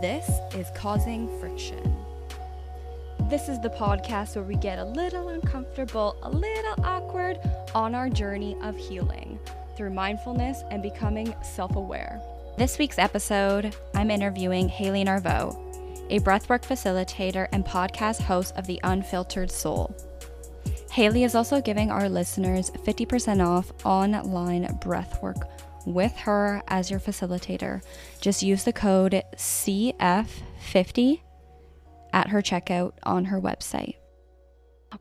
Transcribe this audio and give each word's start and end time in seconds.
This 0.00 0.30
is 0.54 0.68
Causing 0.76 1.28
Friction. 1.40 1.96
This 3.28 3.48
is 3.48 3.58
the 3.58 3.70
podcast 3.70 4.36
where 4.36 4.44
we 4.44 4.54
get 4.54 4.78
a 4.78 4.84
little 4.84 5.30
uncomfortable, 5.30 6.16
a 6.22 6.30
little 6.30 6.84
awkward 6.84 7.40
on 7.74 7.96
our 7.96 8.08
journey 8.08 8.56
of 8.62 8.76
healing 8.76 9.40
through 9.76 9.90
mindfulness 9.90 10.62
and 10.70 10.84
becoming 10.84 11.34
self 11.42 11.74
aware. 11.74 12.20
This 12.56 12.78
week's 12.78 13.00
episode, 13.00 13.74
I'm 13.92 14.12
interviewing 14.12 14.68
Haley 14.68 15.04
Narveau, 15.04 15.56
a 16.10 16.20
breathwork 16.20 16.62
facilitator 16.62 17.48
and 17.50 17.64
podcast 17.64 18.20
host 18.20 18.54
of 18.56 18.68
The 18.68 18.78
Unfiltered 18.84 19.50
Soul. 19.50 19.96
Haley 20.92 21.24
is 21.24 21.34
also 21.34 21.60
giving 21.60 21.90
our 21.90 22.08
listeners 22.08 22.70
50% 22.70 23.44
off 23.44 23.72
online 23.84 24.66
breathwork 24.80 25.42
with 25.86 26.16
her 26.16 26.62
as 26.68 26.90
your 26.90 27.00
facilitator. 27.00 27.82
Just 28.20 28.42
use 28.42 28.64
the 28.64 28.72
code 28.72 29.22
CF50 29.36 31.20
at 32.12 32.28
her 32.28 32.42
checkout 32.42 32.92
on 33.02 33.26
her 33.26 33.40
website. 33.40 33.94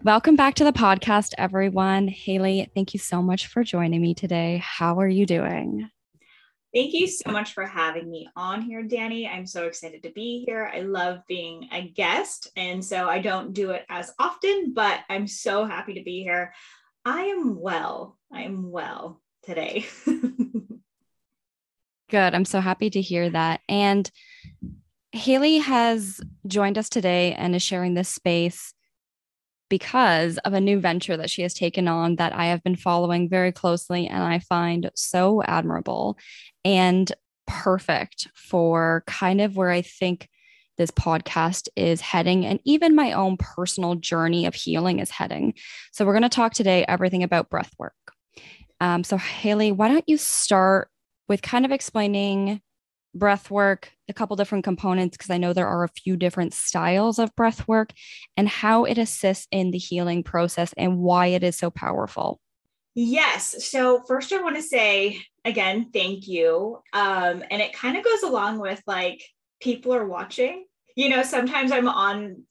Welcome 0.03 0.36
back 0.36 0.55
to 0.55 0.63
the 0.63 0.73
podcast, 0.73 1.34
everyone. 1.38 2.08
Haley, 2.08 2.70
thank 2.76 2.94
you 2.94 3.00
so 3.00 3.22
much 3.22 3.48
for 3.48 3.63
joining 3.63 4.02
me 4.02 4.13
today. 4.13 4.62
How 4.63 5.00
are 5.00 5.08
you 5.08 5.26
doing? 5.26 5.90
Thank 6.73 6.94
you 6.94 7.08
so 7.08 7.31
much 7.31 7.53
for 7.53 7.66
having 7.66 8.12
me 8.12 8.28
on 8.36 8.62
here, 8.62 8.84
Danny. 8.84 9.28
I'm 9.28 9.48
so 9.48 9.66
excited 9.66 10.03
to 10.03 10.12
be 10.12 10.44
here. 10.45 10.70
I 10.72 10.81
love 10.81 11.20
being 11.28 11.70
a 11.72 11.88
guest, 11.89 12.52
and 12.58 12.84
so 12.84 13.08
I 13.08 13.20
don't 13.20 13.53
do 13.53 13.72
it 13.72 13.86
as 13.89 14.12
often, 14.20 14.73
but 14.73 15.00
I'm 15.09 15.25
so 15.25 15.66
happy 15.66 15.94
to 15.94 16.03
be 16.03 16.22
here. 16.22 16.53
I 17.05 17.23
am 17.23 17.59
well. 17.59 18.17
I 18.31 18.42
am 18.42 18.70
well 18.70 19.22
today. 19.44 19.88
Good. 22.09 22.33
I'm 22.33 22.45
so 22.45 22.61
happy 22.61 22.89
to 22.89 23.02
hear 23.02 23.30
that. 23.30 23.61
And 23.67 24.09
Haley 25.11 25.58
has 25.58 26.22
joined 26.45 26.77
us 26.77 26.89
today 26.89 27.33
and 27.33 27.55
is 27.55 27.64
sharing 27.64 27.94
this 27.94 28.09
space 28.09 28.73
because 29.69 30.38
of 30.39 30.53
a 30.53 30.61
new 30.61 30.80
venture 30.80 31.17
that 31.17 31.30
she 31.30 31.41
has 31.41 31.53
taken 31.53 31.88
on 31.88 32.16
that 32.16 32.33
I 32.33 32.45
have 32.45 32.64
been 32.64 32.77
following 32.77 33.30
very 33.30 33.52
closely 33.52 34.08
and 34.08 34.23
I 34.23 34.39
find 34.39 34.89
so 34.95 35.44
admirable 35.44 36.17
and 36.64 37.11
perfect 37.45 38.27
for 38.33 39.03
kind 39.08 39.42
of 39.42 39.58
where 39.58 39.69
I 39.69 39.81
think 39.81 40.30
this 40.77 40.92
podcast 40.92 41.67
is 41.75 41.99
heading 41.99 42.45
and 42.45 42.59
even 42.64 42.95
my 42.95 43.11
own 43.11 43.36
personal 43.38 43.95
journey 43.95 44.45
of 44.45 44.53
healing 44.53 44.99
is 44.99 45.09
heading. 45.09 45.55
So, 45.92 46.05
we're 46.05 46.14
going 46.14 46.21
to 46.21 46.30
talk 46.30 46.53
today 46.53 46.86
everything 46.88 47.23
about 47.23 47.49
breath 47.49 47.73
work. 47.80 47.95
Um, 48.80 49.03
so, 49.03 49.17
Haley, 49.17 49.71
why 49.71 49.88
don't 49.88 50.08
you 50.08 50.17
start 50.17 50.89
with 51.28 51.42
kind 51.42 51.66
of 51.66 51.72
explaining 51.72 52.61
breath 53.14 53.50
work, 53.50 53.92
a 54.09 54.14
couple 54.14 54.36
different 54.36 54.64
components, 54.64 55.17
because 55.17 55.30
I 55.30 55.38
know 55.38 55.53
there 55.53 55.67
are 55.67 55.83
a 55.83 55.89
few 55.89 56.16
different 56.16 56.53
styles 56.53 57.20
of 57.20 57.36
breath 57.36 57.67
work 57.67 57.92
and 58.36 58.47
how 58.47 58.86
it 58.86 58.97
assists 58.97 59.48
in 59.52 59.72
the 59.72 59.78
healing 59.78 60.23
process 60.23 60.73
and 60.78 61.00
why 61.00 61.28
it 61.28 61.44
is 61.44 61.58
so 61.58 61.70
powerful. 61.70 62.39
Yes. 62.95 63.70
So, 63.70 64.02
first, 64.08 64.33
I 64.33 64.42
want 64.42 64.55
to 64.55 64.61
say 64.61 65.22
again, 65.45 65.92
thank 65.94 66.28
you. 66.28 66.80
Um, 66.94 67.44
and 67.50 67.61
it 67.61 67.73
kind 67.73 67.95
of 67.98 68.03
goes 68.03 68.23
along 68.23 68.59
with 68.59 68.81
like 68.88 69.22
people 69.61 69.94
are 69.94 70.08
watching. 70.08 70.66
You 70.95 71.09
know, 71.09 71.22
sometimes 71.22 71.72
I'm 71.72 71.88
on 71.88 72.44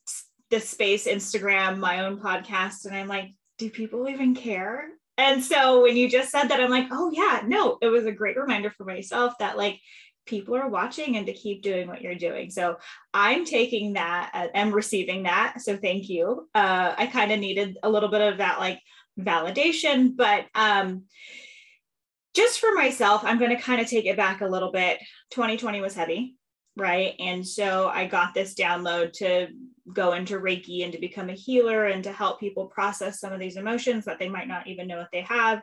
the 0.50 0.60
space, 0.60 1.08
Instagram, 1.08 1.78
my 1.78 2.04
own 2.04 2.20
podcast, 2.20 2.84
and 2.84 2.94
I'm 2.94 3.08
like, 3.08 3.32
do 3.58 3.70
people 3.70 4.08
even 4.08 4.34
care? 4.34 4.88
And 5.18 5.42
so 5.42 5.82
when 5.82 5.96
you 5.96 6.08
just 6.08 6.30
said 6.30 6.48
that, 6.48 6.60
I'm 6.60 6.70
like, 6.70 6.88
oh, 6.90 7.10
yeah, 7.12 7.42
no, 7.46 7.78
it 7.80 7.88
was 7.88 8.06
a 8.06 8.12
great 8.12 8.36
reminder 8.36 8.70
for 8.70 8.84
myself 8.84 9.34
that 9.38 9.56
like 9.56 9.80
people 10.26 10.56
are 10.56 10.68
watching 10.68 11.16
and 11.16 11.26
to 11.26 11.32
keep 11.32 11.62
doing 11.62 11.88
what 11.88 12.02
you're 12.02 12.14
doing. 12.14 12.50
So 12.50 12.76
I'm 13.14 13.44
taking 13.44 13.94
that 13.94 14.50
and 14.54 14.74
receiving 14.74 15.22
that. 15.22 15.60
So 15.60 15.76
thank 15.76 16.08
you. 16.08 16.48
Uh, 16.54 16.94
I 16.96 17.06
kind 17.06 17.32
of 17.32 17.38
needed 17.38 17.78
a 17.82 17.88
little 17.88 18.10
bit 18.10 18.20
of 18.20 18.38
that 18.38 18.58
like 18.58 18.80
validation, 19.18 20.16
but 20.16 20.46
um, 20.54 21.04
just 22.34 22.60
for 22.60 22.74
myself, 22.74 23.22
I'm 23.24 23.38
going 23.38 23.56
to 23.56 23.62
kind 23.62 23.80
of 23.80 23.88
take 23.88 24.04
it 24.04 24.16
back 24.16 24.42
a 24.42 24.46
little 24.46 24.72
bit. 24.72 24.98
2020 25.30 25.80
was 25.80 25.94
heavy 25.94 26.36
right? 26.76 27.14
And 27.18 27.46
so 27.46 27.88
I 27.88 28.06
got 28.06 28.34
this 28.34 28.54
download 28.54 29.12
to 29.14 29.48
go 29.92 30.12
into 30.12 30.38
Reiki 30.38 30.84
and 30.84 30.92
to 30.92 30.98
become 30.98 31.30
a 31.30 31.34
healer 31.34 31.86
and 31.86 32.04
to 32.04 32.12
help 32.12 32.38
people 32.38 32.66
process 32.66 33.20
some 33.20 33.32
of 33.32 33.40
these 33.40 33.56
emotions 33.56 34.04
that 34.04 34.18
they 34.18 34.28
might 34.28 34.48
not 34.48 34.66
even 34.66 34.86
know 34.86 35.00
if 35.00 35.08
they 35.12 35.22
have. 35.22 35.62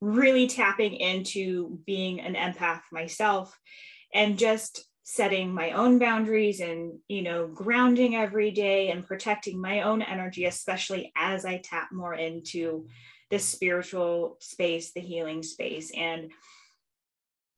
Really 0.00 0.46
tapping 0.46 0.94
into 0.94 1.78
being 1.86 2.20
an 2.20 2.34
empath 2.34 2.80
myself 2.90 3.56
and 4.14 4.38
just 4.38 4.84
setting 5.02 5.52
my 5.52 5.72
own 5.72 5.98
boundaries 5.98 6.60
and 6.60 6.92
you 7.08 7.22
know 7.22 7.48
grounding 7.48 8.14
every 8.14 8.50
day 8.50 8.90
and 8.90 9.06
protecting 9.06 9.60
my 9.60 9.82
own 9.82 10.02
energy 10.02 10.44
especially 10.44 11.10
as 11.16 11.44
i 11.44 11.56
tap 11.64 11.88
more 11.90 12.14
into 12.14 12.86
the 13.30 13.38
spiritual 13.38 14.36
space 14.40 14.92
the 14.92 15.00
healing 15.00 15.42
space 15.42 15.90
and 15.96 16.30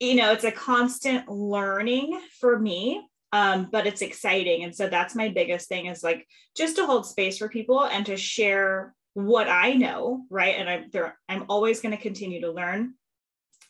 you 0.03 0.17
know, 0.17 0.33
it's 0.33 0.43
a 0.43 0.51
constant 0.51 1.29
learning 1.29 2.21
for 2.41 2.59
me, 2.59 3.07
um, 3.33 3.69
but 3.71 3.87
it's 3.87 4.03
exciting. 4.03 4.65
And 4.65 4.75
so 4.75 4.89
that's 4.89 5.15
my 5.15 5.29
biggest 5.29 5.69
thing 5.69 5.87
is 5.87 6.03
like 6.03 6.27
just 6.57 6.75
to 6.77 6.87
hold 6.87 7.07
space 7.07 7.39
for 7.39 7.49
people 7.49 7.85
and 7.85 8.05
to 8.07 8.17
share 8.17 8.95
what 9.15 9.49
I 9.49 9.75
know, 9.75 10.25
right? 10.29 10.57
And 10.59 10.69
I'm 10.69 10.91
there, 10.91 11.17
I'm 11.29 11.45
always 11.49 11.81
going 11.81 11.97
to 11.97 12.03
continue 12.03 12.41
to 12.41 12.51
learn, 12.51 12.95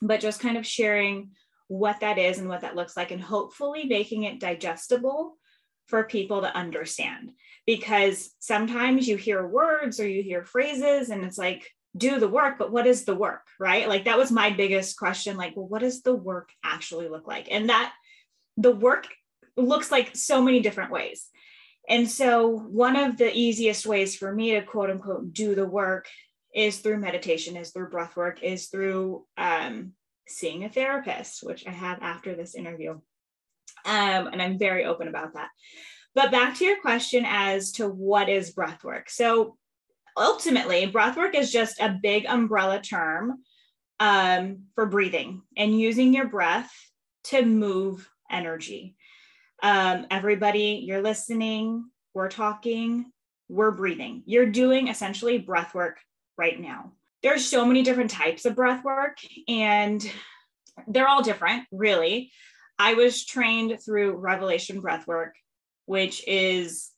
but 0.00 0.21
just 0.21 0.41
kind 0.41 0.56
of 0.56 0.66
sharing 0.66 1.32
what 1.69 2.00
that 2.00 2.16
is 2.16 2.38
and 2.38 2.48
what 2.48 2.62
that 2.62 2.76
looks 2.76 2.97
like, 2.97 3.10
and 3.10 3.21
hopefully 3.21 3.84
making 3.84 4.22
it 4.22 4.41
digestible 4.41 5.37
for 5.87 6.04
people 6.04 6.41
to 6.41 6.56
understand. 6.56 7.32
Because 7.66 8.31
sometimes 8.38 9.06
you 9.06 9.19
hear 9.19 9.47
words 9.47 10.00
or 10.00 10.09
you 10.09 10.22
hear 10.22 10.44
phrases, 10.44 11.10
and 11.10 11.25
it's 11.25 11.38
like, 11.38 11.71
do 11.97 12.19
the 12.19 12.28
work, 12.28 12.56
but 12.58 12.72
what 12.72 12.86
is 12.86 13.04
the 13.04 13.14
work, 13.14 13.47
right? 13.60 13.88
Like 13.88 14.04
that 14.04 14.19
was 14.19 14.32
my 14.32 14.50
biggest 14.50 14.97
question. 14.97 15.36
Like, 15.36 15.56
well, 15.56 15.69
what 15.69 15.82
does 15.82 16.03
the 16.03 16.14
work 16.14 16.50
actually 16.64 17.08
look 17.08 17.26
like? 17.26 17.48
And 17.50 17.69
that 17.69 17.92
the 18.56 18.72
work 18.72 19.08
looks 19.56 19.91
like 19.91 20.16
so 20.16 20.42
many 20.42 20.60
different 20.60 20.91
ways. 20.91 21.28
And 21.88 22.08
so, 22.08 22.48
one 22.48 22.97
of 22.97 23.16
the 23.16 23.36
easiest 23.36 23.86
ways 23.86 24.16
for 24.16 24.32
me 24.32 24.53
to 24.53 24.62
quote 24.62 24.91
unquote 24.91 25.32
do 25.32 25.54
the 25.54 25.66
work 25.66 26.06
is 26.54 26.78
through 26.78 26.98
meditation, 26.98 27.56
is 27.56 27.70
through 27.70 27.91
breath 27.91 28.16
work, 28.16 28.42
is 28.42 28.69
through 28.69 29.26
um, 29.36 29.92
seeing 30.28 30.64
a 30.64 30.69
therapist, 30.69 31.42
which 31.42 31.66
I 31.66 31.70
have 31.70 31.98
after 32.00 32.34
this 32.34 32.54
interview. 32.54 32.92
Um, 33.84 34.28
and 34.28 34.41
I'm 34.41 34.59
very 34.59 34.84
open 34.84 35.09
about 35.09 35.34
that. 35.34 35.48
But 36.14 36.30
back 36.30 36.56
to 36.59 36.64
your 36.64 36.80
question 36.80 37.24
as 37.26 37.72
to 37.72 37.88
what 37.88 38.28
is 38.28 38.53
breath 38.53 38.84
work. 38.84 39.10
So, 39.10 39.56
ultimately, 40.17 40.91
breathwork 40.91 41.34
is 41.34 41.53
just 41.53 41.81
a 41.81 41.99
big 42.03 42.27
umbrella 42.27 42.81
term 42.81 43.43
um, 44.00 44.65
for 44.75 44.87
breathing 44.87 45.43
and 45.56 45.78
using 45.78 46.12
your 46.15 46.27
breath 46.27 46.73
to 47.25 47.45
move 47.45 48.09
energy. 48.31 48.97
Um, 49.62 50.06
everybody, 50.11 50.83
you're 50.84 51.03
listening, 51.03 51.84
we're 52.15 52.28
talking, 52.28 53.12
we're 53.49 53.71
breathing. 53.71 54.22
You're 54.27 54.47
doing 54.47 54.89
essentially 54.89 55.39
breath 55.39 55.75
work 55.75 55.99
right 56.37 56.59
now. 56.59 56.93
There's 57.22 57.47
so 57.47 57.65
many 57.65 57.83
different 57.83 58.11
types 58.11 58.45
of 58.45 58.56
breath 58.56 58.83
work, 58.83 59.19
and 59.47 60.05
they're 60.89 61.06
all 61.06 61.22
different, 61.22 61.65
really. 61.71 62.33
I 62.78 62.95
was 62.95 63.25
trained 63.25 63.78
through 63.84 64.17
Revelation 64.17 64.81
breath 64.81 65.06
work, 65.06 65.34
which 65.87 66.27
is 66.27 66.91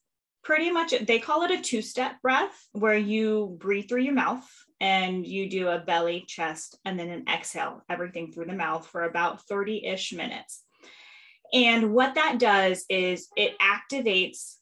pretty 0.45 0.71
much 0.71 0.93
they 1.05 1.19
call 1.19 1.41
it 1.41 1.51
a 1.51 1.59
two 1.59 1.81
step 1.81 2.21
breath 2.21 2.67
where 2.71 2.97
you 2.97 3.57
breathe 3.59 3.89
through 3.89 4.03
your 4.03 4.13
mouth 4.13 4.47
and 4.79 5.25
you 5.25 5.49
do 5.49 5.67
a 5.69 5.79
belly, 5.79 6.23
chest, 6.27 6.77
and 6.85 6.99
then 6.99 7.09
an 7.09 7.25
exhale, 7.27 7.81
everything 7.89 8.31
through 8.31 8.45
the 8.45 8.53
mouth 8.53 8.87
for 8.87 9.03
about 9.03 9.41
30 9.47 9.85
ish 9.85 10.13
minutes. 10.13 10.63
And 11.53 11.93
what 11.93 12.15
that 12.15 12.37
does 12.39 12.85
is 12.89 13.27
it 13.35 13.55
activates 13.59 14.55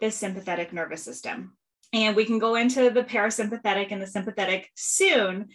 the 0.00 0.10
sympathetic 0.10 0.72
nervous 0.72 1.02
system. 1.02 1.56
And 1.92 2.16
we 2.16 2.24
can 2.24 2.38
go 2.38 2.54
into 2.54 2.90
the 2.90 3.02
parasympathetic 3.02 3.88
and 3.90 4.00
the 4.00 4.06
sympathetic 4.06 4.70
soon. 4.74 5.48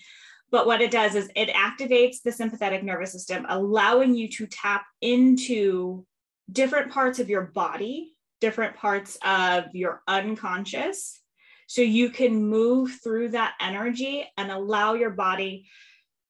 But 0.52 0.68
what 0.68 0.82
it 0.82 0.92
does 0.92 1.16
is 1.16 1.30
it 1.36 1.50
activates 1.50 2.18
the 2.24 2.32
sympathetic 2.32 2.84
nervous 2.84 3.14
system, 3.14 3.46
allowing 3.48 4.16
you 4.16 4.28
to 4.30 4.48
tap 4.48 4.86
into 5.02 6.06
different 6.52 6.92
parts 6.92 7.20
of 7.20 7.30
your 7.30 7.44
body 7.44 8.11
different 8.42 8.76
parts 8.76 9.18
of 9.24 9.66
your 9.74 10.02
unconscious. 10.08 11.22
So 11.68 11.82
you 11.82 12.10
can 12.10 12.44
move 12.44 13.00
through 13.02 13.30
that 13.30 13.54
energy 13.62 14.28
and 14.36 14.52
allow 14.52 14.96
your 14.96 15.12
body 15.12 15.70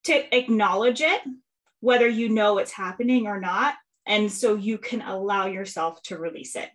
to 0.04 0.36
acknowledge 0.36 1.00
it, 1.00 1.22
whether 1.80 2.06
you 2.06 2.28
know 2.28 2.58
it's 2.58 2.70
happening 2.70 3.26
or 3.26 3.40
not. 3.40 3.74
And 4.06 4.30
so 4.30 4.54
you 4.54 4.78
can 4.78 5.02
allow 5.02 5.46
yourself 5.46 6.00
to 6.04 6.18
release 6.18 6.54
it. 6.54 6.70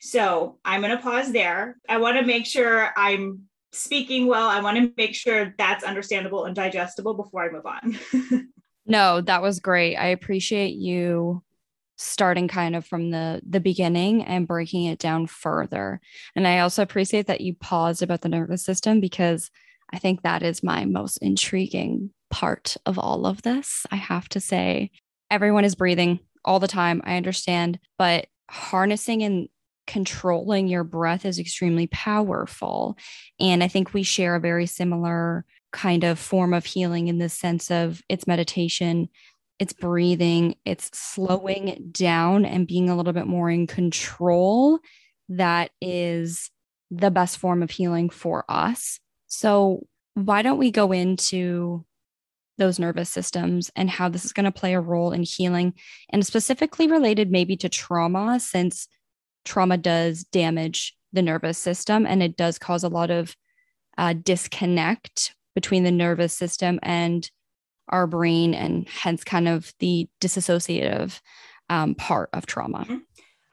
So 0.00 0.58
I'm 0.64 0.80
going 0.80 0.96
to 0.96 1.02
pause 1.02 1.30
there. 1.30 1.76
I 1.88 1.98
want 1.98 2.18
to 2.18 2.24
make 2.24 2.46
sure 2.46 2.90
I'm 2.96 3.42
speaking 3.72 4.26
well. 4.26 4.48
I 4.48 4.60
want 4.60 4.78
to 4.78 4.92
make 4.96 5.14
sure 5.14 5.54
that's 5.58 5.84
understandable 5.84 6.46
and 6.46 6.56
digestible 6.56 7.14
before 7.14 7.44
I 7.44 7.50
move 7.50 7.66
on. 7.66 8.48
no, 8.86 9.20
that 9.20 9.42
was 9.42 9.60
great. 9.60 9.96
I 9.96 10.08
appreciate 10.08 10.74
you 10.74 11.42
starting 11.96 12.46
kind 12.46 12.76
of 12.76 12.84
from 12.84 13.10
the 13.10 13.40
the 13.48 13.60
beginning 13.60 14.22
and 14.24 14.46
breaking 14.46 14.84
it 14.84 14.98
down 14.98 15.26
further. 15.26 16.00
And 16.34 16.46
I 16.46 16.60
also 16.60 16.82
appreciate 16.82 17.26
that 17.26 17.40
you 17.40 17.54
paused 17.54 18.02
about 18.02 18.20
the 18.20 18.28
nervous 18.28 18.64
system 18.64 19.00
because 19.00 19.50
I 19.92 19.98
think 19.98 20.22
that 20.22 20.42
is 20.42 20.62
my 20.62 20.84
most 20.84 21.18
intriguing 21.18 22.10
part 22.30 22.76
of 22.86 22.98
all 22.98 23.26
of 23.26 23.42
this. 23.42 23.86
I 23.90 23.96
have 23.96 24.28
to 24.30 24.40
say, 24.40 24.90
everyone 25.30 25.64
is 25.64 25.74
breathing 25.74 26.20
all 26.44 26.60
the 26.60 26.68
time. 26.68 27.00
I 27.04 27.16
understand, 27.16 27.78
but 27.98 28.26
harnessing 28.50 29.22
and 29.22 29.48
controlling 29.86 30.66
your 30.66 30.84
breath 30.84 31.24
is 31.24 31.38
extremely 31.38 31.86
powerful. 31.86 32.96
And 33.38 33.62
I 33.62 33.68
think 33.68 33.94
we 33.94 34.02
share 34.02 34.34
a 34.34 34.40
very 34.40 34.66
similar 34.66 35.44
kind 35.72 36.04
of 36.04 36.18
form 36.18 36.52
of 36.52 36.64
healing 36.64 37.08
in 37.08 37.18
the 37.18 37.28
sense 37.28 37.70
of 37.70 38.02
it's 38.08 38.26
meditation, 38.26 39.08
it's 39.58 39.72
breathing, 39.72 40.56
it's 40.64 40.90
slowing 40.96 41.90
down 41.92 42.44
and 42.44 42.66
being 42.66 42.90
a 42.90 42.96
little 42.96 43.12
bit 43.12 43.26
more 43.26 43.50
in 43.50 43.66
control. 43.66 44.78
That 45.28 45.70
is 45.80 46.50
the 46.90 47.10
best 47.10 47.38
form 47.38 47.62
of 47.62 47.70
healing 47.70 48.10
for 48.10 48.44
us. 48.48 49.00
So, 49.26 49.86
why 50.14 50.42
don't 50.42 50.58
we 50.58 50.70
go 50.70 50.92
into 50.92 51.84
those 52.58 52.78
nervous 52.78 53.10
systems 53.10 53.70
and 53.76 53.90
how 53.90 54.08
this 54.08 54.24
is 54.24 54.32
going 54.32 54.44
to 54.44 54.52
play 54.52 54.74
a 54.74 54.80
role 54.80 55.12
in 55.12 55.22
healing 55.22 55.74
and 56.10 56.24
specifically 56.24 56.86
related 56.86 57.30
maybe 57.30 57.56
to 57.58 57.68
trauma, 57.68 58.40
since 58.40 58.88
trauma 59.44 59.76
does 59.76 60.24
damage 60.24 60.96
the 61.12 61.22
nervous 61.22 61.58
system 61.58 62.06
and 62.06 62.22
it 62.22 62.36
does 62.36 62.58
cause 62.58 62.82
a 62.82 62.88
lot 62.88 63.10
of 63.10 63.36
uh, 63.98 64.12
disconnect 64.12 65.34
between 65.54 65.84
the 65.84 65.90
nervous 65.90 66.34
system 66.34 66.78
and 66.82 67.30
our 67.88 68.06
brain, 68.06 68.54
and 68.54 68.88
hence 68.88 69.24
kind 69.24 69.48
of 69.48 69.72
the 69.78 70.08
disassociative 70.20 71.20
um, 71.68 71.94
part 71.94 72.30
of 72.32 72.46
trauma. 72.46 72.80
Mm-hmm. 72.80 72.96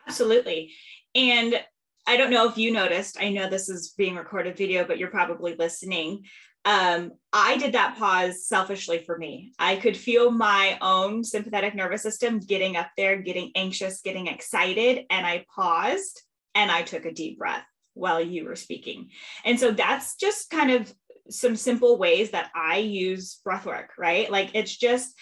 Absolutely. 0.07 0.73
And 1.15 1.59
I 2.05 2.17
don't 2.17 2.31
know 2.31 2.49
if 2.49 2.57
you 2.57 2.71
noticed, 2.71 3.17
I 3.19 3.29
know 3.29 3.49
this 3.49 3.69
is 3.69 3.93
being 3.97 4.15
recorded 4.15 4.57
video, 4.57 4.83
but 4.85 4.97
you're 4.97 5.09
probably 5.09 5.55
listening. 5.55 6.23
Um, 6.65 7.11
I 7.31 7.57
did 7.57 7.73
that 7.73 7.97
pause 7.97 8.45
selfishly 8.45 8.99
for 8.99 9.17
me. 9.17 9.53
I 9.59 9.75
could 9.75 9.97
feel 9.97 10.31
my 10.31 10.77
own 10.81 11.23
sympathetic 11.23 11.75
nervous 11.75 12.03
system 12.03 12.39
getting 12.39 12.75
up 12.75 12.89
there, 12.97 13.21
getting 13.21 13.51
anxious, 13.55 14.01
getting 14.01 14.27
excited. 14.27 15.05
And 15.09 15.25
I 15.25 15.45
paused 15.53 16.21
and 16.55 16.71
I 16.71 16.83
took 16.83 17.05
a 17.05 17.13
deep 17.13 17.37
breath 17.37 17.65
while 17.93 18.21
you 18.21 18.45
were 18.45 18.55
speaking. 18.55 19.09
And 19.45 19.59
so 19.59 19.71
that's 19.71 20.15
just 20.15 20.49
kind 20.49 20.71
of 20.71 20.93
some 21.29 21.55
simple 21.55 21.97
ways 21.97 22.31
that 22.31 22.51
I 22.55 22.77
use 22.77 23.39
breath 23.43 23.65
work, 23.65 23.91
right? 23.97 24.29
Like 24.29 24.51
it's 24.53 24.75
just 24.75 25.13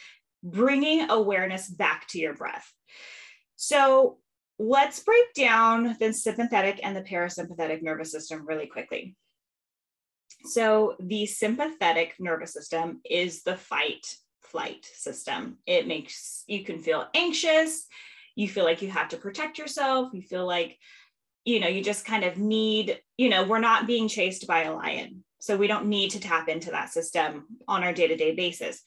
bringing 0.44 1.10
awareness 1.10 1.70
back 1.70 2.08
to 2.10 2.20
your 2.20 2.34
breath. 2.34 2.72
So 3.56 4.18
let's 4.58 5.00
break 5.00 5.34
down 5.34 5.96
the 6.00 6.14
sympathetic 6.14 6.80
and 6.84 6.96
the 6.96 7.02
parasympathetic 7.02 7.82
nervous 7.82 8.12
system 8.12 8.46
really 8.46 8.68
quickly. 8.68 9.16
So, 10.46 10.96
the 11.00 11.28
sympathetic 11.28 12.16
nervous 12.20 12.54
system 12.54 13.02
is 13.08 13.44
the 13.44 13.58
fight 13.58 14.16
flight 14.42 14.90
system. 14.92 15.58
It 15.68 15.88
makes 15.88 16.44
you 16.48 16.64
can 16.64 16.80
feel 16.80 17.08
anxious, 17.14 17.86
you 18.36 18.48
feel 18.48 18.64
like 18.64 18.82
you 18.82 18.90
have 18.90 19.10
to 19.10 19.18
protect 19.18 19.60
yourself, 19.60 20.10
you 20.14 20.22
feel 20.22 20.48
like 20.48 20.78
you 21.44 21.60
know, 21.60 21.68
you 21.68 21.84
just 21.84 22.06
kind 22.06 22.24
of 22.24 22.38
need, 22.38 23.00
you 23.18 23.28
know, 23.28 23.44
we're 23.44 23.58
not 23.58 23.88
being 23.88 24.08
chased 24.08 24.46
by 24.46 24.64
a 24.64 24.76
lion. 24.76 25.24
So 25.42 25.58
we 25.58 25.66
don't 25.66 25.88
need 25.88 26.12
to 26.12 26.20
tap 26.20 26.48
into 26.50 26.70
that 26.70 26.94
system 26.94 27.48
on 27.68 27.84
our 27.84 27.94
day-to-day 27.94 28.36
basis. 28.36 28.82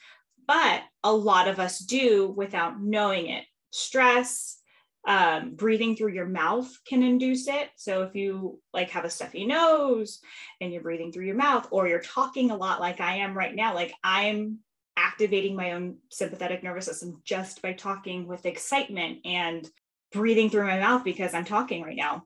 But 0.47 0.83
a 1.03 1.13
lot 1.13 1.49
of 1.49 1.59
us 1.59 1.81
do 1.81 2.29
without 2.29 2.81
knowing 2.81 3.27
it. 3.27 3.45
Stress, 3.73 4.59
um, 5.05 5.57
breathing 5.57 5.97
through 5.97 6.13
your 6.13 6.29
mouth 6.29 6.71
can 6.87 7.03
induce 7.03 7.49
it. 7.49 7.71
So 7.77 8.03
if 8.05 8.15
you 8.15 8.61
like 8.73 8.91
have 8.91 9.05
a 9.05 9.11
stuffy 9.11 9.45
nose 9.45 10.21
and 10.61 10.73
you're 10.73 10.83
breathing 10.83 11.11
through 11.11 11.27
your 11.27 11.35
mouth, 11.35 11.67
or 11.73 11.89
you're 11.89 12.01
talking 12.01 12.53
a 12.53 12.57
lot 12.57 12.81
like 12.81 13.01
I 13.01 13.17
am 13.17 13.37
right 13.37 13.55
now, 13.55 13.75
like 13.75 13.93
I'm 14.05 14.61
activating 14.97 15.57
my 15.57 15.73
own 15.73 15.97
sympathetic 16.13 16.63
nervous 16.63 16.87
system 16.87 17.21
just 17.25 17.63
by 17.63 17.73
talking 17.73 18.29
with 18.29 18.47
excitement 18.47 19.19
and 19.25 19.69
breathing 20.13 20.51
through 20.51 20.67
my 20.67 20.79
mouth 20.79 21.03
because 21.03 21.35
I'm 21.35 21.45
talking 21.45 21.83
right 21.83 21.97
now. 21.97 22.25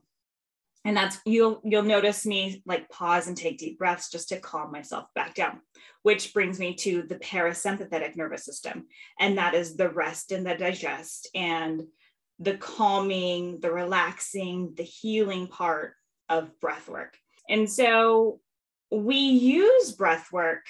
And 0.89 0.97
that's 0.97 1.19
you'll 1.23 1.61
you'll 1.63 1.83
notice 1.83 2.25
me 2.25 2.63
like 2.65 2.89
pause 2.89 3.27
and 3.27 3.37
take 3.37 3.59
deep 3.59 3.77
breaths 3.77 4.09
just 4.09 4.29
to 4.29 4.39
calm 4.39 4.71
myself 4.71 5.05
back 5.13 5.35
down, 5.35 5.59
which 6.01 6.33
brings 6.33 6.57
me 6.57 6.73
to 6.77 7.03
the 7.03 7.17
parasympathetic 7.17 8.15
nervous 8.15 8.43
system. 8.43 8.87
And 9.19 9.37
that 9.37 9.53
is 9.53 9.77
the 9.77 9.89
rest 9.89 10.31
and 10.31 10.43
the 10.43 10.55
digest 10.55 11.29
and 11.35 11.83
the 12.39 12.57
calming, 12.57 13.59
the 13.59 13.71
relaxing, 13.71 14.73
the 14.75 14.81
healing 14.81 15.45
part 15.45 15.93
of 16.27 16.59
breath 16.59 16.89
work. 16.89 17.15
And 17.47 17.69
so 17.69 18.39
we 18.89 19.17
use 19.17 19.91
breath 19.91 20.31
work 20.31 20.65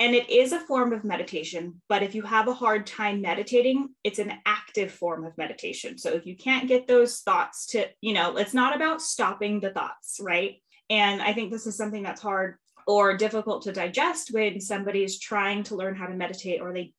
and 0.00 0.14
it 0.14 0.28
is 0.28 0.52
a 0.52 0.60
form 0.60 0.92
of 0.92 1.04
meditation, 1.04 1.80
but 1.88 2.02
if 2.02 2.14
you 2.14 2.22
have 2.22 2.48
a 2.48 2.54
hard 2.54 2.86
time 2.86 3.20
meditating, 3.20 3.90
it's 4.02 4.18
an 4.18 4.32
active 4.44 4.90
form 4.90 5.24
of 5.24 5.36
meditation. 5.38 5.98
So 5.98 6.10
if 6.10 6.26
you 6.26 6.36
can't 6.36 6.68
get 6.68 6.86
those 6.86 7.20
thoughts 7.20 7.66
to, 7.68 7.86
you 8.00 8.12
know, 8.12 8.36
it's 8.36 8.54
not 8.54 8.74
about 8.74 9.00
stopping 9.00 9.60
the 9.60 9.70
thoughts, 9.70 10.18
right? 10.20 10.56
And 10.90 11.22
I 11.22 11.32
think 11.32 11.50
this 11.50 11.66
is 11.66 11.76
something 11.76 12.02
that's 12.02 12.20
hard 12.20 12.56
or 12.86 13.16
difficult 13.16 13.62
to 13.62 13.72
digest 13.72 14.30
when 14.32 14.60
somebody's 14.60 15.18
trying 15.18 15.62
to 15.64 15.76
learn 15.76 15.94
how 15.94 16.06
to 16.06 16.14
meditate 16.14 16.60
or 16.60 16.72
they 16.72 16.92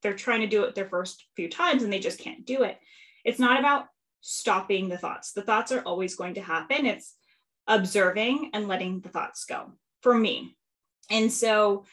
they're 0.00 0.14
trying 0.14 0.40
to 0.40 0.46
do 0.46 0.62
it 0.62 0.76
their 0.76 0.88
first 0.88 1.26
few 1.34 1.48
times 1.48 1.82
and 1.82 1.92
they 1.92 1.98
just 1.98 2.20
can't 2.20 2.46
do 2.46 2.62
it 2.62 2.78
it's 3.24 3.38
not 3.38 3.58
about 3.58 3.86
stopping 4.20 4.88
the 4.88 4.98
thoughts. 4.98 5.32
The 5.32 5.42
thoughts 5.42 5.72
are 5.72 5.80
always 5.80 6.16
going 6.16 6.34
to 6.34 6.40
happen. 6.40 6.86
It's 6.86 7.14
observing 7.66 8.50
and 8.54 8.68
letting 8.68 9.00
the 9.00 9.08
thoughts 9.08 9.44
go 9.44 9.72
for 10.02 10.16
me. 10.16 10.56
And 11.10 11.32
so 11.32 11.84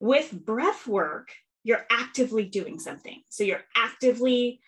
with 0.00 0.32
breath 0.32 0.86
work, 0.86 1.30
you're 1.64 1.86
actively 1.90 2.44
doing 2.44 2.78
something. 2.78 3.22
So 3.28 3.44
you're 3.44 3.64
actively 3.76 4.60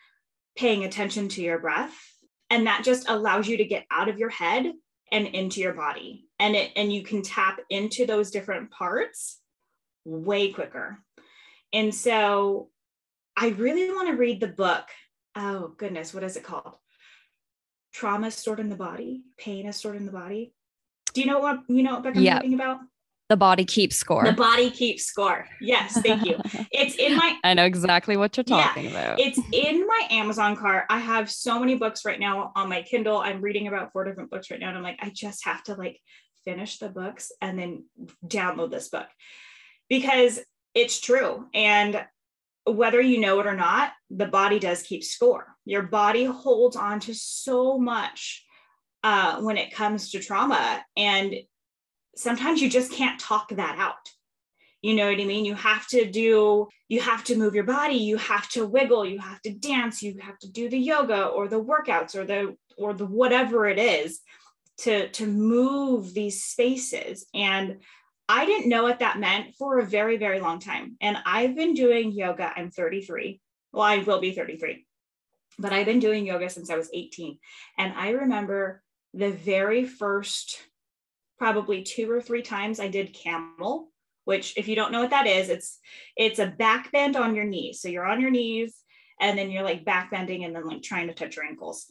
paying 0.56 0.84
attention 0.84 1.28
to 1.30 1.42
your 1.42 1.58
breath. 1.58 1.96
And 2.50 2.66
that 2.66 2.84
just 2.84 3.08
allows 3.08 3.46
you 3.46 3.56
to 3.58 3.64
get 3.64 3.86
out 3.90 4.08
of 4.08 4.18
your 4.18 4.28
head 4.28 4.72
and 5.12 5.26
into 5.28 5.60
your 5.60 5.74
body. 5.74 6.26
And 6.38 6.56
it 6.56 6.72
and 6.76 6.92
you 6.92 7.02
can 7.02 7.22
tap 7.22 7.60
into 7.70 8.06
those 8.06 8.30
different 8.30 8.70
parts 8.70 9.40
way 10.04 10.50
quicker. 10.52 10.98
And 11.72 11.94
so 11.94 12.70
I 13.36 13.48
really 13.48 13.90
want 13.90 14.08
to 14.08 14.16
read 14.16 14.40
the 14.40 14.48
book 14.48 14.84
oh 15.36 15.68
goodness, 15.76 16.12
what 16.12 16.24
is 16.24 16.36
it 16.36 16.42
called? 16.42 16.74
Trauma 17.92 18.30
stored 18.30 18.60
in 18.60 18.68
the 18.68 18.76
body, 18.76 19.22
pain 19.38 19.66
is 19.66 19.76
stored 19.76 19.96
in 19.96 20.06
the 20.06 20.12
body. 20.12 20.52
Do 21.14 21.20
you 21.20 21.26
know 21.26 21.40
what 21.40 21.60
you 21.68 21.82
know 21.82 22.00
what 22.00 22.16
I'm 22.16 22.22
yep. 22.22 22.36
talking 22.36 22.54
about? 22.54 22.78
The 23.30 23.36
body 23.36 23.64
keeps 23.64 23.94
score. 23.94 24.24
The 24.24 24.32
body 24.32 24.72
keeps 24.72 25.04
score. 25.04 25.46
Yes, 25.60 26.00
thank 26.02 26.24
you. 26.26 26.36
it's 26.72 26.96
in 26.96 27.16
my 27.16 27.38
I 27.44 27.54
know 27.54 27.64
exactly 27.64 28.16
what 28.16 28.36
you're 28.36 28.42
talking 28.42 28.86
yeah, 28.86 28.90
about. 28.90 29.20
It's 29.20 29.38
in 29.52 29.86
my 29.86 30.08
Amazon 30.10 30.56
cart. 30.56 30.86
I 30.90 30.98
have 30.98 31.30
so 31.30 31.60
many 31.60 31.76
books 31.76 32.04
right 32.04 32.18
now 32.18 32.50
on 32.56 32.68
my 32.68 32.82
Kindle. 32.82 33.18
I'm 33.18 33.40
reading 33.40 33.68
about 33.68 33.92
four 33.92 34.02
different 34.02 34.30
books 34.30 34.50
right 34.50 34.58
now. 34.58 34.70
And 34.70 34.76
I'm 34.76 34.82
like, 34.82 34.98
I 35.00 35.12
just 35.14 35.44
have 35.44 35.62
to 35.64 35.74
like 35.74 36.00
finish 36.44 36.78
the 36.78 36.88
books 36.88 37.30
and 37.40 37.56
then 37.56 37.84
download 38.26 38.72
this 38.72 38.88
book 38.88 39.06
because 39.88 40.40
it's 40.74 41.00
true. 41.00 41.46
And 41.54 42.04
whether 42.64 43.00
you 43.00 43.20
know 43.20 43.38
it 43.38 43.46
or 43.46 43.54
not, 43.54 43.92
the 44.10 44.26
body 44.26 44.58
does 44.58 44.82
keep 44.82 45.04
score. 45.04 45.54
Your 45.64 45.82
body 45.82 46.24
holds 46.24 46.74
on 46.74 46.98
to 47.00 47.14
so 47.14 47.78
much 47.78 48.44
uh, 49.04 49.40
when 49.40 49.56
it 49.56 49.72
comes 49.72 50.10
to 50.10 50.18
trauma. 50.18 50.84
And 50.96 51.34
sometimes 52.16 52.60
you 52.60 52.68
just 52.68 52.92
can't 52.92 53.20
talk 53.20 53.50
that 53.50 53.78
out. 53.78 54.10
You 54.82 54.94
know 54.94 55.10
what 55.10 55.20
I 55.20 55.24
mean? 55.24 55.44
You 55.44 55.54
have 55.54 55.86
to 55.88 56.10
do, 56.10 56.68
you 56.88 57.00
have 57.00 57.22
to 57.24 57.36
move 57.36 57.54
your 57.54 57.64
body, 57.64 57.96
you 57.96 58.16
have 58.16 58.48
to 58.50 58.66
wiggle, 58.66 59.04
you 59.04 59.18
have 59.18 59.40
to 59.42 59.52
dance, 59.52 60.02
you 60.02 60.18
have 60.20 60.38
to 60.38 60.50
do 60.50 60.70
the 60.70 60.78
yoga 60.78 61.26
or 61.26 61.48
the 61.48 61.62
workouts 61.62 62.14
or 62.14 62.24
the 62.24 62.56
or 62.78 62.94
the 62.94 63.04
whatever 63.04 63.66
it 63.66 63.78
is 63.78 64.20
to 64.78 65.08
to 65.10 65.26
move 65.26 66.14
these 66.14 66.44
spaces. 66.44 67.26
And 67.34 67.80
I 68.28 68.46
didn't 68.46 68.68
know 68.68 68.84
what 68.84 69.00
that 69.00 69.18
meant 69.18 69.56
for 69.56 69.78
a 69.78 69.84
very, 69.84 70.16
very 70.16 70.40
long 70.40 70.60
time. 70.60 70.96
And 71.00 71.18
I've 71.26 71.56
been 71.56 71.74
doing 71.74 72.12
yoga. 72.12 72.52
I'm 72.56 72.70
33. 72.70 73.40
Well, 73.72 73.82
I 73.82 73.98
will 73.98 74.20
be 74.20 74.32
33, 74.32 74.86
but 75.58 75.72
I've 75.72 75.86
been 75.86 75.98
doing 75.98 76.26
yoga 76.26 76.48
since 76.48 76.70
I 76.70 76.76
was 76.76 76.90
18. 76.94 77.38
And 77.76 77.92
I 77.92 78.10
remember 78.10 78.82
the 79.14 79.30
very 79.30 79.84
first, 79.84 80.60
probably 81.40 81.82
two 81.82 82.08
or 82.10 82.20
three 82.20 82.42
times 82.42 82.78
I 82.78 82.88
did 82.88 83.14
camel, 83.14 83.90
which 84.26 84.52
if 84.58 84.68
you 84.68 84.76
don't 84.76 84.92
know 84.92 85.00
what 85.00 85.10
that 85.10 85.26
is, 85.26 85.48
it's 85.48 85.78
it's 86.14 86.38
a 86.38 86.46
back 86.46 86.92
bend 86.92 87.16
on 87.16 87.34
your 87.34 87.46
knees. 87.46 87.80
So 87.80 87.88
you're 87.88 88.06
on 88.06 88.20
your 88.20 88.30
knees 88.30 88.76
and 89.20 89.38
then 89.38 89.50
you're 89.50 89.64
like 89.64 89.84
back 89.84 90.10
bending 90.10 90.44
and 90.44 90.54
then 90.54 90.66
like 90.66 90.82
trying 90.82 91.08
to 91.08 91.14
touch 91.14 91.36
your 91.36 91.46
ankles. 91.46 91.86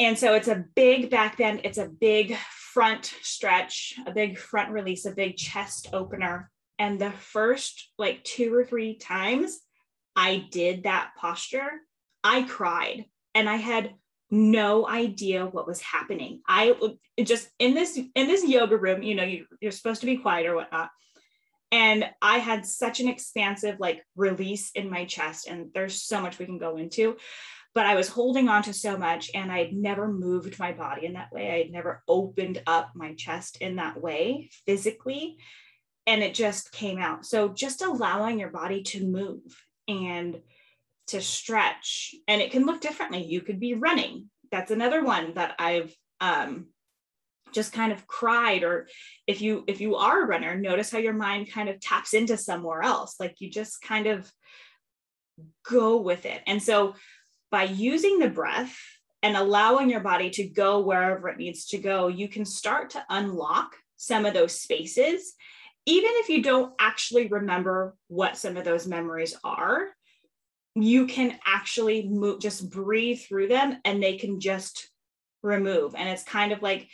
And 0.00 0.18
so 0.18 0.34
it's 0.34 0.48
a 0.48 0.64
big 0.74 1.08
back 1.08 1.36
bend. 1.38 1.60
It's 1.62 1.78
a 1.78 1.88
big 1.88 2.36
front 2.36 3.14
stretch, 3.22 3.94
a 4.06 4.12
big 4.12 4.36
front 4.36 4.72
release, 4.72 5.06
a 5.06 5.12
big 5.12 5.36
chest 5.36 5.90
opener. 5.92 6.50
And 6.80 7.00
the 7.00 7.12
first 7.12 7.90
like 7.96 8.24
two 8.24 8.52
or 8.52 8.64
three 8.64 8.96
times 8.96 9.60
I 10.16 10.48
did 10.50 10.82
that 10.82 11.12
posture, 11.16 11.70
I 12.24 12.42
cried 12.42 13.04
and 13.36 13.48
I 13.48 13.56
had 13.56 13.94
no 14.30 14.86
idea 14.86 15.46
what 15.46 15.66
was 15.66 15.80
happening. 15.80 16.40
I 16.46 16.74
just 17.22 17.48
in 17.58 17.74
this 17.74 17.96
in 17.96 18.26
this 18.26 18.46
yoga 18.46 18.76
room, 18.76 19.02
you 19.02 19.14
know, 19.14 19.24
you, 19.24 19.46
you're 19.60 19.72
supposed 19.72 20.00
to 20.00 20.06
be 20.06 20.18
quiet 20.18 20.46
or 20.46 20.54
whatnot. 20.54 20.90
And 21.70 22.08
I 22.22 22.38
had 22.38 22.64
such 22.64 23.00
an 23.00 23.08
expansive 23.08 23.76
like 23.78 24.02
release 24.16 24.70
in 24.72 24.90
my 24.90 25.04
chest, 25.04 25.46
and 25.48 25.70
there's 25.74 26.02
so 26.02 26.20
much 26.20 26.38
we 26.38 26.46
can 26.46 26.58
go 26.58 26.76
into. 26.76 27.16
But 27.74 27.86
I 27.86 27.94
was 27.94 28.08
holding 28.08 28.48
on 28.48 28.62
to 28.64 28.72
so 28.72 28.96
much, 28.96 29.30
and 29.34 29.52
I 29.52 29.58
had 29.58 29.72
never 29.72 30.08
moved 30.08 30.58
my 30.58 30.72
body 30.72 31.06
in 31.06 31.12
that 31.12 31.32
way. 31.32 31.50
I 31.50 31.58
had 31.58 31.70
never 31.70 32.02
opened 32.08 32.62
up 32.66 32.92
my 32.94 33.14
chest 33.14 33.58
in 33.60 33.76
that 33.76 34.00
way 34.00 34.50
physically. 34.66 35.36
And 36.06 36.22
it 36.22 36.32
just 36.32 36.72
came 36.72 36.98
out. 36.98 37.26
So 37.26 37.50
just 37.50 37.82
allowing 37.82 38.40
your 38.40 38.48
body 38.48 38.82
to 38.84 39.06
move 39.06 39.42
and 39.86 40.40
to 41.08 41.20
stretch 41.20 42.14
and 42.26 42.40
it 42.40 42.50
can 42.50 42.66
look 42.66 42.80
differently. 42.80 43.24
You 43.24 43.40
could 43.40 43.60
be 43.60 43.74
running. 43.74 44.30
That's 44.50 44.70
another 44.70 45.04
one 45.04 45.34
that 45.34 45.54
i've 45.58 45.94
um, 46.20 46.68
just 47.52 47.72
kind 47.72 47.92
of 47.92 48.06
cried 48.06 48.62
or 48.62 48.88
if 49.26 49.40
you 49.40 49.64
if 49.66 49.80
you 49.80 49.96
are 49.96 50.22
a 50.22 50.26
runner 50.26 50.56
notice 50.56 50.90
how 50.90 50.98
your 50.98 51.14
mind 51.14 51.50
kind 51.50 51.68
of 51.68 51.80
taps 51.80 52.14
into 52.14 52.36
somewhere 52.36 52.82
else. 52.82 53.16
Like 53.20 53.36
you 53.38 53.50
just 53.50 53.80
kind 53.82 54.06
of 54.06 54.30
go 55.68 55.98
with 55.98 56.26
it. 56.26 56.40
And 56.46 56.62
so 56.62 56.94
by 57.50 57.64
using 57.64 58.18
the 58.18 58.28
breath 58.28 58.76
and 59.22 59.36
allowing 59.36 59.90
your 59.90 60.00
body 60.00 60.30
to 60.30 60.48
go 60.48 60.80
wherever 60.80 61.28
it 61.28 61.38
needs 61.38 61.66
to 61.66 61.78
go 61.78 62.08
you 62.08 62.28
can 62.28 62.44
start 62.44 62.90
to 62.90 63.04
unlock 63.10 63.76
some 63.96 64.24
of 64.24 64.34
those 64.34 64.60
spaces 64.60 65.34
even 65.86 66.10
if 66.14 66.28
you 66.28 66.42
don't 66.42 66.72
actually 66.78 67.28
remember 67.28 67.96
what 68.08 68.36
some 68.36 68.56
of 68.56 68.64
those 68.64 68.86
memories 68.86 69.36
are 69.42 69.88
you 70.82 71.06
can 71.06 71.38
actually 71.46 72.08
move, 72.08 72.40
just 72.40 72.70
breathe 72.70 73.20
through 73.20 73.48
them 73.48 73.78
and 73.84 74.02
they 74.02 74.16
can 74.16 74.40
just 74.40 74.88
remove. 75.42 75.94
And 75.94 76.08
it's 76.08 76.24
kind 76.24 76.52
of 76.52 76.62
like 76.62 76.88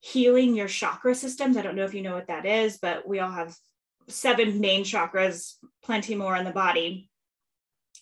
healing 0.00 0.54
your 0.54 0.68
chakra 0.68 1.14
systems. 1.14 1.56
I 1.56 1.62
don't 1.62 1.76
know 1.76 1.84
if 1.84 1.94
you 1.94 2.02
know 2.02 2.14
what 2.14 2.28
that 2.28 2.46
is, 2.46 2.78
but 2.80 3.06
we 3.06 3.18
all 3.18 3.30
have 3.30 3.54
seven 4.08 4.60
main 4.60 4.84
chakras, 4.84 5.54
plenty 5.82 6.14
more 6.14 6.36
in 6.36 6.44
the 6.44 6.50
body. 6.50 7.10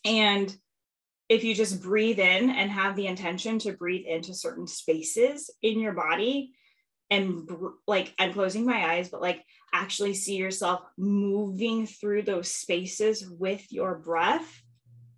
And 0.04 0.54
if 1.28 1.42
you 1.42 1.54
just 1.54 1.82
breathe 1.82 2.20
in 2.20 2.50
and 2.50 2.70
have 2.70 2.94
the 2.94 3.08
intention 3.08 3.58
to 3.61 3.73
breathe 3.73 4.06
into 4.06 4.35
certain 4.35 4.66
spaces 4.66 5.50
in 5.62 5.80
your 5.80 5.92
body, 5.92 6.52
and 7.10 7.48
like 7.86 8.14
I'm 8.18 8.32
closing 8.32 8.64
my 8.64 8.94
eyes, 8.94 9.08
but 9.08 9.20
like 9.20 9.44
actually 9.72 10.14
see 10.14 10.36
yourself 10.36 10.80
moving 10.96 11.86
through 11.86 12.22
those 12.22 12.50
spaces 12.50 13.28
with 13.28 13.70
your 13.70 13.96
breath, 13.96 14.62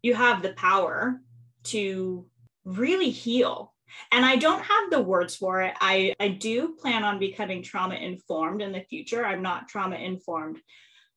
you 0.02 0.14
have 0.14 0.42
the 0.42 0.52
power 0.52 1.20
to 1.64 2.26
really 2.64 3.10
heal. 3.10 3.74
And 4.12 4.24
I 4.24 4.36
don't 4.36 4.62
have 4.62 4.90
the 4.90 5.00
words 5.00 5.34
for 5.34 5.62
it. 5.62 5.74
I, 5.80 6.14
I 6.20 6.28
do 6.28 6.74
plan 6.74 7.04
on 7.04 7.18
becoming 7.18 7.62
trauma 7.62 7.94
informed 7.94 8.60
in 8.60 8.72
the 8.72 8.84
future. 8.88 9.24
I'm 9.24 9.42
not 9.42 9.68
trauma 9.68 9.96
informed 9.96 10.60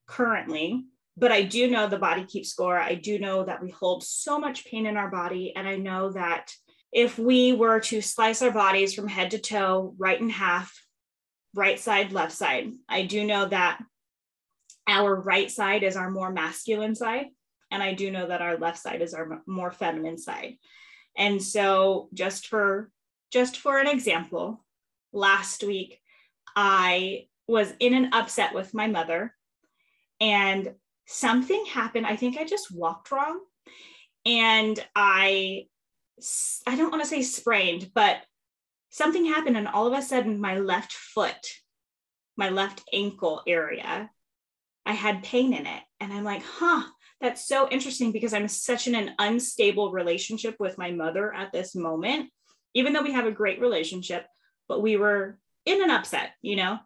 currently, 0.07 0.85
but 1.17 1.31
I 1.31 1.41
do 1.41 1.69
know 1.69 1.87
the 1.87 1.97
body 1.97 2.23
keeps 2.23 2.49
score. 2.49 2.79
I 2.79 2.95
do 2.95 3.19
know 3.19 3.43
that 3.43 3.61
we 3.61 3.69
hold 3.71 4.03
so 4.03 4.39
much 4.39 4.65
pain 4.65 4.85
in 4.85 4.95
our 4.95 5.09
body. 5.09 5.53
And 5.55 5.67
I 5.67 5.75
know 5.75 6.11
that 6.13 6.51
if 6.91 7.17
we 7.17 7.53
were 7.53 7.79
to 7.79 8.01
slice 8.01 8.41
our 8.41 8.51
bodies 8.51 8.93
from 8.93 9.07
head 9.07 9.31
to 9.31 9.39
toe, 9.39 9.95
right 9.97 10.19
in 10.19 10.29
half, 10.29 10.73
right 11.53 11.79
side, 11.79 12.11
left 12.11 12.33
side. 12.33 12.71
I 12.87 13.03
do 13.03 13.25
know 13.25 13.47
that 13.47 13.81
our 14.87 15.15
right 15.15 15.49
side 15.49 15.83
is 15.83 15.95
our 15.95 16.09
more 16.09 16.31
masculine 16.31 16.95
side. 16.95 17.27
And 17.71 17.81
I 17.81 17.93
do 17.93 18.11
know 18.11 18.27
that 18.27 18.41
our 18.41 18.57
left 18.57 18.79
side 18.79 19.01
is 19.01 19.13
our 19.13 19.41
more 19.47 19.71
feminine 19.71 20.17
side. 20.17 20.57
And 21.17 21.41
so 21.41 22.09
just 22.13 22.47
for 22.47 22.91
just 23.31 23.57
for 23.57 23.79
an 23.79 23.87
example, 23.87 24.63
last 25.13 25.63
week 25.63 25.99
I 26.55 27.27
was 27.47 27.73
in 27.79 27.93
an 27.93 28.13
upset 28.13 28.53
with 28.53 28.73
my 28.73 28.87
mother 28.87 29.33
and 30.19 30.73
something 31.07 31.65
happened. 31.65 32.05
I 32.05 32.17
think 32.17 32.37
I 32.37 32.43
just 32.43 32.73
walked 32.73 33.11
wrong 33.11 33.39
and 34.25 34.83
I 34.95 35.67
I 36.67 36.75
don't 36.75 36.91
want 36.91 37.03
to 37.03 37.09
say 37.09 37.21
sprained, 37.21 37.91
but 37.93 38.21
something 38.91 39.25
happened 39.25 39.57
and 39.57 39.67
all 39.67 39.87
of 39.87 39.97
a 39.97 40.01
sudden 40.01 40.39
my 40.39 40.59
left 40.59 40.93
foot 40.93 41.47
my 42.37 42.49
left 42.49 42.83
ankle 42.93 43.41
area 43.47 44.09
i 44.85 44.91
had 44.91 45.23
pain 45.23 45.53
in 45.53 45.65
it. 45.65 45.81
And 45.99 46.13
i'm 46.13 46.23
like 46.23 46.43
huh 46.43 46.83
that's 47.19 47.47
so 47.47 47.67
interesting 47.69 48.11
because 48.11 48.33
i'm 48.33 48.47
such 48.47 48.87
in 48.87 48.95
an 48.95 49.11
unstable 49.17 49.91
relationship 49.91 50.55
with 50.59 50.77
my 50.77 50.91
mother 50.91 51.33
at 51.33 51.51
this 51.51 51.73
moment 51.73 52.29
even 52.73 52.93
though 52.93 53.01
we 53.01 53.13
have 53.13 53.25
a 53.25 53.31
great 53.31 53.59
relationship 53.59 54.25
but 54.67 54.81
we 54.81 54.97
were 54.97 55.39
in 55.65 55.81
an 55.81 55.89
upset 55.89 56.31
you 56.41 56.55
know? 56.55 56.77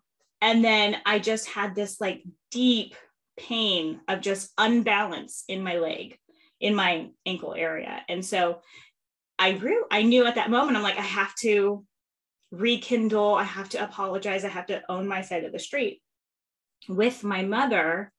And 0.41 0.63
then 0.63 0.97
i 1.05 1.19
just 1.19 1.47
had 1.47 1.75
this 1.75 1.99
like 1.99 2.23
deep 2.51 2.95
pain 3.37 3.99
of 4.07 4.21
just 4.21 4.51
unbalance 4.57 5.43
in 5.47 5.63
my 5.63 5.77
leg 5.77 6.17
in 6.61 6.73
my 6.73 7.09
ankle 7.25 7.53
area. 7.53 8.01
And 8.07 8.25
so 8.25 8.61
i 9.39 9.51
grew 9.51 9.85
i 9.91 10.01
knew 10.01 10.25
at 10.25 10.35
that 10.35 10.49
moment 10.49 10.77
i'm 10.77 10.83
like 10.83 10.97
i 10.97 11.01
have 11.01 11.33
to 11.35 11.85
rekindle. 12.51 13.35
I 13.35 13.43
have 13.43 13.69
to 13.69 13.83
apologize. 13.83 14.45
I 14.45 14.49
have 14.49 14.67
to 14.67 14.81
own 14.89 15.07
my 15.07 15.21
side 15.21 15.43
of 15.43 15.51
the 15.51 15.59
street 15.59 16.01
with 16.87 17.23
my 17.23 17.41
mother. 17.43 18.11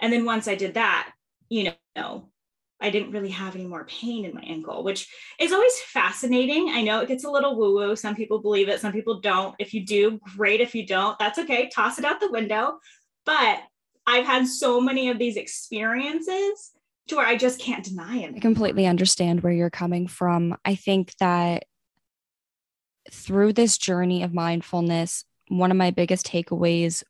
And 0.00 0.12
then 0.12 0.24
once 0.24 0.48
I 0.48 0.54
did 0.54 0.74
that, 0.74 1.12
you 1.48 1.72
know, 1.96 2.28
I 2.78 2.90
didn't 2.90 3.12
really 3.12 3.30
have 3.30 3.54
any 3.54 3.66
more 3.66 3.86
pain 3.86 4.26
in 4.26 4.34
my 4.34 4.42
ankle, 4.42 4.84
which 4.84 5.08
is 5.40 5.52
always 5.52 5.78
fascinating. 5.80 6.68
I 6.68 6.82
know 6.82 7.00
it 7.00 7.08
gets 7.08 7.24
a 7.24 7.30
little 7.30 7.56
woo 7.56 7.74
woo. 7.74 7.96
Some 7.96 8.14
people 8.14 8.40
believe 8.40 8.68
it, 8.68 8.80
some 8.80 8.92
people 8.92 9.20
don't. 9.20 9.54
If 9.58 9.72
you 9.72 9.84
do, 9.86 10.20
great. 10.36 10.60
If 10.60 10.74
you 10.74 10.86
don't, 10.86 11.18
that's 11.18 11.38
okay. 11.38 11.70
Toss 11.74 11.98
it 11.98 12.04
out 12.04 12.20
the 12.20 12.30
window. 12.30 12.78
But 13.24 13.60
I've 14.06 14.26
had 14.26 14.46
so 14.46 14.80
many 14.80 15.08
of 15.08 15.18
these 15.18 15.36
experiences 15.36 16.72
to 17.08 17.16
where 17.16 17.26
I 17.26 17.36
just 17.36 17.60
can't 17.60 17.84
deny 17.84 18.18
it. 18.18 18.34
I 18.36 18.40
completely 18.40 18.86
understand 18.86 19.42
where 19.42 19.52
you're 19.52 19.70
coming 19.70 20.08
from. 20.08 20.56
I 20.64 20.74
think 20.74 21.14
that 21.20 21.64
through 23.10 23.52
this 23.52 23.78
journey 23.78 24.22
of 24.22 24.34
mindfulness, 24.34 25.24
one 25.48 25.70
of 25.70 25.76
my 25.76 25.90
biggest 25.90 26.26
takeaways 26.26 27.04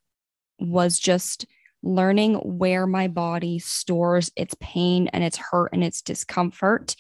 was 0.59 0.99
just 0.99 1.47
learning 1.83 2.35
where 2.35 2.87
my 2.87 3.09
body 3.09 3.59
stores 3.59 4.31
its 4.37 4.55
pain 4.61 5.09
and 5.09 5.23
its 5.23 5.37
hurt 5.37 5.71
and 5.73 5.85
its 5.85 6.03
discomfort 6.03 6.97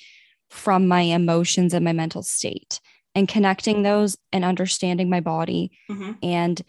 from 0.48 0.86
my 0.86 1.02
emotions 1.02 1.74
and 1.74 1.84
my 1.84 1.92
mental 1.92 2.22
state 2.22 2.80
and 3.14 3.28
connecting 3.28 3.82
those 3.82 4.16
and 4.32 4.44
understanding 4.44 5.10
my 5.10 5.20
body. 5.20 5.72
Mm-hmm. 5.90 6.12
And 6.22 6.62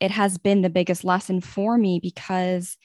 it 0.00 0.10
has 0.12 0.38
been 0.38 0.62
the 0.62 0.70
biggest 0.70 1.04
lesson 1.04 1.40
for 1.40 1.76
me 1.76 2.00
because 2.00 2.76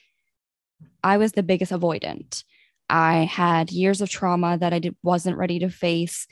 I 1.02 1.16
was 1.16 1.32
the 1.32 1.42
biggest 1.42 1.72
avoidant. 1.72 2.44
I 2.88 3.24
had 3.24 3.70
years 3.70 4.00
of 4.00 4.10
trauma 4.10 4.58
that 4.58 4.72
I 4.72 4.78
did, 4.78 4.96
wasn't 5.02 5.38
ready 5.38 5.58
to 5.60 5.70
face. 5.70 6.26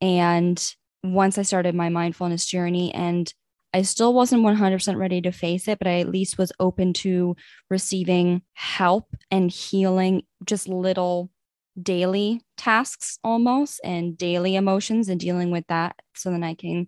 And 0.00 0.62
once 1.02 1.38
I 1.38 1.42
started 1.42 1.74
my 1.74 1.88
mindfulness 1.88 2.46
journey 2.46 2.92
and 2.94 3.32
I 3.74 3.82
still 3.82 4.12
wasn't 4.12 4.44
100% 4.44 4.96
ready 4.96 5.22
to 5.22 5.32
face 5.32 5.66
it, 5.66 5.78
but 5.78 5.88
I 5.88 6.00
at 6.00 6.08
least 6.08 6.36
was 6.36 6.52
open 6.60 6.92
to 6.94 7.36
receiving 7.70 8.42
help 8.52 9.14
and 9.30 9.50
healing 9.50 10.22
just 10.44 10.68
little 10.68 11.30
daily 11.80 12.42
tasks 12.58 13.18
almost 13.24 13.80
and 13.82 14.18
daily 14.18 14.56
emotions 14.56 15.08
and 15.08 15.18
dealing 15.18 15.50
with 15.50 15.66
that 15.68 15.96
so 16.14 16.30
then 16.30 16.44
I 16.44 16.54
can 16.54 16.86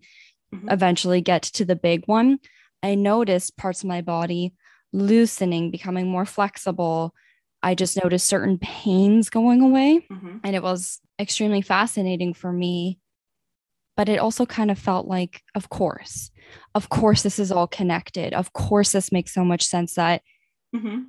mm-hmm. 0.55 0.69
eventually 0.69 1.23
get 1.23 1.43
to 1.45 1.65
the 1.65 1.77
big 1.77 2.05
one. 2.07 2.39
I 2.83 2.97
noticed 2.97 3.57
parts 3.57 3.83
of 3.83 3.89
my 3.89 4.03
body 4.03 4.53
loosening, 4.93 5.71
becoming 5.71 6.07
more 6.07 6.27
flexible. 6.27 7.15
I 7.65 7.75
just 7.75 8.01
noticed 8.03 8.27
certain 8.27 8.59
pains 8.59 9.31
going 9.31 9.61
away. 9.61 10.07
Mm-hmm. 10.13 10.39
And 10.45 10.55
it 10.55 10.63
was 10.63 11.01
extremely 11.19 11.63
fascinating 11.63 12.35
for 12.35 12.53
me 12.53 12.99
but 13.97 14.09
it 14.09 14.19
also 14.19 14.45
kind 14.45 14.71
of 14.71 14.79
felt 14.79 15.07
like, 15.07 15.43
of 15.55 15.69
course, 15.69 16.31
of 16.75 16.89
course, 16.89 17.23
this 17.23 17.39
is 17.39 17.53
all 17.53 17.67
connected. 17.67 18.35
Of 18.35 18.53
course, 18.53 18.93
this 18.93 19.13
makes 19.13 19.33
so 19.33 19.45
much 19.45 19.63
sense 19.63 19.95
that 19.95 20.23
mm-hmm. 20.75 21.03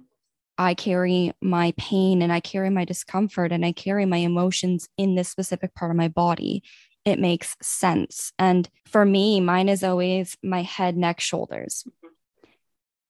I 0.58 0.74
carry 0.76 1.34
my 1.42 1.74
pain 1.78 2.22
and 2.22 2.32
I 2.32 2.40
carry 2.40 2.70
my 2.70 2.86
discomfort 2.86 3.52
and 3.52 3.66
I 3.66 3.72
carry 3.72 4.06
my 4.06 4.18
emotions 4.18 4.88
in 4.98 5.16
this 5.16 5.30
specific 5.30 5.74
part 5.74 5.92
of 5.92 5.98
my 5.98 6.08
body. 6.08 6.64
It 7.06 7.20
makes 7.20 7.56
sense. 7.62 8.32
And 8.38 8.70
for 8.86 9.06
me, 9.06 9.42
mine 9.42 9.70
is 9.70 9.84
always 9.84 10.38
my 10.44 10.62
head, 10.62 10.96
neck, 10.96 11.20
shoulders. 11.20 11.84
Mm-hmm. 11.88 12.48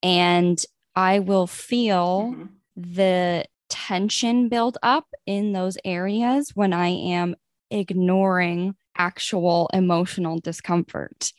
And 0.03 0.65
I 0.95 1.19
will 1.19 1.47
feel 1.47 2.31
mm-hmm. 2.31 2.45
The 2.75 3.45
tension 3.69 4.49
build 4.49 4.77
up 4.83 5.07
in 5.25 5.53
those 5.53 5.77
areas 5.83 6.51
when 6.55 6.73
I 6.73 6.87
am 6.87 7.35
ignoring 7.71 8.75
actual 8.97 9.69
emotional 9.73 10.39
discomfort. 10.39 11.31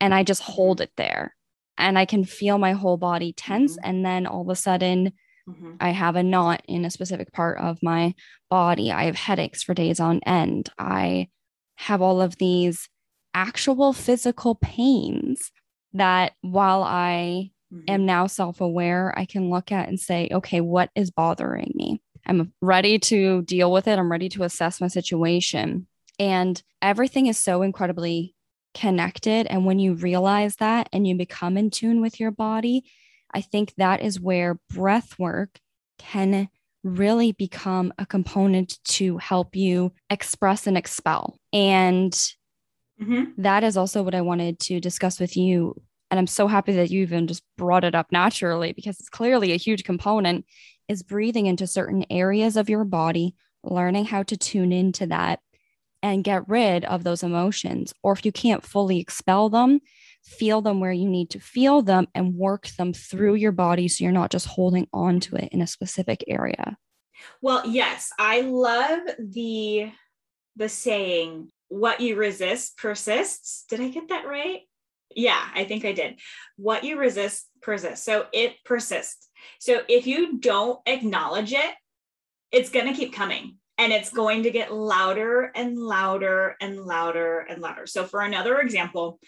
And 0.00 0.14
I 0.14 0.22
just 0.22 0.42
hold 0.42 0.80
it 0.80 0.92
there 0.96 1.34
and 1.78 1.98
I 1.98 2.04
can 2.04 2.24
feel 2.24 2.58
my 2.58 2.72
whole 2.72 2.96
body 2.96 3.32
tense. 3.32 3.72
Mm-hmm. 3.72 3.90
And 3.90 4.06
then 4.06 4.26
all 4.26 4.42
of 4.42 4.48
a 4.48 4.56
sudden, 4.56 5.12
Mm-hmm. 5.48 5.72
I 5.80 5.90
have 5.90 6.16
a 6.16 6.22
knot 6.22 6.62
in 6.66 6.84
a 6.84 6.90
specific 6.90 7.32
part 7.32 7.58
of 7.58 7.82
my 7.82 8.14
body. 8.48 8.90
I 8.90 9.04
have 9.04 9.16
headaches 9.16 9.62
for 9.62 9.74
days 9.74 10.00
on 10.00 10.20
end. 10.24 10.70
I 10.78 11.28
have 11.76 12.00
all 12.00 12.22
of 12.22 12.36
these 12.36 12.88
actual 13.34 13.92
physical 13.92 14.54
pains 14.54 15.50
that 15.92 16.32
while 16.40 16.82
I 16.82 17.50
mm-hmm. 17.74 17.90
am 17.90 18.06
now 18.06 18.26
self 18.26 18.60
aware, 18.60 19.12
I 19.16 19.24
can 19.24 19.50
look 19.50 19.72
at 19.72 19.88
and 19.88 19.98
say, 19.98 20.28
okay, 20.32 20.60
what 20.60 20.90
is 20.94 21.10
bothering 21.10 21.72
me? 21.74 22.00
I'm 22.26 22.52
ready 22.60 22.98
to 22.98 23.42
deal 23.42 23.70
with 23.70 23.88
it. 23.88 23.98
I'm 23.98 24.10
ready 24.10 24.28
to 24.30 24.44
assess 24.44 24.80
my 24.80 24.88
situation. 24.88 25.86
And 26.18 26.62
everything 26.80 27.26
is 27.26 27.38
so 27.38 27.62
incredibly 27.62 28.34
connected. 28.74 29.46
And 29.46 29.64
when 29.64 29.78
you 29.78 29.94
realize 29.94 30.56
that 30.56 30.88
and 30.92 31.06
you 31.06 31.16
become 31.16 31.56
in 31.56 31.70
tune 31.70 32.00
with 32.00 32.20
your 32.20 32.30
body, 32.30 32.84
I 33.32 33.40
think 33.40 33.74
that 33.76 34.00
is 34.00 34.20
where 34.20 34.58
breath 34.70 35.18
work 35.18 35.58
can 35.98 36.48
really 36.82 37.32
become 37.32 37.92
a 37.98 38.06
component 38.06 38.78
to 38.84 39.16
help 39.18 39.56
you 39.56 39.92
express 40.10 40.66
and 40.66 40.76
expel. 40.76 41.38
And 41.52 42.12
mm-hmm. 43.00 43.24
that 43.38 43.64
is 43.64 43.76
also 43.76 44.02
what 44.02 44.14
I 44.14 44.20
wanted 44.20 44.60
to 44.60 44.80
discuss 44.80 45.18
with 45.18 45.36
you. 45.36 45.80
And 46.14 46.20
I'm 46.20 46.28
so 46.28 46.46
happy 46.46 46.74
that 46.74 46.92
you 46.92 47.02
even 47.02 47.26
just 47.26 47.42
brought 47.58 47.82
it 47.82 47.96
up 47.96 48.12
naturally 48.12 48.72
because 48.72 49.00
it's 49.00 49.08
clearly 49.08 49.50
a 49.50 49.56
huge 49.56 49.82
component 49.82 50.44
is 50.86 51.02
breathing 51.02 51.46
into 51.46 51.66
certain 51.66 52.06
areas 52.08 52.56
of 52.56 52.68
your 52.68 52.84
body, 52.84 53.34
learning 53.64 54.04
how 54.04 54.22
to 54.22 54.36
tune 54.36 54.72
into 54.72 55.08
that 55.08 55.40
and 56.04 56.22
get 56.22 56.48
rid 56.48 56.84
of 56.84 57.02
those 57.02 57.24
emotions. 57.24 57.92
Or 58.04 58.12
if 58.12 58.24
you 58.24 58.30
can't 58.30 58.64
fully 58.64 59.00
expel 59.00 59.48
them, 59.48 59.80
feel 60.22 60.62
them 60.62 60.78
where 60.78 60.92
you 60.92 61.08
need 61.08 61.30
to 61.30 61.40
feel 61.40 61.82
them 61.82 62.06
and 62.14 62.36
work 62.36 62.68
them 62.78 62.92
through 62.92 63.34
your 63.34 63.50
body 63.50 63.88
so 63.88 64.04
you're 64.04 64.12
not 64.12 64.30
just 64.30 64.46
holding 64.46 64.86
on 64.92 65.18
to 65.18 65.34
it 65.34 65.48
in 65.50 65.60
a 65.62 65.66
specific 65.66 66.22
area. 66.28 66.78
Well, 67.42 67.66
yes, 67.66 68.12
I 68.20 68.42
love 68.42 69.00
the 69.18 69.90
the 70.54 70.68
saying 70.68 71.50
what 71.66 72.00
you 72.00 72.14
resist 72.14 72.78
persists. 72.78 73.64
Did 73.68 73.80
I 73.80 73.88
get 73.88 74.10
that 74.10 74.28
right? 74.28 74.60
Yeah, 75.14 75.40
I 75.54 75.64
think 75.64 75.84
I 75.84 75.92
did. 75.92 76.20
What 76.56 76.84
you 76.84 76.98
resist 76.98 77.48
persists. 77.62 78.04
So 78.04 78.26
it 78.32 78.56
persists. 78.64 79.28
So 79.60 79.82
if 79.88 80.06
you 80.06 80.38
don't 80.38 80.80
acknowledge 80.86 81.52
it, 81.52 81.74
it's 82.52 82.70
going 82.70 82.86
to 82.86 82.98
keep 82.98 83.14
coming 83.14 83.56
and 83.78 83.92
it's 83.92 84.10
going 84.10 84.44
to 84.44 84.50
get 84.50 84.72
louder 84.72 85.50
and 85.54 85.76
louder 85.78 86.56
and 86.60 86.78
louder 86.78 87.40
and 87.48 87.60
louder. 87.60 87.86
So 87.86 88.04
for 88.04 88.20
another 88.20 88.58
example, 88.58 89.18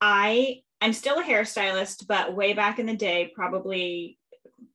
I 0.00 0.62
I'm 0.80 0.92
still 0.92 1.18
a 1.18 1.24
hairstylist, 1.24 2.06
but 2.06 2.36
way 2.36 2.52
back 2.52 2.78
in 2.78 2.86
the 2.86 2.96
day, 2.96 3.32
probably 3.34 4.18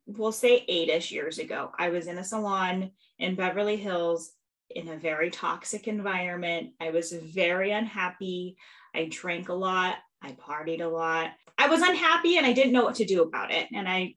we'll 0.08 0.32
say 0.32 0.66
eight-ish 0.68 1.12
years 1.12 1.38
ago, 1.38 1.72
I 1.78 1.90
was 1.90 2.08
in 2.08 2.18
a 2.18 2.24
salon 2.24 2.92
in 3.20 3.36
Beverly 3.36 3.78
Hills 3.78 4.32
in 4.70 4.88
a 4.88 4.98
very 4.98 5.30
toxic 5.30 5.88
environment. 5.88 6.72
I 6.80 6.90
was 6.90 7.12
very 7.12 7.72
unhappy. 7.72 8.58
I 8.96 9.08
drank 9.10 9.50
a 9.50 9.54
lot. 9.54 9.96
I 10.22 10.32
partied 10.32 10.82
a 10.82 10.88
lot. 10.88 11.32
I 11.58 11.68
was 11.68 11.82
unhappy 11.82 12.38
and 12.38 12.46
I 12.46 12.54
didn't 12.54 12.74
know 12.74 12.84
what 12.84 12.96
to 12.96 13.06
do 13.06 13.24
about 13.24 13.52
it. 13.52 13.68
And 13.74 13.88
I 13.88 14.16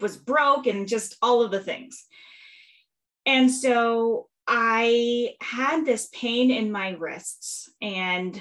was 0.00 0.16
broke 0.16 0.66
and 0.66 0.88
just 0.88 1.16
all 1.22 1.42
of 1.42 1.50
the 1.50 1.60
things. 1.60 2.04
And 3.24 3.50
so 3.50 4.28
I 4.46 5.34
had 5.40 5.84
this 5.84 6.08
pain 6.12 6.50
in 6.50 6.72
my 6.72 6.90
wrists 6.90 7.70
and 7.80 8.40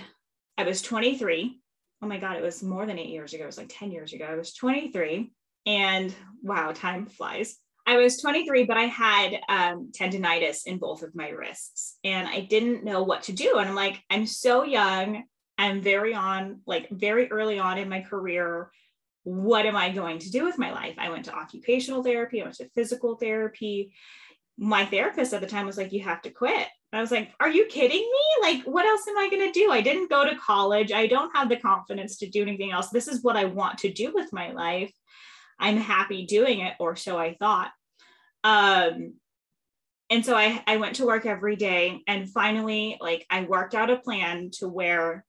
I 0.58 0.64
was 0.64 0.82
23 0.82 1.62
oh 2.02 2.08
my 2.08 2.18
God, 2.18 2.36
it 2.36 2.44
was 2.44 2.64
more 2.64 2.86
than 2.86 2.98
eight 2.98 3.10
years 3.10 3.34
ago. 3.34 3.44
It 3.44 3.48
was 3.48 3.58
like 3.58 3.70
10 3.70 3.92
years 3.92 4.14
ago. 4.14 4.26
I 4.26 4.36
was 4.36 4.54
23 4.54 5.32
and 5.66 6.14
wow, 6.42 6.72
time 6.74 7.06
flies. 7.06 7.58
I 7.86 7.98
was 7.98 8.22
23, 8.22 8.66
but 8.66 8.78
I 8.78 8.84
had 8.84 9.40
um, 9.50 9.92
tendonitis 9.92 10.66
in 10.66 10.78
both 10.78 11.04
of 11.04 11.16
my 11.16 11.30
wrists 11.30 11.98
and 12.04 12.28
I 12.28 12.42
didn't 12.42 12.84
know 12.84 13.04
what 13.04 13.24
to 13.24 13.34
do. 13.34 13.58
And 13.58 13.70
I'm 13.70 13.76
like, 13.76 14.02
I'm 14.10 14.26
so 14.26 14.64
young. 14.64 15.24
I'm 15.62 15.80
very 15.80 16.16
on, 16.16 16.62
like 16.66 16.90
very 16.90 17.32
early 17.32 17.60
on 17.60 17.78
in 17.78 17.88
my 17.88 18.02
career. 18.02 18.72
What 19.24 19.68
am 19.68 19.76
I 19.76 19.92
going 19.92 20.18
to 20.18 20.32
do 20.32 20.44
with 20.44 20.58
my 20.58 20.72
life? 20.72 20.96
I 20.98 21.10
went 21.10 21.26
to 21.26 21.36
occupational 21.36 22.04
therapy, 22.04 22.42
I 22.42 22.46
went 22.46 22.56
to 22.56 22.70
physical 22.70 23.16
therapy. 23.16 23.94
My 24.58 24.86
therapist 24.86 25.34
at 25.34 25.42
the 25.42 25.48
time 25.48 25.68
was 25.68 25.78
like, 25.78 25.92
You 25.94 26.02
have 26.02 26.24
to 26.24 26.32
quit. 26.32 26.68
I 26.94 27.00
was 27.00 27.12
like, 27.12 27.32
are 27.40 27.50
you 27.50 27.68
kidding 27.68 28.02
me? 28.02 28.24
Like, 28.42 28.64
what 28.64 28.86
else 28.86 29.08
am 29.08 29.18
I 29.18 29.30
going 29.30 29.50
to 29.50 29.58
do? 29.58 29.72
I 29.72 29.80
didn't 29.80 30.10
go 30.10 30.26
to 30.26 30.36
college. 30.36 30.92
I 30.92 31.08
don't 31.08 31.34
have 31.34 31.48
the 31.48 31.56
confidence 31.56 32.18
to 32.18 32.30
do 32.30 32.42
anything 32.42 32.74
else. 32.74 32.90
This 32.90 33.08
is 33.08 33.24
what 33.24 33.38
I 33.38 33.46
want 33.46 33.78
to 33.80 33.94
do 33.94 34.12
with 34.14 34.34
my 34.34 34.52
life. 34.52 34.92
I'm 35.58 35.78
happy 35.78 36.26
doing 36.26 36.60
it, 36.60 36.74
or 36.82 36.98
so 36.98 37.18
I 37.18 37.36
thought. 37.36 37.72
Um, 38.44 39.14
and 40.10 40.26
so 40.26 40.36
I, 40.36 40.62
I 40.68 40.78
went 40.78 40.98
to 40.98 41.06
work 41.06 41.26
every 41.26 41.56
day 41.56 42.02
and 42.08 42.30
finally, 42.30 42.98
like, 43.00 43.26
I 43.30 43.44
worked 43.44 43.74
out 43.74 43.90
a 43.90 43.96
plan 43.96 44.50
to 44.56 44.68
where 44.68 45.24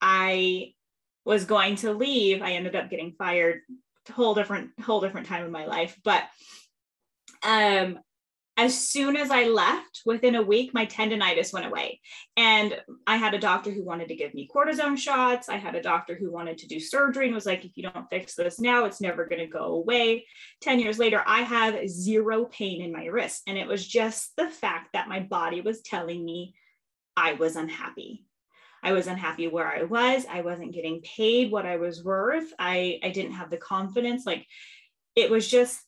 I 0.00 0.74
was 1.24 1.44
going 1.44 1.76
to 1.76 1.92
leave. 1.92 2.42
I 2.42 2.52
ended 2.52 2.76
up 2.76 2.90
getting 2.90 3.14
fired, 3.18 3.60
whole 4.10 4.34
different, 4.34 4.70
whole 4.80 5.00
different 5.00 5.26
time 5.26 5.44
in 5.44 5.52
my 5.52 5.66
life. 5.66 5.98
But 6.04 6.24
um 7.42 7.98
as 8.58 8.76
soon 8.76 9.16
as 9.16 9.30
I 9.30 9.44
left, 9.44 10.02
within 10.04 10.34
a 10.34 10.42
week, 10.42 10.74
my 10.74 10.84
tendonitis 10.84 11.52
went 11.52 11.64
away. 11.64 12.00
And 12.36 12.76
I 13.06 13.16
had 13.16 13.32
a 13.32 13.38
doctor 13.38 13.70
who 13.70 13.84
wanted 13.84 14.08
to 14.08 14.16
give 14.16 14.34
me 14.34 14.50
cortisone 14.52 14.98
shots. 14.98 15.48
I 15.48 15.58
had 15.58 15.76
a 15.76 15.82
doctor 15.82 16.16
who 16.16 16.32
wanted 16.32 16.58
to 16.58 16.66
do 16.66 16.80
surgery 16.80 17.26
and 17.26 17.34
was 17.36 17.46
like, 17.46 17.64
if 17.64 17.76
you 17.76 17.84
don't 17.84 18.10
fix 18.10 18.34
this 18.34 18.58
now, 18.58 18.84
it's 18.84 19.00
never 19.00 19.26
going 19.26 19.38
to 19.38 19.46
go 19.46 19.74
away. 19.74 20.26
10 20.62 20.80
years 20.80 20.98
later, 20.98 21.22
I 21.24 21.42
have 21.42 21.88
zero 21.88 22.46
pain 22.46 22.82
in 22.82 22.92
my 22.92 23.04
wrist. 23.04 23.42
And 23.46 23.56
it 23.56 23.68
was 23.68 23.86
just 23.86 24.34
the 24.36 24.48
fact 24.48 24.88
that 24.92 25.08
my 25.08 25.20
body 25.20 25.60
was 25.60 25.80
telling 25.80 26.24
me 26.24 26.54
I 27.16 27.34
was 27.34 27.54
unhappy. 27.54 28.26
I 28.82 28.92
was 28.92 29.06
unhappy 29.06 29.48
where 29.48 29.66
I 29.66 29.82
was. 29.82 30.24
I 30.30 30.42
wasn't 30.42 30.74
getting 30.74 31.00
paid 31.02 31.50
what 31.50 31.66
I 31.66 31.76
was 31.76 32.04
worth. 32.04 32.52
I, 32.58 33.00
I 33.02 33.10
didn't 33.10 33.32
have 33.32 33.50
the 33.50 33.56
confidence. 33.56 34.24
Like 34.24 34.46
it 35.16 35.30
was 35.30 35.48
just 35.48 35.80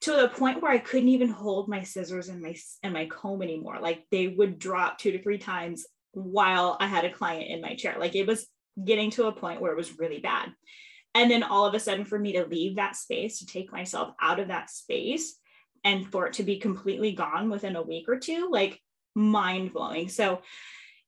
to 0.00 0.12
the 0.12 0.28
point 0.28 0.62
where 0.62 0.70
I 0.70 0.78
couldn't 0.78 1.08
even 1.08 1.28
hold 1.28 1.68
my 1.68 1.82
scissors 1.82 2.28
and 2.28 2.40
my 2.40 2.56
and 2.82 2.92
my 2.92 3.06
comb 3.06 3.42
anymore. 3.42 3.78
Like 3.80 4.06
they 4.10 4.28
would 4.28 4.58
drop 4.58 4.98
two 4.98 5.12
to 5.12 5.22
three 5.22 5.38
times 5.38 5.86
while 6.12 6.76
I 6.80 6.86
had 6.86 7.04
a 7.04 7.12
client 7.12 7.50
in 7.50 7.60
my 7.60 7.74
chair. 7.74 7.96
Like 7.98 8.14
it 8.14 8.26
was 8.26 8.46
getting 8.82 9.10
to 9.12 9.26
a 9.26 9.32
point 9.32 9.60
where 9.60 9.72
it 9.72 9.76
was 9.76 9.98
really 9.98 10.20
bad. 10.20 10.50
And 11.14 11.30
then 11.30 11.42
all 11.42 11.66
of 11.66 11.74
a 11.74 11.80
sudden, 11.80 12.04
for 12.04 12.18
me 12.18 12.32
to 12.32 12.44
leave 12.44 12.76
that 12.76 12.94
space, 12.94 13.38
to 13.38 13.46
take 13.46 13.72
myself 13.72 14.14
out 14.20 14.38
of 14.38 14.48
that 14.48 14.70
space, 14.70 15.36
and 15.84 16.06
for 16.06 16.26
it 16.26 16.34
to 16.34 16.42
be 16.42 16.58
completely 16.58 17.12
gone 17.12 17.50
within 17.50 17.76
a 17.76 17.82
week 17.82 18.08
or 18.08 18.18
two, 18.18 18.48
like 18.52 18.80
mind 19.14 19.72
blowing. 19.72 20.08
So, 20.08 20.42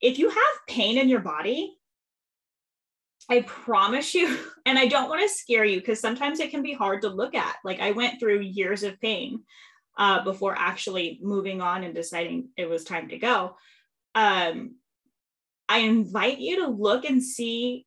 if 0.01 0.19
you 0.19 0.31
have 0.31 0.67
pain 0.69 0.99
in 0.99 1.09
your 1.09 1.21
body, 1.21 1.77
I 3.29 3.43
promise 3.43 4.15
you, 4.15 4.39
and 4.67 4.79
I 4.79 4.87
don't 4.87 5.09
want 5.09 5.23
to 5.23 5.29
scare 5.29 5.65
you 5.65 5.81
because 5.81 6.01
sometimes 6.01 6.41
it 6.41 6.51
can 6.51 6.63
be 6.63 6.73
hard 6.73 7.03
to 7.03 7.09
look 7.09 7.35
at. 7.35 7.57
Like 7.65 7.81
I 7.81 7.93
went 7.93 8.19
through 8.19 8.41
years 8.41 8.83
of 8.83 9.01
pain 9.01 9.43
uh, 9.97 10.25
before 10.25 10.55
actually 10.59 11.19
moving 11.23 11.61
on 11.61 11.85
and 11.85 11.95
deciding 11.95 12.49
it 12.57 12.69
was 12.69 12.85
time 12.85 13.09
to 13.09 13.19
go. 13.19 13.57
Um, 14.15 14.77
I 15.69 15.79
invite 15.79 16.39
you 16.39 16.65
to 16.65 16.69
look 16.69 17.05
and 17.05 17.23
see 17.23 17.87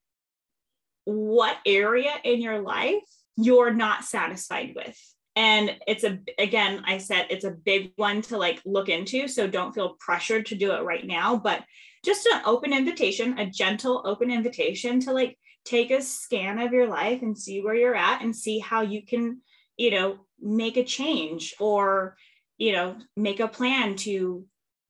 what 1.05 1.57
area 1.65 2.13
in 2.23 2.41
your 2.41 2.61
life 2.61 3.03
you're 3.35 3.73
not 3.73 4.05
satisfied 4.05 4.73
with. 4.75 4.97
And 5.35 5.75
it's 5.87 6.03
a, 6.03 6.19
again, 6.37 6.83
I 6.85 6.99
said 6.99 7.27
it's 7.29 7.45
a 7.45 7.51
big 7.51 7.91
one 7.95 8.21
to 8.23 8.37
like 8.37 8.61
look 8.65 8.89
into. 8.89 9.27
So 9.27 9.47
don't 9.47 9.73
feel 9.73 9.95
pressured 9.99 10.45
to 10.47 10.55
do 10.55 10.73
it 10.73 10.83
right 10.83 11.05
now. 11.05 11.37
But 11.37 11.63
just 12.05 12.27
an 12.27 12.41
open 12.45 12.73
invitation, 12.73 13.39
a 13.39 13.49
gentle 13.49 14.03
open 14.05 14.29
invitation 14.29 14.99
to 15.01 15.11
like 15.11 15.37
take 15.65 15.91
a 15.91 16.01
scan 16.01 16.59
of 16.59 16.73
your 16.73 16.87
life 16.87 17.21
and 17.21 17.37
see 17.37 17.61
where 17.61 17.75
you're 17.75 17.95
at 17.95 18.21
and 18.21 18.35
see 18.35 18.59
how 18.59 18.81
you 18.81 19.05
can, 19.05 19.41
you 19.77 19.91
know, 19.91 20.17
make 20.39 20.77
a 20.77 20.83
change 20.83 21.55
or, 21.59 22.15
you 22.57 22.73
know, 22.73 22.97
make 23.15 23.39
a 23.39 23.47
plan 23.47 23.95
to 23.95 24.45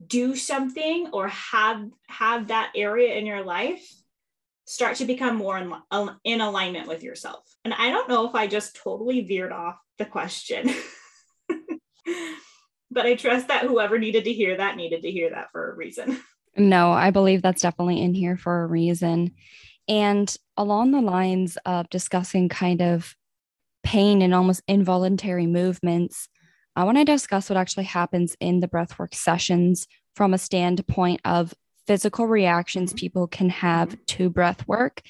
do 0.05 0.35
something 0.35 1.09
or 1.13 1.29
have 1.29 1.85
have 2.07 2.47
that 2.47 2.71
area 2.75 3.15
in 3.15 3.25
your 3.25 3.43
life 3.45 3.87
start 4.73 4.95
to 4.95 5.05
become 5.05 5.35
more 5.35 5.55
in, 5.59 5.71
in 6.23 6.41
alignment 6.41 6.87
with 6.87 7.03
yourself. 7.03 7.43
And 7.63 7.75
I 7.75 7.91
don't 7.91 8.09
know 8.09 8.27
if 8.27 8.33
I 8.33 8.47
just 8.47 8.75
totally 8.75 9.21
veered 9.21 9.51
off 9.51 9.75
the 9.99 10.05
question. 10.05 10.73
but 12.89 13.05
I 13.05 13.13
trust 13.13 13.49
that 13.49 13.67
whoever 13.67 13.99
needed 13.99 14.23
to 14.23 14.33
hear 14.33 14.57
that 14.57 14.75
needed 14.75 15.03
to 15.03 15.11
hear 15.11 15.29
that 15.29 15.51
for 15.51 15.71
a 15.71 15.75
reason. 15.75 16.19
No, 16.55 16.91
I 16.91 17.09
believe 17.09 17.41
that's 17.41 17.63
definitely 17.63 17.99
in 17.99 18.13
here 18.13 18.37
for 18.37 18.61
a 18.61 18.67
reason. 18.67 19.31
And 19.87 20.31
along 20.55 20.91
the 20.91 21.01
lines 21.01 21.57
of 21.65 21.89
discussing 21.89 22.47
kind 22.47 22.79
of 22.79 23.15
pain 23.81 24.21
and 24.21 24.35
almost 24.35 24.61
involuntary 24.67 25.47
movements, 25.47 26.29
I 26.75 26.83
want 26.83 26.99
to 26.99 27.05
discuss 27.05 27.49
what 27.49 27.57
actually 27.57 27.85
happens 27.85 28.37
in 28.39 28.59
the 28.59 28.67
breathwork 28.67 29.15
sessions 29.15 29.87
from 30.15 30.31
a 30.31 30.37
standpoint 30.37 31.21
of 31.25 31.55
physical 31.87 32.27
reactions 32.27 32.91
mm-hmm. 32.91 32.99
people 32.99 33.27
can 33.27 33.49
have 33.49 33.89
mm-hmm. 33.89 34.03
to 34.05 34.29
breath 34.29 34.67
work 34.67 35.01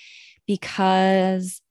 because 0.47 1.61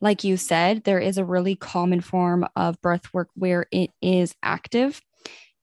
like 0.00 0.24
you 0.24 0.36
said, 0.36 0.84
there 0.84 0.98
is 0.98 1.16
a 1.18 1.24
really 1.24 1.56
common 1.56 2.00
form 2.00 2.46
of 2.54 2.80
breath 2.82 3.12
work 3.14 3.28
where 3.34 3.66
it 3.72 3.90
is 4.02 4.34
active. 4.42 5.00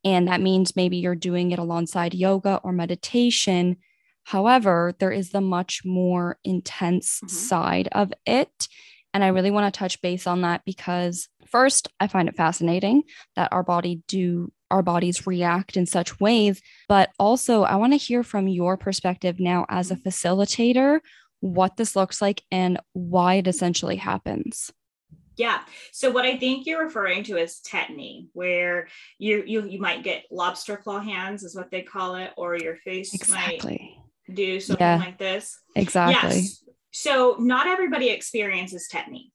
And 0.04 0.28
that 0.28 0.42
means 0.42 0.76
maybe 0.76 0.98
you're 0.98 1.16
doing 1.16 1.52
it 1.52 1.60
alongside 1.60 2.14
yoga 2.14 2.60
or 2.64 2.72
meditation. 2.72 3.78
However, 4.24 4.96
there 5.00 5.12
is 5.12 5.30
the 5.30 5.42
much 5.42 5.86
more 5.86 6.40
intense 6.44 7.18
mm-hmm. 7.18 7.28
side 7.28 7.90
of 7.92 8.12
it. 8.26 8.68
And 9.14 9.24
I 9.24 9.28
really 9.28 9.52
want 9.52 9.72
to 9.72 9.78
touch 9.78 10.02
base 10.02 10.26
on 10.26 10.42
that 10.42 10.64
because 10.66 11.30
first, 11.46 11.88
I 12.00 12.08
find 12.08 12.28
it 12.28 12.36
fascinating 12.36 13.04
that 13.36 13.54
our 13.54 13.64
body 13.64 14.02
do 14.08 14.52
our 14.74 14.82
bodies 14.82 15.28
react 15.28 15.78
in 15.78 15.86
such 15.86 16.20
ways, 16.20 16.62
but 16.90 17.12
also 17.20 17.62
I 17.64 17.76
want 17.76 17.94
to 17.94 17.98
hear 17.98 18.24
from 18.24 18.48
your 18.48 18.76
perspective 18.76 19.40
now 19.40 19.66
as 19.70 19.92
a 19.92 19.96
mm-hmm. 19.96 20.08
facilitator 20.08 21.00
what 21.42 21.78
this 21.78 21.96
looks 21.96 22.22
like 22.22 22.42
and 22.52 22.80
why 22.94 23.36
it 23.36 23.48
essentially 23.48 23.98
happens. 23.98 24.72
Yeah. 25.36 25.62
So 25.92 26.10
what 26.12 26.26
I 26.26 26.38
think 26.38 26.66
you're 26.66 26.84
referring 26.84 27.24
to 27.26 27.38
is 27.38 27.60
tetany, 27.68 28.28
where 28.34 28.88
you 29.18 29.44
you 29.46 29.66
you 29.68 29.80
might 29.80 30.04
get 30.04 30.26
lobster 30.32 30.78
claw 30.78 31.00
hands, 31.00 31.44
is 31.44 31.56
what 31.56 31.72
they 31.72 31.82
call 31.82 32.16
it, 32.16 32.32
or 32.38 32.56
your 32.56 32.78
face 32.78 33.14
exactly. 33.14 33.98
might 34.28 34.36
do 34.36 34.60
something 34.60 34.86
yeah, 34.86 34.98
like 34.98 35.18
this. 35.18 35.60
Exactly. 35.76 36.40
Yes. 36.40 36.64
So 36.92 37.36
not 37.40 37.68
everybody 37.68 38.10
experiences 38.10 38.88
tetany 38.92 39.33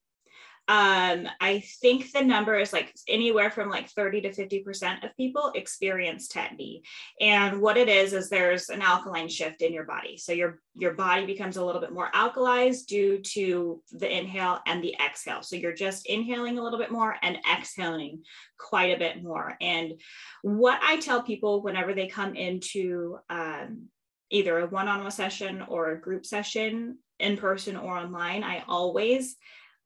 um, 0.68 1.26
I 1.40 1.64
think 1.80 2.12
the 2.12 2.22
number 2.22 2.58
is 2.58 2.74
like 2.74 2.94
anywhere 3.08 3.50
from 3.50 3.70
like 3.70 3.88
30 3.88 4.20
to 4.20 4.30
50% 4.30 5.02
of 5.02 5.16
people 5.16 5.50
experience 5.54 6.28
tetany. 6.28 6.82
And 7.22 7.62
what 7.62 7.78
it 7.78 7.88
is, 7.88 8.12
is 8.12 8.28
there's 8.28 8.68
an 8.68 8.82
alkaline 8.82 9.28
shift 9.28 9.62
in 9.62 9.72
your 9.72 9.84
body. 9.84 10.18
So 10.18 10.32
your, 10.32 10.60
your 10.74 10.92
body 10.92 11.24
becomes 11.24 11.56
a 11.56 11.64
little 11.64 11.80
bit 11.80 11.92
more 11.92 12.10
alkalized 12.14 12.84
due 12.84 13.18
to 13.18 13.82
the 13.92 14.14
inhale 14.14 14.60
and 14.66 14.84
the 14.84 14.94
exhale. 15.02 15.42
So 15.42 15.56
you're 15.56 15.72
just 15.72 16.04
inhaling 16.04 16.58
a 16.58 16.62
little 16.62 16.78
bit 16.78 16.92
more 16.92 17.16
and 17.22 17.38
exhaling 17.50 18.24
quite 18.58 18.94
a 18.94 18.98
bit 18.98 19.22
more. 19.22 19.56
And 19.62 19.98
what 20.42 20.80
I 20.82 20.98
tell 20.98 21.22
people 21.22 21.62
whenever 21.62 21.94
they 21.94 22.08
come 22.08 22.34
into 22.34 23.18
um, 23.30 23.86
either 24.28 24.58
a 24.58 24.66
one-on-one 24.66 25.10
session 25.12 25.64
or 25.66 25.92
a 25.92 26.00
group 26.00 26.26
session 26.26 26.98
in 27.18 27.38
person 27.38 27.74
or 27.74 27.96
online, 27.96 28.44
I 28.44 28.64
always 28.68 29.36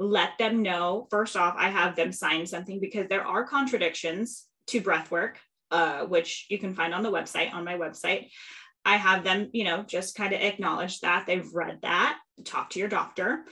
let 0.03 0.39
them 0.39 0.63
know. 0.63 1.07
First 1.11 1.37
off, 1.37 1.55
I 1.57 1.71
have 1.71 1.97
them 1.97 2.13
sign 2.13 2.47
something 2.47 2.81
because 2.81 3.09
there 3.09 3.27
are 3.27 3.45
contradictions 3.45 4.47
to 4.69 4.81
breath 4.81 5.11
work, 5.11 5.39
uh, 5.71 6.05
which 6.05 6.47
you 6.49 6.59
can 6.59 6.75
find 6.75 6.95
on 6.95 7.03
the 7.03 7.11
website, 7.11 7.53
on 7.53 7.65
my 7.65 7.77
website. 7.77 8.29
I 8.85 8.97
have 8.97 9.23
them, 9.25 9.51
you 9.53 9.65
know, 9.65 9.83
just 9.83 10.17
kind 10.17 10.33
of 10.33 10.41
acknowledge 10.41 11.01
that 11.01 11.27
they've 11.27 11.49
read 11.55 11.79
that, 11.83 12.19
talk 12.45 12.71
to 12.71 12.79
your 12.81 12.89
doctor. 12.89 13.45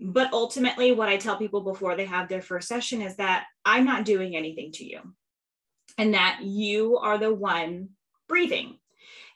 But 0.00 0.32
ultimately, 0.32 0.92
what 0.92 1.08
I 1.08 1.16
tell 1.16 1.36
people 1.36 1.60
before 1.60 1.96
they 1.96 2.06
have 2.06 2.28
their 2.28 2.40
first 2.40 2.68
session 2.68 3.02
is 3.02 3.16
that 3.16 3.46
I'm 3.64 3.84
not 3.84 4.04
doing 4.04 4.36
anything 4.36 4.72
to 4.72 4.84
you 4.84 5.00
and 5.98 6.14
that 6.14 6.40
you 6.42 6.98
are 6.98 7.18
the 7.18 7.34
one 7.34 7.90
breathing. 8.28 8.78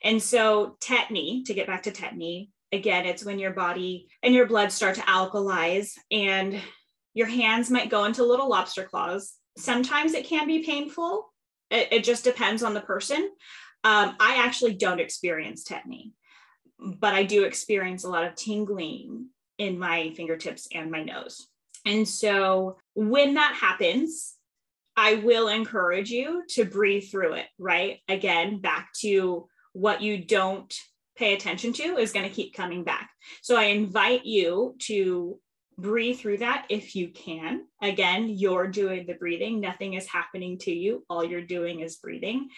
And 0.01 0.21
so, 0.21 0.77
tetany, 0.81 1.45
to 1.45 1.53
get 1.53 1.67
back 1.67 1.83
to 1.83 1.91
tetany, 1.91 2.49
again, 2.73 3.05
it's 3.05 3.23
when 3.23 3.39
your 3.39 3.51
body 3.51 4.07
and 4.23 4.33
your 4.33 4.47
blood 4.47 4.71
start 4.71 4.95
to 4.95 5.01
alkalize 5.01 5.93
and 6.11 6.59
your 7.13 7.27
hands 7.27 7.69
might 7.69 7.91
go 7.91 8.05
into 8.05 8.23
little 8.23 8.49
lobster 8.49 8.83
claws. 8.83 9.33
Sometimes 9.57 10.13
it 10.13 10.25
can 10.25 10.47
be 10.47 10.63
painful. 10.63 11.31
It, 11.69 11.89
it 11.91 12.03
just 12.03 12.23
depends 12.23 12.63
on 12.63 12.73
the 12.73 12.81
person. 12.81 13.29
Um, 13.83 14.15
I 14.19 14.37
actually 14.43 14.73
don't 14.73 14.99
experience 14.99 15.63
tetany, 15.63 16.13
but 16.79 17.13
I 17.13 17.23
do 17.23 17.43
experience 17.43 18.03
a 18.03 18.09
lot 18.09 18.25
of 18.25 18.35
tingling 18.35 19.27
in 19.59 19.77
my 19.77 20.11
fingertips 20.15 20.67
and 20.73 20.89
my 20.89 21.03
nose. 21.03 21.47
And 21.85 22.07
so 22.07 22.77
when 22.95 23.35
that 23.35 23.55
happens, 23.59 24.35
I 24.95 25.15
will 25.15 25.47
encourage 25.47 26.09
you 26.09 26.43
to 26.49 26.65
breathe 26.65 27.09
through 27.09 27.33
it, 27.33 27.47
right? 27.59 27.99
Again, 28.07 28.59
back 28.59 28.89
to 29.01 29.47
what 29.73 30.01
you 30.01 30.23
don't 30.23 30.73
pay 31.15 31.33
attention 31.33 31.73
to 31.73 31.97
is 31.97 32.11
going 32.11 32.27
to 32.27 32.33
keep 32.33 32.53
coming 32.53 32.83
back. 32.83 33.09
So 33.41 33.55
I 33.55 33.65
invite 33.65 34.25
you 34.25 34.75
to 34.79 35.39
breathe 35.77 36.19
through 36.19 36.37
that 36.39 36.65
if 36.69 36.95
you 36.95 37.09
can. 37.09 37.65
Again, 37.81 38.29
you're 38.29 38.67
doing 38.67 39.05
the 39.05 39.13
breathing, 39.13 39.59
nothing 39.59 39.93
is 39.93 40.07
happening 40.07 40.57
to 40.59 40.71
you. 40.71 41.03
All 41.09 41.23
you're 41.23 41.41
doing 41.41 41.79
is 41.79 41.97
breathing. 41.97 42.49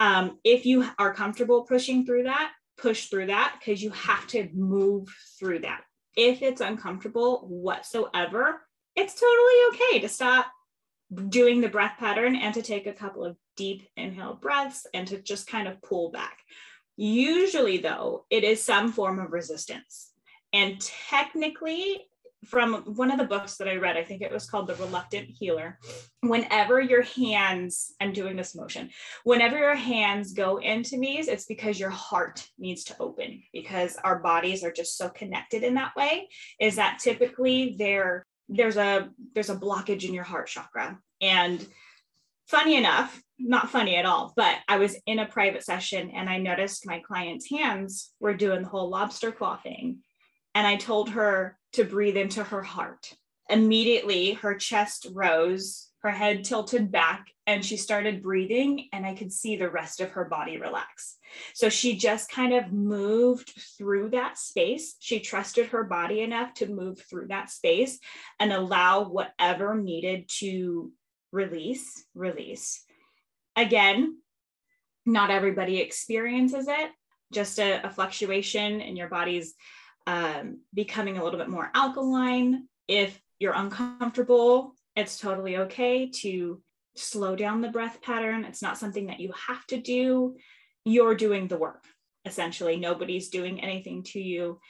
Um, 0.00 0.38
if 0.44 0.66
you 0.66 0.86
are 0.98 1.14
comfortable 1.14 1.62
pushing 1.62 2.04
through 2.04 2.24
that, 2.24 2.52
push 2.76 3.06
through 3.06 3.26
that 3.26 3.56
because 3.58 3.82
you 3.82 3.90
have 3.90 4.26
to 4.28 4.48
move 4.52 5.08
through 5.38 5.60
that. 5.60 5.82
If 6.16 6.42
it's 6.42 6.60
uncomfortable 6.60 7.46
whatsoever, 7.48 8.60
it's 8.96 9.14
totally 9.14 9.88
okay 9.90 10.00
to 10.00 10.08
stop 10.08 10.46
doing 11.28 11.60
the 11.60 11.68
breath 11.68 11.96
pattern 11.98 12.36
and 12.36 12.54
to 12.54 12.62
take 12.62 12.86
a 12.86 12.92
couple 12.92 13.24
of 13.24 13.36
deep 13.56 13.88
inhale 13.96 14.34
breaths 14.34 14.86
and 14.94 15.06
to 15.08 15.20
just 15.20 15.46
kind 15.46 15.68
of 15.68 15.80
pull 15.82 16.10
back. 16.10 16.38
Usually, 16.96 17.78
though, 17.78 18.24
it 18.30 18.44
is 18.44 18.62
some 18.62 18.92
form 18.92 19.18
of 19.18 19.32
resistance. 19.32 20.12
And 20.52 20.80
technically, 20.80 22.06
from 22.44 22.74
one 22.96 23.10
of 23.10 23.18
the 23.18 23.24
books 23.24 23.56
that 23.56 23.68
I 23.68 23.76
read, 23.76 23.96
I 23.96 24.04
think 24.04 24.22
it 24.22 24.32
was 24.32 24.48
called 24.48 24.66
The 24.66 24.74
Reluctant 24.76 25.28
Healer. 25.28 25.78
Whenever 26.20 26.80
your 26.80 27.02
hands, 27.02 27.94
I'm 28.00 28.12
doing 28.12 28.36
this 28.36 28.54
motion, 28.54 28.90
whenever 29.24 29.58
your 29.58 29.74
hands 29.74 30.32
go 30.32 30.58
into 30.58 30.98
these, 30.98 31.28
it's 31.28 31.46
because 31.46 31.80
your 31.80 31.90
heart 31.90 32.46
needs 32.58 32.84
to 32.84 32.96
open 33.00 33.42
because 33.52 33.96
our 34.04 34.18
bodies 34.18 34.62
are 34.64 34.72
just 34.72 34.96
so 34.96 35.08
connected 35.08 35.62
in 35.62 35.74
that 35.74 35.96
way. 35.96 36.28
Is 36.60 36.76
that 36.76 36.98
typically 36.98 37.76
there, 37.78 38.24
there's 38.48 38.76
a 38.76 39.08
there's 39.34 39.50
a 39.50 39.56
blockage 39.56 40.06
in 40.06 40.14
your 40.14 40.24
heart 40.24 40.48
chakra. 40.48 40.98
And 41.20 41.66
funny 42.46 42.76
enough, 42.76 43.22
not 43.38 43.70
funny 43.70 43.96
at 43.96 44.06
all, 44.06 44.32
but 44.36 44.58
I 44.68 44.78
was 44.78 44.96
in 45.06 45.18
a 45.18 45.26
private 45.26 45.64
session 45.64 46.10
and 46.10 46.28
I 46.28 46.38
noticed 46.38 46.86
my 46.86 47.00
client's 47.00 47.50
hands 47.50 48.12
were 48.20 48.34
doing 48.34 48.62
the 48.62 48.68
whole 48.68 48.88
lobster 48.88 49.32
claw 49.32 49.56
thing. 49.56 49.98
And 50.54 50.66
I 50.66 50.76
told 50.76 51.10
her 51.10 51.58
to 51.72 51.84
breathe 51.84 52.16
into 52.16 52.44
her 52.44 52.62
heart. 52.62 53.12
Immediately, 53.50 54.34
her 54.34 54.54
chest 54.54 55.08
rose, 55.12 55.88
her 56.02 56.10
head 56.10 56.44
tilted 56.44 56.92
back, 56.92 57.26
and 57.46 57.64
she 57.64 57.76
started 57.76 58.22
breathing. 58.22 58.88
And 58.92 59.04
I 59.04 59.14
could 59.14 59.32
see 59.32 59.56
the 59.56 59.68
rest 59.68 60.00
of 60.00 60.10
her 60.10 60.24
body 60.26 60.56
relax. 60.56 61.16
So 61.54 61.68
she 61.68 61.96
just 61.96 62.30
kind 62.30 62.54
of 62.54 62.72
moved 62.72 63.52
through 63.76 64.10
that 64.10 64.38
space. 64.38 64.94
She 65.00 65.18
trusted 65.18 65.66
her 65.68 65.82
body 65.82 66.20
enough 66.20 66.54
to 66.54 66.66
move 66.66 67.02
through 67.02 67.28
that 67.28 67.50
space 67.50 67.98
and 68.38 68.52
allow 68.52 69.08
whatever 69.08 69.74
needed 69.74 70.28
to 70.38 70.92
release, 71.32 72.04
release. 72.14 72.83
Again, 73.56 74.18
not 75.06 75.30
everybody 75.30 75.78
experiences 75.78 76.66
it, 76.68 76.90
just 77.32 77.58
a, 77.58 77.86
a 77.86 77.90
fluctuation 77.90 78.80
in 78.80 78.96
your 78.96 79.08
body's 79.08 79.54
um, 80.06 80.60
becoming 80.72 81.18
a 81.18 81.24
little 81.24 81.38
bit 81.38 81.48
more 81.48 81.70
alkaline. 81.74 82.68
If 82.88 83.20
you're 83.38 83.54
uncomfortable, 83.54 84.74
it's 84.96 85.18
totally 85.18 85.56
okay 85.58 86.10
to 86.22 86.62
slow 86.96 87.36
down 87.36 87.60
the 87.60 87.70
breath 87.70 88.00
pattern. 88.02 88.44
It's 88.44 88.62
not 88.62 88.78
something 88.78 89.06
that 89.06 89.20
you 89.20 89.32
have 89.48 89.66
to 89.66 89.80
do. 89.80 90.36
You're 90.84 91.14
doing 91.14 91.48
the 91.48 91.58
work. 91.58 91.84
Essentially, 92.24 92.76
nobody's 92.76 93.28
doing 93.28 93.60
anything 93.60 94.02
to 94.04 94.20
you. 94.20 94.60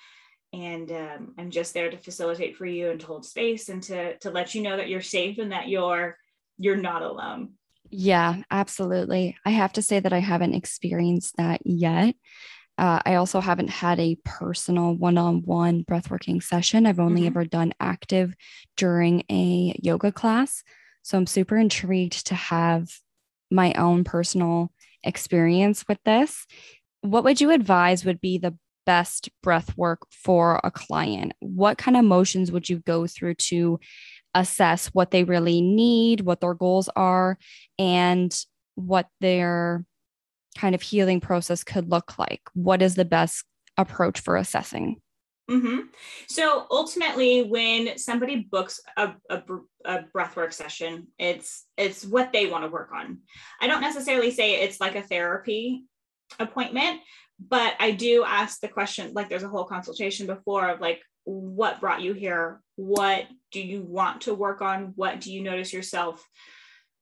And 0.52 0.90
um, 0.92 1.34
I'm 1.38 1.50
just 1.50 1.74
there 1.74 1.90
to 1.90 1.96
facilitate 1.96 2.56
for 2.56 2.66
you 2.66 2.90
and 2.90 3.00
to 3.00 3.06
hold 3.06 3.26
space 3.26 3.68
and 3.68 3.82
to, 3.84 4.16
to 4.18 4.30
let 4.30 4.54
you 4.54 4.62
know 4.62 4.76
that 4.76 4.88
you're 4.88 5.00
safe 5.00 5.38
and 5.38 5.52
that 5.52 5.68
you're 5.68 6.16
you're 6.58 6.76
not 6.76 7.02
alone. 7.02 7.54
Yeah, 7.90 8.42
absolutely. 8.50 9.36
I 9.44 9.50
have 9.50 9.72
to 9.74 9.82
say 9.82 10.00
that 10.00 10.12
I 10.12 10.18
haven't 10.18 10.54
experienced 10.54 11.36
that 11.36 11.60
yet. 11.64 12.16
Uh, 12.76 12.98
I 13.04 13.14
also 13.14 13.40
haven't 13.40 13.70
had 13.70 14.00
a 14.00 14.16
personal 14.24 14.94
one 14.94 15.16
on 15.16 15.42
one 15.42 15.84
breathworking 15.84 16.42
session. 16.42 16.86
I've 16.86 16.98
only 16.98 17.22
mm-hmm. 17.22 17.28
ever 17.28 17.44
done 17.44 17.72
active 17.78 18.34
during 18.76 19.22
a 19.30 19.78
yoga 19.80 20.10
class. 20.10 20.64
So 21.02 21.16
I'm 21.16 21.26
super 21.26 21.56
intrigued 21.56 22.26
to 22.26 22.34
have 22.34 22.88
my 23.50 23.74
own 23.74 24.02
personal 24.02 24.72
experience 25.04 25.84
with 25.86 25.98
this. 26.04 26.46
What 27.02 27.24
would 27.24 27.40
you 27.40 27.50
advise 27.50 28.04
would 28.04 28.20
be 28.20 28.38
the 28.38 28.56
best 28.86 29.28
breath 29.42 29.76
work 29.76 30.00
for 30.10 30.60
a 30.64 30.70
client? 30.70 31.32
What 31.40 31.78
kind 31.78 31.96
of 31.96 32.04
motions 32.04 32.50
would 32.50 32.68
you 32.68 32.80
go 32.80 33.06
through 33.06 33.34
to 33.34 33.78
assess 34.34 34.88
what 34.88 35.10
they 35.10 35.24
really 35.24 35.60
need, 35.60 36.20
what 36.20 36.40
their 36.40 36.54
goals 36.54 36.88
are, 36.96 37.38
and 37.78 38.36
what 38.74 39.08
their 39.20 39.84
kind 40.56 40.74
of 40.74 40.82
healing 40.82 41.20
process 41.20 41.64
could 41.64 41.90
look 41.90 42.18
like. 42.18 42.42
What 42.54 42.82
is 42.82 42.94
the 42.94 43.04
best 43.04 43.44
approach 43.76 44.20
for 44.20 44.36
assessing? 44.36 45.00
Mm-hmm. 45.50 45.80
So 46.26 46.66
ultimately, 46.70 47.42
when 47.42 47.98
somebody 47.98 48.46
books 48.50 48.80
a, 48.96 49.12
a, 49.28 49.42
a 49.84 50.04
breathwork 50.14 50.54
session, 50.54 51.08
it's 51.18 51.66
it's 51.76 52.04
what 52.04 52.32
they 52.32 52.46
want 52.46 52.64
to 52.64 52.70
work 52.70 52.90
on. 52.94 53.18
I 53.60 53.66
don't 53.66 53.82
necessarily 53.82 54.30
say 54.30 54.62
it's 54.62 54.80
like 54.80 54.96
a 54.96 55.02
therapy 55.02 55.84
appointment, 56.38 57.00
but 57.38 57.74
I 57.78 57.90
do 57.90 58.24
ask 58.24 58.60
the 58.60 58.68
question 58.68 59.12
like 59.12 59.28
there's 59.28 59.42
a 59.42 59.48
whole 59.48 59.64
consultation 59.64 60.26
before 60.26 60.70
of 60.70 60.80
like 60.80 61.02
what 61.24 61.80
brought 61.80 62.00
you 62.00 62.14
here 62.14 62.62
what 62.76 63.24
do 63.52 63.60
you 63.60 63.82
want 63.82 64.22
to 64.22 64.34
work 64.34 64.60
on? 64.60 64.92
What 64.96 65.20
do 65.20 65.32
you 65.32 65.42
notice 65.42 65.72
yourself 65.72 66.26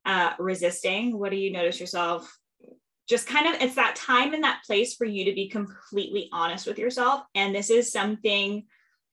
uh, 0.05 0.33
resisting? 0.39 1.19
What 1.19 1.31
do 1.31 1.37
you 1.37 1.53
notice 1.53 1.81
yourself? 1.81 2.31
Just 3.09 3.27
kind 3.27 3.47
of 3.47 3.61
it's 3.61 3.75
that 3.75 3.97
time 3.97 4.33
and 4.35 4.45
that 4.45 4.63
place 4.67 4.95
for 4.95 5.05
you 5.05 5.25
to 5.25 5.35
be 5.35 5.49
completely 5.49 6.29
honest 6.33 6.67
with 6.67 6.79
yourself. 6.79 7.23
And 7.35 7.55
this 7.55 7.71
is 7.71 7.93
something 7.93 8.65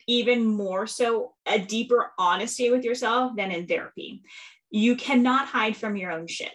even 0.07 0.45
more 0.45 0.87
so 0.87 1.33
a 1.45 1.59
deeper 1.59 2.11
honesty 2.17 2.71
with 2.71 2.83
yourself 2.83 3.33
than 3.35 3.51
in 3.51 3.67
therapy. 3.67 4.23
You 4.69 4.95
cannot 4.95 5.47
hide 5.47 5.77
from 5.77 5.97
your 5.97 6.11
own 6.11 6.27
shit. 6.27 6.51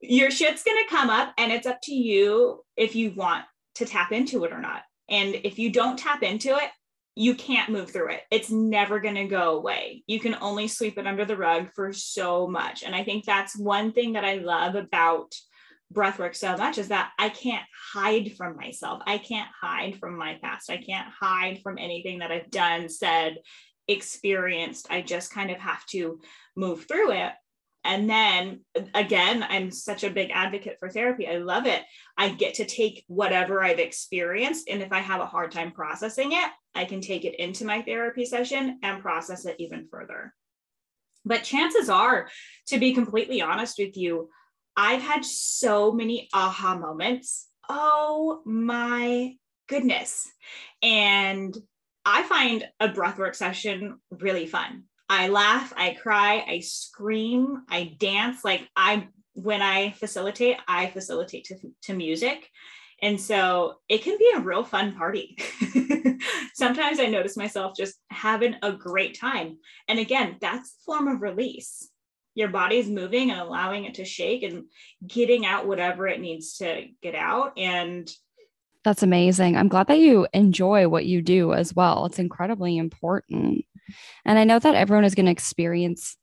Your 0.00 0.30
shit's 0.30 0.62
going 0.62 0.82
to 0.82 0.94
come 0.94 1.10
up 1.10 1.32
and 1.38 1.52
it's 1.52 1.66
up 1.66 1.78
to 1.84 1.94
you 1.94 2.64
if 2.76 2.94
you 2.94 3.12
want 3.12 3.44
to 3.76 3.86
tap 3.86 4.12
into 4.12 4.44
it 4.44 4.52
or 4.52 4.60
not. 4.60 4.82
And 5.08 5.34
if 5.44 5.58
you 5.58 5.70
don't 5.70 5.98
tap 5.98 6.22
into 6.22 6.50
it 6.50 6.70
you 7.18 7.34
can't 7.34 7.72
move 7.72 7.90
through 7.90 8.10
it. 8.10 8.20
It's 8.30 8.50
never 8.50 9.00
going 9.00 9.14
to 9.14 9.24
go 9.24 9.56
away. 9.56 10.04
You 10.06 10.20
can 10.20 10.36
only 10.40 10.68
sweep 10.68 10.98
it 10.98 11.06
under 11.06 11.24
the 11.24 11.36
rug 11.36 11.68
for 11.74 11.92
so 11.92 12.46
much. 12.46 12.82
And 12.84 12.94
I 12.94 13.04
think 13.04 13.24
that's 13.24 13.58
one 13.58 13.92
thing 13.92 14.12
that 14.12 14.24
I 14.24 14.34
love 14.34 14.74
about 14.74 15.34
breathwork 15.92 16.36
so 16.36 16.54
much 16.58 16.76
is 16.76 16.88
that 16.88 17.12
I 17.18 17.30
can't 17.30 17.64
hide 17.92 18.36
from 18.36 18.56
myself. 18.56 19.00
I 19.06 19.16
can't 19.16 19.48
hide 19.58 19.98
from 19.98 20.18
my 20.18 20.38
past. 20.42 20.70
I 20.70 20.76
can't 20.76 21.08
hide 21.18 21.60
from 21.62 21.78
anything 21.78 22.18
that 22.18 22.30
I've 22.30 22.50
done, 22.50 22.90
said, 22.90 23.38
experienced. 23.88 24.88
I 24.90 25.00
just 25.00 25.32
kind 25.32 25.50
of 25.50 25.56
have 25.56 25.86
to 25.86 26.20
move 26.54 26.86
through 26.86 27.12
it. 27.12 27.32
And 27.86 28.10
then 28.10 28.60
again, 28.94 29.46
I'm 29.48 29.70
such 29.70 30.02
a 30.02 30.10
big 30.10 30.30
advocate 30.32 30.76
for 30.80 30.90
therapy. 30.90 31.28
I 31.28 31.36
love 31.36 31.66
it. 31.66 31.82
I 32.18 32.30
get 32.30 32.54
to 32.54 32.64
take 32.64 33.04
whatever 33.06 33.62
I've 33.62 33.78
experienced. 33.78 34.68
And 34.68 34.82
if 34.82 34.92
I 34.92 34.98
have 34.98 35.20
a 35.20 35.26
hard 35.26 35.52
time 35.52 35.70
processing 35.70 36.32
it, 36.32 36.50
I 36.76 36.84
can 36.84 37.00
take 37.00 37.24
it 37.24 37.34
into 37.40 37.64
my 37.64 37.82
therapy 37.82 38.24
session 38.24 38.78
and 38.82 39.02
process 39.02 39.46
it 39.46 39.56
even 39.58 39.88
further. 39.90 40.34
But 41.24 41.42
chances 41.42 41.88
are, 41.88 42.28
to 42.68 42.78
be 42.78 42.94
completely 42.94 43.42
honest 43.42 43.78
with 43.78 43.96
you, 43.96 44.28
I've 44.76 45.02
had 45.02 45.24
so 45.24 45.90
many 45.90 46.28
aha 46.32 46.78
moments. 46.78 47.48
Oh 47.68 48.42
my 48.44 49.34
goodness. 49.68 50.30
And 50.82 51.56
I 52.04 52.22
find 52.22 52.68
a 52.78 52.88
breathwork 52.88 53.34
session 53.34 53.98
really 54.10 54.46
fun. 54.46 54.84
I 55.08 55.28
laugh, 55.28 55.72
I 55.76 55.94
cry, 56.00 56.44
I 56.46 56.60
scream, 56.60 57.62
I 57.68 57.96
dance. 57.98 58.44
Like 58.44 58.68
I, 58.76 59.08
when 59.34 59.62
I 59.62 59.92
facilitate, 59.92 60.58
I 60.68 60.88
facilitate 60.88 61.44
to, 61.46 61.56
to 61.84 61.94
music. 61.94 62.48
And 63.02 63.20
so 63.20 63.74
it 63.88 64.02
can 64.02 64.16
be 64.18 64.30
a 64.34 64.40
real 64.40 64.64
fun 64.64 64.94
party. 64.94 65.36
Sometimes 66.54 66.98
I 66.98 67.06
notice 67.06 67.36
myself 67.36 67.76
just 67.76 67.96
having 68.10 68.56
a 68.62 68.72
great 68.72 69.18
time. 69.18 69.58
And 69.86 69.98
again, 69.98 70.36
that's 70.40 70.70
a 70.70 70.84
form 70.84 71.08
of 71.08 71.20
release 71.20 71.88
your 72.36 72.48
body's 72.48 72.88
moving 72.88 73.30
and 73.30 73.40
allowing 73.40 73.86
it 73.86 73.94
to 73.94 74.04
shake 74.04 74.42
and 74.42 74.64
getting 75.06 75.44
out 75.46 75.66
whatever 75.66 76.06
it 76.06 76.20
needs 76.20 76.58
to 76.58 76.84
get 77.02 77.14
out 77.14 77.52
and 77.56 78.12
that's 78.84 79.02
amazing. 79.02 79.56
I'm 79.56 79.66
glad 79.66 79.88
that 79.88 79.98
you 79.98 80.28
enjoy 80.32 80.86
what 80.86 81.06
you 81.06 81.20
do 81.20 81.52
as 81.52 81.74
well. 81.74 82.06
It's 82.06 82.20
incredibly 82.20 82.76
important. 82.76 83.64
And 84.24 84.38
I 84.38 84.44
know 84.44 84.60
that 84.60 84.76
everyone 84.76 85.04
is 85.04 85.16
going 85.16 85.26
to 85.26 85.32
experience 85.32 86.16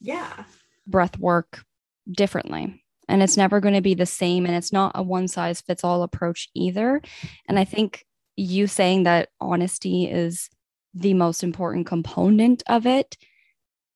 yeah, 0.00 0.44
breath 0.86 1.18
work 1.18 1.64
differently. 2.08 2.83
And 3.08 3.22
it's 3.22 3.36
never 3.36 3.60
going 3.60 3.74
to 3.74 3.80
be 3.80 3.94
the 3.94 4.06
same 4.06 4.46
and 4.46 4.54
it's 4.54 4.72
not 4.72 4.92
a 4.94 5.02
one 5.02 5.28
size 5.28 5.60
fits 5.60 5.84
all 5.84 6.02
approach 6.02 6.48
either. 6.54 7.02
And 7.48 7.58
I 7.58 7.64
think 7.64 8.04
you 8.36 8.66
saying 8.66 9.04
that 9.04 9.28
honesty 9.40 10.06
is 10.06 10.48
the 10.94 11.14
most 11.14 11.42
important 11.42 11.86
component 11.86 12.62
of 12.66 12.86
it 12.86 13.16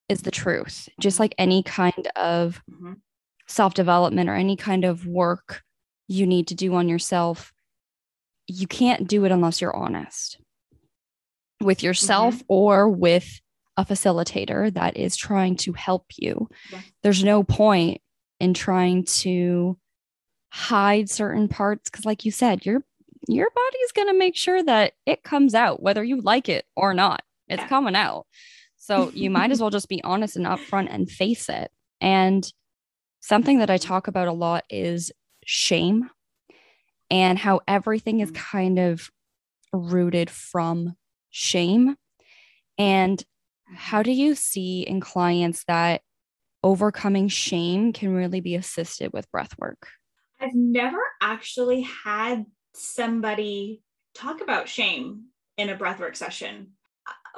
is 0.09 0.23
the 0.23 0.31
truth. 0.31 0.88
Just 1.01 1.21
like 1.21 1.35
any 1.38 1.62
kind 1.62 2.09
of 2.16 2.62
mm-hmm. 2.71 2.94
self 3.47 3.75
development 3.75 4.29
or 4.29 4.35
any 4.35 4.57
kind 4.57 4.85
of 4.85 5.07
work 5.07 5.62
you 6.07 6.27
need 6.27 6.49
to 6.49 6.55
do 6.55 6.75
on 6.75 6.88
yourself, 6.88 7.53
you 8.47 8.66
can't 8.66 9.07
do 9.07 9.25
it 9.25 9.33
unless 9.33 9.61
you're 9.61 9.77
honest 9.77 10.38
with 11.61 11.83
yourself 11.83 12.37
mm-hmm. 12.37 12.44
or 12.49 12.88
with 12.88 13.40
a 13.77 13.85
facilitator 13.85 14.73
that 14.75 14.97
is 14.97 15.16
trying 15.16 15.57
to 15.57 15.73
help 15.73 16.07
you. 16.16 16.49
Yeah. 16.73 16.81
There's 17.03 17.23
no 17.23 17.44
point 17.44 18.01
in 18.40 18.55
trying 18.55 19.05
to 19.05 19.77
hide 20.51 21.11
certain 21.11 21.48
parts 21.48 21.90
because 21.90 22.05
like 22.05 22.24
you 22.24 22.31
said, 22.31 22.64
your 22.64 22.83
your 23.29 23.48
body's 23.51 23.92
going 23.92 24.09
to 24.09 24.18
make 24.18 24.37
sure 24.37 24.62
that 24.62 24.94
it 25.05 25.22
comes 25.22 25.55
out 25.55 25.83
whether 25.83 26.03
you 26.03 26.20
like 26.20 26.48
it 26.48 26.64
or 26.77 26.94
not. 26.94 27.22
It's 27.48 27.62
yeah. 27.62 27.68
coming 27.68 27.96
out. 27.96 28.27
So 28.77 29.11
you 29.11 29.29
might 29.29 29.51
as 29.51 29.61
well 29.61 29.70
just 29.70 29.88
be 29.88 30.03
honest 30.03 30.37
and 30.37 30.46
upfront 30.46 30.88
and 30.90 31.11
face 31.11 31.48
it. 31.48 31.70
And 32.01 32.51
something 33.20 33.59
that 33.59 33.70
I 33.70 33.77
talk 33.77 34.09
about 34.09 34.29
a 34.29 34.33
lot 34.33 34.64
is 34.70 35.12
shame 35.44 36.09
and 37.11 37.38
how 37.38 37.61
everything 37.68 38.20
is 38.20 38.31
mm. 38.31 38.37
kind 38.37 38.79
of 38.79 39.11
rooted 39.72 40.31
from 40.31 40.94
shame. 41.31 41.96
And 42.79 43.22
how 43.74 44.03
do 44.03 44.12
you 44.12 44.35
see 44.35 44.83
in 44.83 45.01
clients 45.01 45.64
that 45.64 46.03
overcoming 46.62 47.29
shame 47.29 47.92
can 47.92 48.14
really 48.14 48.40
be 48.40 48.55
assisted 48.55 49.12
with 49.12 49.31
breath 49.31 49.55
work? 49.59 49.88
I've 50.40 50.55
never 50.55 51.01
actually 51.21 51.83
had 51.83 52.47
somebody 52.75 53.83
talk 54.14 54.40
about 54.40 54.68
shame 54.68 55.27
in 55.57 55.68
a 55.68 55.77
breathwork 55.77 56.16
session 56.16 56.73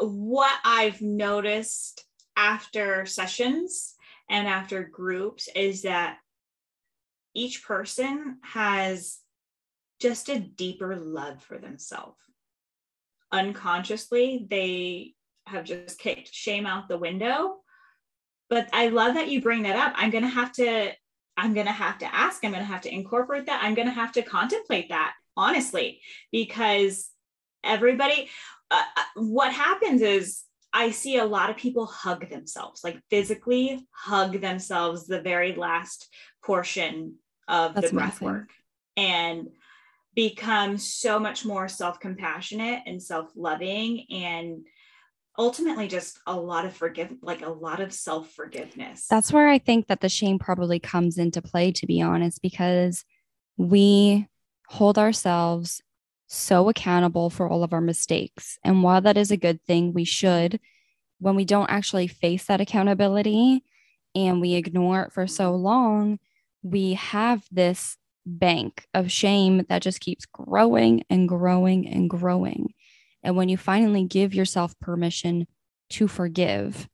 what 0.00 0.58
I've 0.64 1.00
noticed 1.02 2.04
after 2.36 3.06
sessions 3.06 3.94
and 4.28 4.46
after 4.46 4.84
groups 4.84 5.48
is 5.54 5.82
that 5.82 6.18
each 7.34 7.64
person 7.64 8.38
has 8.42 9.18
just 10.00 10.28
a 10.28 10.38
deeper 10.38 10.96
love 10.96 11.42
for 11.42 11.58
themselves. 11.58 12.18
Unconsciously, 13.32 14.46
they 14.48 15.14
have 15.46 15.64
just 15.64 15.98
kicked 15.98 16.32
shame 16.32 16.66
out 16.66 16.88
the 16.88 16.98
window. 16.98 17.58
But 18.50 18.68
I 18.72 18.88
love 18.88 19.14
that 19.14 19.28
you 19.28 19.40
bring 19.40 19.62
that 19.62 19.76
up. 19.76 19.94
I'm 19.96 20.10
going 20.10 20.24
to 20.24 20.28
have 20.28 20.52
to 20.54 20.92
I'm 21.36 21.54
going 21.54 21.66
to 21.66 21.72
have 21.72 21.96
to 21.98 22.14
ask, 22.14 22.44
I'm 22.44 22.50
going 22.50 22.62
to 22.62 22.70
have 22.70 22.82
to 22.82 22.92
incorporate 22.92 23.46
that. 23.46 23.62
I'm 23.62 23.74
going 23.74 23.88
to 23.88 23.94
have 23.94 24.12
to 24.12 24.22
contemplate 24.22 24.90
that 24.90 25.14
honestly 25.36 26.02
because 26.30 27.08
everybody 27.64 28.28
uh, 28.70 28.82
uh, 28.96 29.02
what 29.22 29.52
happens 29.52 30.02
is 30.02 30.42
I 30.72 30.90
see 30.90 31.16
a 31.16 31.24
lot 31.24 31.50
of 31.50 31.56
people 31.56 31.86
hug 31.86 32.28
themselves, 32.30 32.84
like 32.84 33.00
physically 33.10 33.86
hug 33.90 34.40
themselves 34.40 35.06
the 35.06 35.20
very 35.20 35.54
last 35.54 36.08
portion 36.44 37.16
of 37.48 37.74
That's 37.74 37.90
the 37.90 37.96
breath 37.96 38.20
work 38.20 38.50
and 38.96 39.48
become 40.14 40.78
so 40.78 41.18
much 41.18 41.44
more 41.44 41.68
self-compassionate 41.68 42.82
and 42.86 43.02
self-loving 43.02 44.06
and 44.10 44.64
ultimately 45.40 45.88
just 45.88 46.20
a 46.26 46.36
lot 46.36 46.66
of 46.66 46.74
forgive 46.74 47.10
like 47.22 47.40
a 47.40 47.48
lot 47.48 47.80
of 47.80 47.94
self-forgiveness. 47.94 49.06
That's 49.08 49.32
where 49.32 49.48
I 49.48 49.58
think 49.58 49.86
that 49.86 50.02
the 50.02 50.10
shame 50.10 50.38
probably 50.38 50.78
comes 50.78 51.16
into 51.16 51.40
play 51.40 51.72
to 51.72 51.86
be 51.86 52.02
honest 52.02 52.42
because 52.42 53.06
we 53.56 54.28
hold 54.68 54.98
ourselves 54.98 55.80
so 56.26 56.68
accountable 56.68 57.30
for 57.30 57.48
all 57.48 57.64
of 57.64 57.72
our 57.72 57.80
mistakes. 57.80 58.58
And 58.62 58.82
while 58.82 59.00
that 59.00 59.16
is 59.16 59.30
a 59.30 59.38
good 59.38 59.64
thing, 59.64 59.94
we 59.94 60.04
should, 60.04 60.60
when 61.20 61.36
we 61.36 61.46
don't 61.46 61.70
actually 61.70 62.06
face 62.06 62.44
that 62.44 62.60
accountability 62.60 63.64
and 64.14 64.42
we 64.42 64.54
ignore 64.54 65.04
it 65.04 65.12
for 65.14 65.26
so 65.26 65.54
long, 65.54 66.18
we 66.62 66.92
have 66.94 67.42
this 67.50 67.96
bank 68.26 68.86
of 68.92 69.10
shame 69.10 69.64
that 69.70 69.80
just 69.80 70.00
keeps 70.00 70.26
growing 70.26 71.02
and 71.08 71.26
growing 71.26 71.88
and 71.88 72.10
growing. 72.10 72.74
And 73.22 73.36
when 73.36 73.48
you 73.48 73.56
finally 73.56 74.04
give 74.04 74.34
yourself 74.34 74.78
permission 74.80 75.46
to 75.90 76.08
forgive 76.08 76.88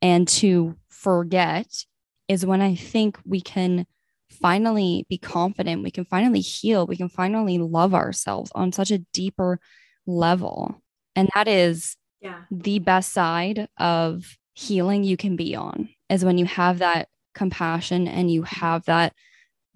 and 0.00 0.26
to 0.28 0.76
forget, 0.88 1.84
is 2.28 2.46
when 2.46 2.62
I 2.62 2.74
think 2.74 3.18
we 3.24 3.40
can 3.40 3.86
finally 4.30 5.04
be 5.08 5.18
confident, 5.18 5.82
we 5.82 5.90
can 5.90 6.04
finally 6.04 6.40
heal, 6.40 6.86
we 6.86 6.96
can 6.96 7.08
finally 7.08 7.58
love 7.58 7.94
ourselves 7.94 8.50
on 8.54 8.72
such 8.72 8.90
a 8.90 8.98
deeper 9.12 9.60
level. 10.06 10.82
And 11.14 11.28
that 11.34 11.48
is 11.48 11.96
yeah. 12.20 12.42
the 12.50 12.78
best 12.78 13.12
side 13.12 13.68
of 13.78 14.36
healing 14.54 15.04
you 15.04 15.16
can 15.16 15.36
be 15.36 15.54
on 15.54 15.88
is 16.08 16.24
when 16.24 16.38
you 16.38 16.46
have 16.46 16.78
that 16.78 17.08
compassion 17.34 18.08
and 18.08 18.30
you 18.30 18.42
have 18.42 18.84
that 18.86 19.12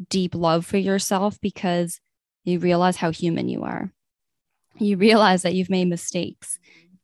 deep 0.08 0.34
love 0.34 0.66
for 0.66 0.78
yourself 0.78 1.38
because 1.40 2.00
you 2.44 2.58
realize 2.58 2.96
how 2.96 3.10
human 3.10 3.48
you 3.48 3.62
are. 3.64 3.92
You 4.78 4.96
realize 4.96 5.42
that 5.42 5.54
you've 5.54 5.70
made 5.70 5.88
mistakes, 5.88 6.58
mm-hmm. 6.62 6.94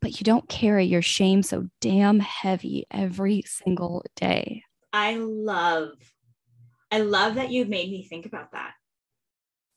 but 0.00 0.20
you 0.20 0.24
don't 0.24 0.48
carry 0.48 0.84
your 0.86 1.02
shame 1.02 1.42
so 1.42 1.68
damn 1.80 2.20
heavy 2.20 2.86
every 2.90 3.42
single 3.46 4.04
day. 4.16 4.62
I 4.92 5.16
love 5.16 5.90
I 6.90 7.00
love 7.00 7.34
that 7.34 7.50
you've 7.50 7.68
made 7.68 7.90
me 7.90 8.06
think 8.08 8.24
about 8.24 8.52
that. 8.52 8.72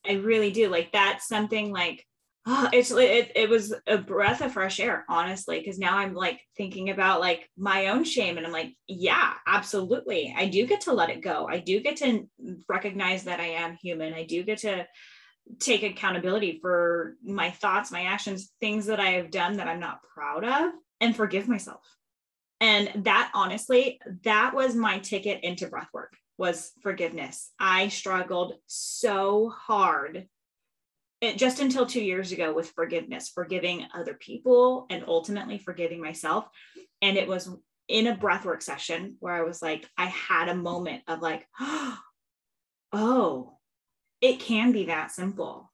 I 0.07 0.13
really 0.13 0.51
do. 0.51 0.69
Like 0.69 0.91
that's 0.91 1.27
something 1.27 1.71
like 1.71 2.05
oh, 2.47 2.69
it's 2.73 2.91
it, 2.91 3.31
it 3.35 3.49
was 3.49 3.73
a 3.87 3.97
breath 3.97 4.41
of 4.41 4.53
fresh 4.53 4.79
air, 4.79 5.05
honestly, 5.09 5.59
because 5.59 5.77
now 5.77 5.97
I'm 5.97 6.13
like 6.13 6.41
thinking 6.57 6.89
about 6.89 7.19
like 7.19 7.49
my 7.57 7.87
own 7.87 8.03
shame 8.03 8.37
and 8.37 8.45
I'm 8.45 8.53
like, 8.53 8.73
yeah, 8.87 9.33
absolutely. 9.47 10.33
I 10.35 10.47
do 10.47 10.65
get 10.65 10.81
to 10.81 10.93
let 10.93 11.09
it 11.09 11.21
go. 11.21 11.47
I 11.49 11.59
do 11.59 11.79
get 11.79 11.97
to 11.97 12.27
recognize 12.67 13.25
that 13.25 13.39
I 13.39 13.47
am 13.47 13.75
human. 13.75 14.13
I 14.13 14.25
do 14.25 14.43
get 14.43 14.59
to 14.59 14.87
take 15.59 15.83
accountability 15.83 16.59
for 16.61 17.15
my 17.23 17.51
thoughts, 17.51 17.91
my 17.91 18.03
actions, 18.03 18.51
things 18.59 18.85
that 18.87 18.99
I 18.99 19.11
have 19.11 19.31
done 19.31 19.57
that 19.57 19.67
I'm 19.67 19.79
not 19.79 20.03
proud 20.13 20.43
of 20.43 20.73
and 20.99 21.15
forgive 21.15 21.47
myself. 21.47 21.83
And 22.59 23.05
that 23.05 23.31
honestly, 23.33 23.99
that 24.23 24.53
was 24.53 24.75
my 24.75 24.99
ticket 24.99 25.43
into 25.43 25.67
breath 25.67 25.89
work 25.93 26.13
was 26.37 26.71
forgiveness. 26.81 27.51
I 27.59 27.87
struggled 27.89 28.53
so 28.67 29.49
hard 29.49 30.27
it, 31.21 31.37
just 31.37 31.59
until 31.59 31.85
two 31.85 32.03
years 32.03 32.31
ago 32.31 32.51
with 32.53 32.71
forgiveness, 32.71 33.29
forgiving 33.29 33.85
other 33.93 34.15
people 34.15 34.87
and 34.89 35.03
ultimately 35.07 35.59
forgiving 35.59 36.01
myself. 36.01 36.47
And 37.01 37.15
it 37.15 37.27
was 37.27 37.49
in 37.87 38.07
a 38.07 38.15
breathwork 38.15 38.63
session 38.63 39.17
where 39.19 39.33
I 39.33 39.43
was 39.43 39.61
like, 39.61 39.87
I 39.97 40.05
had 40.05 40.49
a 40.49 40.55
moment 40.55 41.03
of 41.07 41.21
like, 41.21 41.47
oh, 42.91 43.57
it 44.21 44.39
can 44.39 44.71
be 44.71 44.85
that 44.85 45.11
simple. 45.11 45.71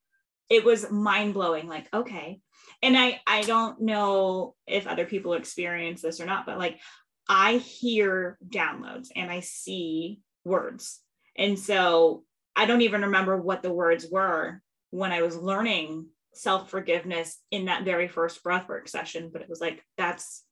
It 0.50 0.64
was 0.64 0.90
mind 0.90 1.34
blowing. 1.34 1.68
Like, 1.68 1.88
okay. 1.94 2.40
And 2.82 2.98
I, 2.98 3.20
I 3.28 3.42
don't 3.42 3.82
know 3.82 4.56
if 4.66 4.88
other 4.88 5.06
people 5.06 5.34
experience 5.34 6.02
this 6.02 6.22
or 6.22 6.26
not, 6.26 6.46
but 6.46 6.58
like 6.58 6.80
I 7.28 7.58
hear 7.58 8.38
downloads 8.48 9.10
and 9.16 9.30
I 9.30 9.42
see 9.42 10.22
words. 10.46 11.02
And 11.38 11.60
so 11.60 12.24
I 12.56 12.66
don't 12.66 12.82
even 12.82 13.02
remember 13.02 13.38
what 13.38 13.62
the 13.62 13.74
words 13.74 14.08
were 14.10 14.62
when 14.92 15.12
I 15.12 15.22
was 15.22 15.36
learning 15.36 16.08
self 16.34 16.70
forgiveness 16.70 17.38
in 17.52 17.66
that 17.66 17.84
very 17.84 18.08
first 18.08 18.44
breathwork 18.44 18.88
session, 18.88 19.30
but 19.32 19.42
it 19.42 19.50
was 19.50 19.60
like, 19.60 19.84
that's 19.98 20.44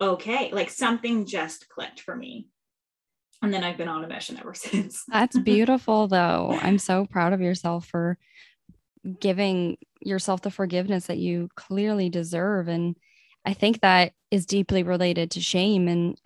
okay. 0.00 0.50
Like 0.52 0.70
something 0.70 1.24
just 1.24 1.68
clicked 1.68 2.00
for 2.00 2.14
me. 2.14 2.48
And 3.44 3.54
then 3.54 3.64
I've 3.64 3.76
been 3.76 3.88
on 3.88 4.04
a 4.04 4.08
mission 4.08 4.38
ever 4.38 4.54
since. 4.54 5.04
That's 5.08 5.38
beautiful, 5.44 6.08
though. 6.08 6.58
I'm 6.60 6.78
so 6.78 7.06
proud 7.06 7.32
of 7.32 7.40
yourself 7.40 7.86
for 7.86 8.18
giving 9.20 9.76
yourself 10.00 10.42
the 10.42 10.50
forgiveness 10.50 11.06
that 11.06 11.18
you 11.18 11.48
clearly 11.56 12.08
deserve. 12.08 12.68
And 12.68 12.96
I 13.44 13.52
think 13.54 13.80
that 13.80 14.12
is 14.30 14.46
deeply 14.46 14.82
related 14.82 15.32
to 15.32 15.40
shame. 15.40 15.88
And 15.88 16.16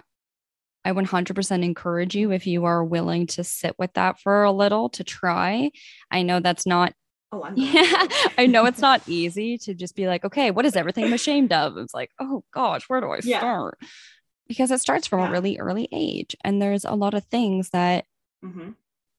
I 0.85 0.93
100% 0.93 1.65
encourage 1.65 2.15
you 2.15 2.31
if 2.31 2.47
you 2.47 2.65
are 2.65 2.85
willing 2.85 3.27
to 3.29 3.45
sit 3.45 3.75
with 3.79 3.93
that 3.95 4.21
for 4.21 4.45
a 4.45 4.53
little 4.53 4.89
to 4.91 5.05
try. 5.05 5.71
I 6.11 6.23
know 6.23 6.41
that's 6.41 6.67
not 6.67 6.93
Oh, 7.31 7.43
I'm 7.43 7.53
yeah. 7.59 8.07
I 8.39 8.47
know 8.47 8.65
it's 8.65 8.81
not 8.81 9.07
easy 9.07 9.59
to 9.59 9.75
just 9.75 9.95
be 9.95 10.07
like, 10.07 10.25
okay, 10.25 10.51
what 10.51 10.65
is 10.65 10.77
everything 10.77 11.05
I'm 11.05 11.13
ashamed 11.13 11.53
of? 11.53 11.77
It's 11.77 11.93
like, 11.93 12.11
oh 12.19 12.43
gosh, 12.55 12.89
where 12.89 13.03
do 13.03 13.11
I 13.11 13.19
Yeah. 13.23 13.41
start? 13.41 13.79
Because 14.49 14.71
it 14.71 14.81
starts 14.81 15.07
from 15.07 15.21
a 15.21 15.31
really 15.31 15.59
early 15.59 15.89
age. 15.93 16.35
And 16.43 16.61
there's 16.61 16.85
a 16.85 16.95
lot 16.95 17.15
of 17.15 17.25
things 17.25 17.71
that 17.71 18.07
Mhm. 18.45 18.75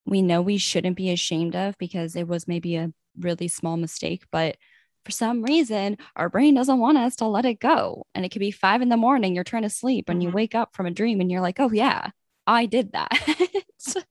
we 0.05 0.21
know 0.21 0.41
we 0.41 0.57
shouldn't 0.57 0.97
be 0.97 1.11
ashamed 1.11 1.55
of 1.55 1.77
because 1.77 2.15
it 2.15 2.27
was 2.27 2.47
maybe 2.47 2.75
a 2.75 2.91
really 3.17 3.47
small 3.47 3.77
mistake. 3.77 4.23
But 4.31 4.57
for 5.05 5.11
some 5.11 5.43
reason, 5.43 5.97
our 6.15 6.29
brain 6.29 6.55
doesn't 6.55 6.79
want 6.79 6.97
us 6.97 7.15
to 7.17 7.27
let 7.27 7.45
it 7.45 7.59
go. 7.59 8.05
And 8.15 8.25
it 8.25 8.29
could 8.29 8.39
be 8.39 8.51
five 8.51 8.81
in 8.81 8.89
the 8.89 8.97
morning, 8.97 9.35
you're 9.35 9.43
trying 9.43 9.63
to 9.63 9.69
sleep, 9.69 10.09
and 10.09 10.21
you 10.23 10.29
Mhm. 10.29 10.33
wake 10.33 10.55
up 10.55 10.75
from 10.75 10.85
a 10.85 10.91
dream 10.91 11.21
and 11.21 11.31
you're 11.31 11.41
like, 11.41 11.59
oh, 11.59 11.71
yeah, 11.71 12.09
I 12.47 12.65
did 12.65 12.91
that. 12.93 13.11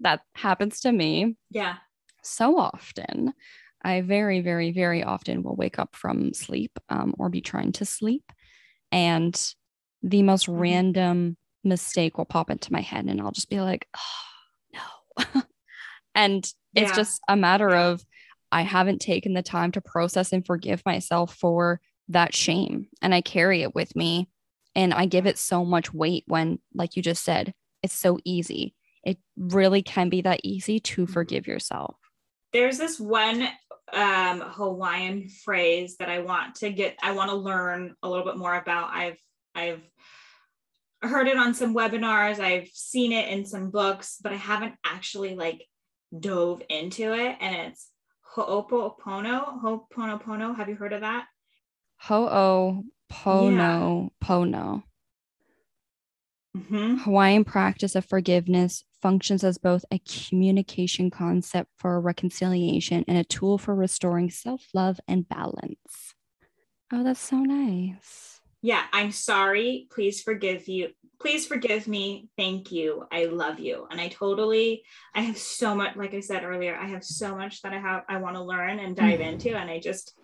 that 0.00 0.22
happens 0.34 0.80
to 0.80 0.92
me 0.92 1.36
Yeah. 1.50 1.76
so 2.22 2.58
often. 2.58 3.32
I 3.82 4.00
very, 4.00 4.40
very, 4.40 4.72
very 4.72 5.04
often 5.04 5.42
will 5.42 5.56
wake 5.56 5.78
up 5.78 5.94
from 5.94 6.32
sleep 6.32 6.78
um, 6.88 7.14
or 7.18 7.28
be 7.28 7.40
trying 7.40 7.72
to 7.72 7.84
sleep. 7.84 8.32
And 8.90 9.34
the 10.04 10.22
most 10.22 10.46
Mhm. 10.46 10.60
random 10.60 11.36
mistake 11.64 12.18
will 12.18 12.26
pop 12.26 12.50
into 12.50 12.72
my 12.72 12.82
head, 12.82 13.06
and 13.06 13.20
I'll 13.20 13.32
just 13.32 13.48
be 13.48 13.60
like, 13.60 13.88
oh, 13.96 14.74
no. 14.74 15.16
and 16.14 16.44
it's 16.74 16.94
just 16.94 17.20
a 17.28 17.36
matter 17.36 17.74
of 17.74 18.04
I 18.52 18.62
haven't 18.62 19.00
taken 19.00 19.32
the 19.32 19.42
time 19.42 19.72
to 19.72 19.80
process 19.80 20.32
and 20.32 20.44
forgive 20.46 20.82
myself 20.84 21.34
for 21.34 21.80
that 22.08 22.34
shame. 22.34 22.88
And 23.00 23.14
I 23.14 23.20
carry 23.20 23.62
it 23.62 23.74
with 23.74 23.96
me. 23.96 24.28
And 24.76 24.92
I 24.92 25.06
give 25.06 25.26
it 25.26 25.38
so 25.38 25.64
much 25.64 25.94
weight 25.94 26.24
when, 26.26 26.58
like 26.74 26.96
you 26.96 27.02
just 27.02 27.24
said, 27.24 27.54
it's 27.82 27.94
so 27.94 28.18
easy. 28.24 28.74
It 29.04 29.18
really 29.36 29.82
can 29.82 30.08
be 30.08 30.20
that 30.22 30.40
easy 30.44 30.80
to 30.80 31.06
Mhm. 31.06 31.12
forgive 31.12 31.46
yourself. 31.46 31.96
There's 32.52 32.76
this 32.78 33.00
one 33.00 33.48
um, 33.92 34.40
Hawaiian 34.40 35.28
phrase 35.28 35.96
that 35.98 36.08
I 36.08 36.20
want 36.20 36.56
to 36.56 36.70
get, 36.70 36.96
I 37.02 37.12
want 37.12 37.30
to 37.30 37.36
learn 37.36 37.94
a 38.02 38.08
little 38.08 38.24
bit 38.24 38.36
more 38.36 38.56
about. 38.56 38.90
I've, 38.92 39.18
I've 39.54 39.82
heard 41.02 41.28
it 41.28 41.36
on 41.36 41.54
some 41.54 41.74
webinars, 41.74 42.38
I've 42.38 42.68
seen 42.68 43.12
it 43.12 43.28
in 43.28 43.44
some 43.44 43.70
books, 43.70 44.18
but 44.22 44.32
I 44.32 44.36
haven't 44.36 44.74
actually 44.84 45.34
like 45.34 45.66
dove 46.18 46.62
into 46.68 47.12
it. 47.12 47.36
And 47.40 47.54
it's 47.68 47.90
Ho'oponopono. 48.34 49.60
Ho'oponopono. 49.60 50.56
Have 50.56 50.68
you 50.68 50.74
heard 50.74 50.92
of 50.92 51.02
that? 51.02 51.26
Ho'o 51.96 52.84
pono 53.10 54.10
pono. 54.22 54.82
Mm-hmm. 56.56 56.96
Hawaiian 56.98 57.44
practice 57.44 57.94
of 57.94 58.04
forgiveness 58.04 58.84
functions 59.02 59.42
as 59.44 59.58
both 59.58 59.84
a 59.90 60.00
communication 60.00 61.10
concept 61.10 61.70
for 61.76 62.00
reconciliation 62.00 63.04
and 63.08 63.18
a 63.18 63.24
tool 63.24 63.58
for 63.58 63.74
restoring 63.74 64.30
self 64.30 64.66
love 64.72 65.00
and 65.06 65.28
balance. 65.28 66.14
Oh, 66.92 67.02
that's 67.02 67.20
so 67.20 67.40
nice. 67.40 68.33
Yeah, 68.64 68.82
I'm 68.94 69.12
sorry. 69.12 69.88
Please 69.92 70.22
forgive 70.22 70.68
you. 70.68 70.88
Please 71.20 71.46
forgive 71.46 71.86
me. 71.86 72.30
Thank 72.38 72.72
you. 72.72 73.04
I 73.12 73.26
love 73.26 73.58
you. 73.60 73.86
And 73.90 74.00
I 74.00 74.08
totally, 74.08 74.84
I 75.14 75.20
have 75.20 75.36
so 75.36 75.74
much, 75.74 75.96
like 75.96 76.14
I 76.14 76.20
said 76.20 76.44
earlier, 76.44 76.74
I 76.74 76.86
have 76.86 77.04
so 77.04 77.36
much 77.36 77.60
that 77.60 77.74
I 77.74 77.78
have, 77.78 78.04
I 78.08 78.16
want 78.16 78.36
to 78.36 78.42
learn 78.42 78.78
and 78.78 78.96
dive 78.96 79.20
Mhm. 79.20 79.32
into. 79.34 79.54
And 79.54 79.70
I 79.70 79.80
just, 79.80 80.14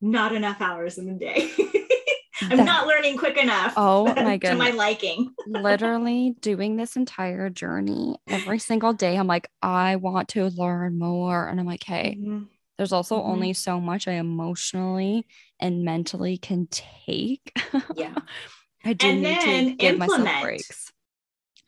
not 0.00 0.34
enough 0.34 0.62
hours 0.62 0.96
in 0.96 1.04
the 1.06 1.12
day. 1.12 1.50
I'm 2.42 2.56
That- 2.56 2.64
not 2.64 2.86
learning 2.86 3.18
quick 3.18 3.36
enough. 3.36 3.74
Oh 3.76 4.04
my 4.14 4.38
god. 4.38 4.50
to 4.52 4.56
my 4.56 4.70
liking. 4.70 5.30
Literally 5.46 6.34
doing 6.40 6.76
this 6.76 6.96
entire 6.96 7.50
journey 7.50 8.16
every 8.26 8.58
single 8.58 8.94
day. 8.94 9.16
I'm 9.18 9.26
like, 9.26 9.48
I 9.60 9.96
want 9.96 10.28
to 10.30 10.46
learn 10.46 10.98
more. 10.98 11.46
And 11.48 11.60
I'm 11.60 11.66
like, 11.66 11.84
hey, 11.84 12.16
Mhm. 12.18 12.48
There's 12.76 12.92
also 12.92 13.18
Mhm. 13.20 13.24
only 13.24 13.52
so 13.52 13.80
much 13.80 14.08
I 14.08 14.12
emotionally 14.12 15.26
and 15.60 15.84
mentally 15.84 16.36
can 16.38 16.66
take. 16.68 17.52
Yeah. 17.94 18.14
I 18.84 18.92
do 18.92 19.08
And 19.08 19.22
need 19.22 19.40
then 19.40 19.64
to 19.66 19.74
give 19.76 19.98
myself 19.98 20.40
breaks. 20.42 20.92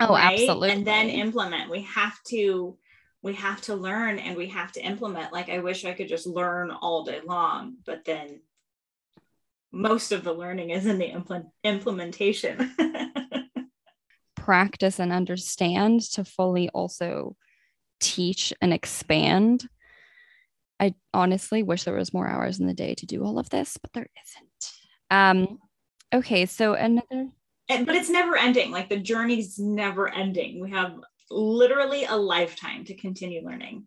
Oh, 0.00 0.12
right? 0.12 0.32
absolutely. 0.32 0.70
And 0.70 0.86
then 0.86 1.08
implement. 1.08 1.70
We 1.70 1.82
have 1.82 2.22
to, 2.24 2.76
we 3.22 3.32
have 3.34 3.62
to 3.62 3.74
learn 3.74 4.18
and 4.18 4.36
we 4.36 4.48
have 4.48 4.72
to 4.72 4.80
implement. 4.80 5.32
Like 5.32 5.48
I 5.48 5.60
wish 5.60 5.84
I 5.84 5.94
could 5.94 6.08
just 6.08 6.26
learn 6.26 6.70
all 6.70 7.04
day 7.04 7.20
long, 7.24 7.76
but 7.86 8.04
then 8.04 8.40
most 9.72 10.12
of 10.12 10.24
the 10.24 10.32
learning 10.32 10.70
is 10.70 10.86
in 10.86 10.98
the 10.98 11.06
implement 11.06 11.46
implementation. 11.64 12.74
practice 14.36 15.00
and 15.00 15.12
understand 15.12 16.00
to 16.02 16.24
fully 16.24 16.68
also 16.70 17.36
teach 18.00 18.52
and 18.60 18.72
expand. 18.72 19.68
I 20.78 20.94
honestly 21.14 21.62
wish 21.62 21.84
there 21.84 21.94
was 21.94 22.12
more 22.12 22.28
hours 22.28 22.60
in 22.60 22.66
the 22.66 22.74
day 22.74 22.94
to 22.96 23.06
do 23.06 23.24
all 23.24 23.38
of 23.38 23.48
this, 23.50 23.78
but 23.80 23.92
there 23.92 24.08
isn't. 24.24 24.72
Um, 25.10 25.58
okay, 26.12 26.46
so 26.46 26.74
another 26.74 27.28
and, 27.68 27.86
but 27.86 27.96
it's 27.96 28.10
never 28.10 28.36
ending. 28.36 28.70
Like 28.70 28.88
the 28.88 28.98
journey's 28.98 29.58
never 29.58 30.08
ending. 30.08 30.60
We 30.60 30.70
have 30.70 30.94
literally 31.30 32.04
a 32.04 32.16
lifetime 32.16 32.84
to 32.84 32.94
continue 32.94 33.44
learning. 33.44 33.86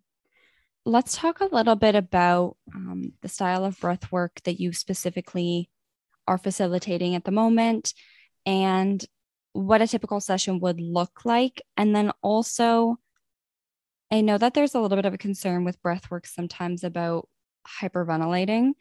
let's 0.86 1.16
talk 1.16 1.40
a 1.40 1.46
little 1.46 1.76
bit 1.76 1.96
about 1.96 2.58
um, 2.74 3.14
the 3.22 3.30
style 3.30 3.64
of 3.64 3.80
breath 3.80 4.12
work 4.12 4.42
that 4.44 4.60
you 4.60 4.74
specifically 4.74 5.70
are 6.28 6.38
facilitating 6.38 7.16
at 7.16 7.24
the 7.24 7.32
moment 7.32 7.94
and 8.46 9.06
what 9.54 9.82
a 9.82 9.88
typical 9.88 10.20
session 10.20 10.60
would 10.60 10.80
look 10.80 11.26
like. 11.26 11.62
And 11.78 11.96
then 11.96 12.12
also, 12.22 12.98
I 14.12 14.22
know 14.22 14.38
that 14.38 14.54
there's 14.54 14.76
a 14.76 14.80
little 14.80 14.96
bit 14.96 15.06
of 15.06 15.14
a 15.14 15.18
concern 15.20 15.64
with 15.64 15.82
breath 15.82 16.10
work 16.10 16.26
sometimes 16.26 16.84
about 16.84 17.30
hyperventilating. 17.82 18.72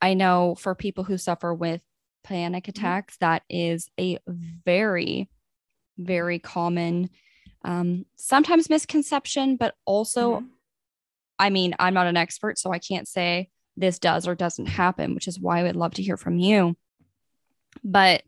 I 0.00 0.14
know 0.14 0.54
for 0.54 0.74
people 0.74 1.04
who 1.04 1.18
suffer 1.18 1.52
with 1.52 1.82
panic 2.24 2.68
attacks, 2.68 3.16
that 3.18 3.42
is 3.50 3.90
a 4.00 4.18
very, 4.26 5.28
very 5.98 6.38
common, 6.38 7.10
um, 7.64 8.06
sometimes 8.16 8.70
misconception, 8.70 9.56
but 9.56 9.74
also 9.84 10.40
Mhm. 10.40 10.48
I 11.40 11.50
mean, 11.50 11.74
I'm 11.78 11.94
not 11.94 12.08
an 12.08 12.16
expert, 12.16 12.58
so 12.58 12.72
I 12.72 12.80
can't 12.80 13.06
say 13.06 13.50
this 13.76 14.00
does 14.00 14.26
or 14.26 14.34
doesn't 14.34 14.66
happen, 14.66 15.14
which 15.14 15.28
is 15.28 15.38
why 15.38 15.60
I 15.60 15.62
would 15.64 15.76
love 15.76 15.94
to 15.94 16.02
hear 16.02 16.16
from 16.16 16.38
you. 16.38 16.76
But 17.84 18.24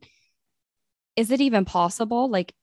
is 1.16 1.30
it 1.32 1.40
even 1.40 1.64
possible? 1.64 2.28
Like, 2.28 2.54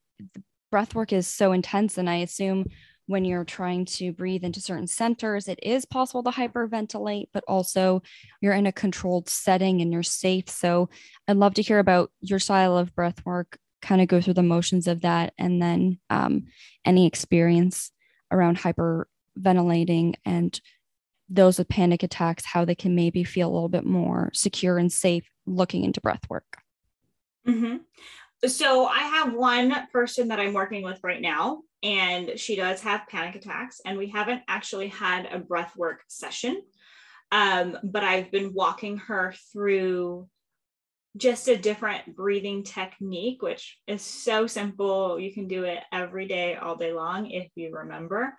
breath 0.72 0.96
work 0.96 1.12
is 1.12 1.28
so 1.28 1.52
intense, 1.52 1.98
and 1.98 2.10
I 2.10 2.18
assume 2.18 2.66
when 3.08 3.26
you're 3.26 3.46
trying 3.46 3.86
to 3.86 4.12
breathe 4.12 4.44
into 4.44 4.62
certain 4.62 4.88
centers, 4.88 5.48
it 5.48 5.60
is 5.64 5.86
possible 5.86 6.24
to 6.24 6.30
hyperventilate, 6.30 7.30
but 7.34 7.44
also 7.48 8.04
you're 8.42 8.54
in 8.54 8.68
a 8.68 8.72
controlled 8.72 9.30
setting 9.30 9.82
and 9.82 9.92
you're 9.92 10.04
safe. 10.04 10.50
So 10.50 10.90
I'd 11.28 11.38
love 11.38 11.56
to 11.56 11.62
hear 11.62 11.80
about 11.80 12.12
your 12.22 12.40
style 12.40 12.78
of 12.78 12.94
breath 12.94 13.26
work, 13.26 13.58
kind 13.82 14.02
of 14.02 14.08
go 14.08 14.22
through 14.22 14.36
the 14.36 14.44
motions 14.44 14.88
of 14.88 15.02
that, 15.02 15.34
and 15.38 15.62
then 15.62 16.00
um, 16.10 16.48
any 16.86 17.08
experience 17.08 17.92
around 18.30 18.58
hyperventilating 18.58 20.16
and 20.26 20.60
those 21.30 21.58
with 21.58 21.68
panic 21.70 22.04
attacks, 22.04 22.46
how 22.46 22.66
they 22.66 22.76
can 22.76 22.96
maybe 22.96 23.24
feel 23.24 23.50
a 23.50 23.54
little 23.54 23.70
bit 23.70 23.86
more 23.86 24.32
secure 24.34 24.78
and 24.78 24.92
safe 24.92 25.30
looking 25.46 25.84
into 25.84 26.02
breath 26.02 26.30
work. 26.30 26.58
Mm-hmm. 27.48 27.78
So 28.46 28.86
I 28.86 29.00
have 29.00 29.34
one 29.34 29.74
person 29.92 30.28
that 30.28 30.40
I'm 30.40 30.54
working 30.54 30.84
with 30.84 31.00
right 31.04 31.22
now, 31.22 31.62
and 31.82 32.38
she 32.38 32.56
does 32.56 32.82
have 32.82 33.08
panic 33.08 33.36
attacks, 33.36 33.82
and 33.86 33.98
we 33.98 34.10
haven't 34.10 34.44
actually 34.48 34.90
had 34.90 35.26
a 35.32 35.40
breath 35.40 35.76
work 35.76 36.02
session. 36.08 36.62
Um, 37.32 37.78
but 37.84 38.04
I've 38.04 38.32
been 38.32 38.54
walking 38.54 38.98
her 38.98 39.34
through 39.52 40.30
just 41.18 41.48
a 41.48 41.58
different 41.58 42.16
breathing 42.16 42.64
technique, 42.64 43.42
which 43.42 43.80
is 43.88 44.04
so 44.04 44.46
simple. 44.46 45.20
You 45.20 45.34
can 45.34 45.48
do 45.48 45.64
it 45.64 45.80
every 45.92 46.28
day, 46.28 46.56
all 46.56 46.76
day 46.76 46.94
long, 46.94 47.32
if 47.32 47.50
you 47.56 47.72
remember. 47.74 48.38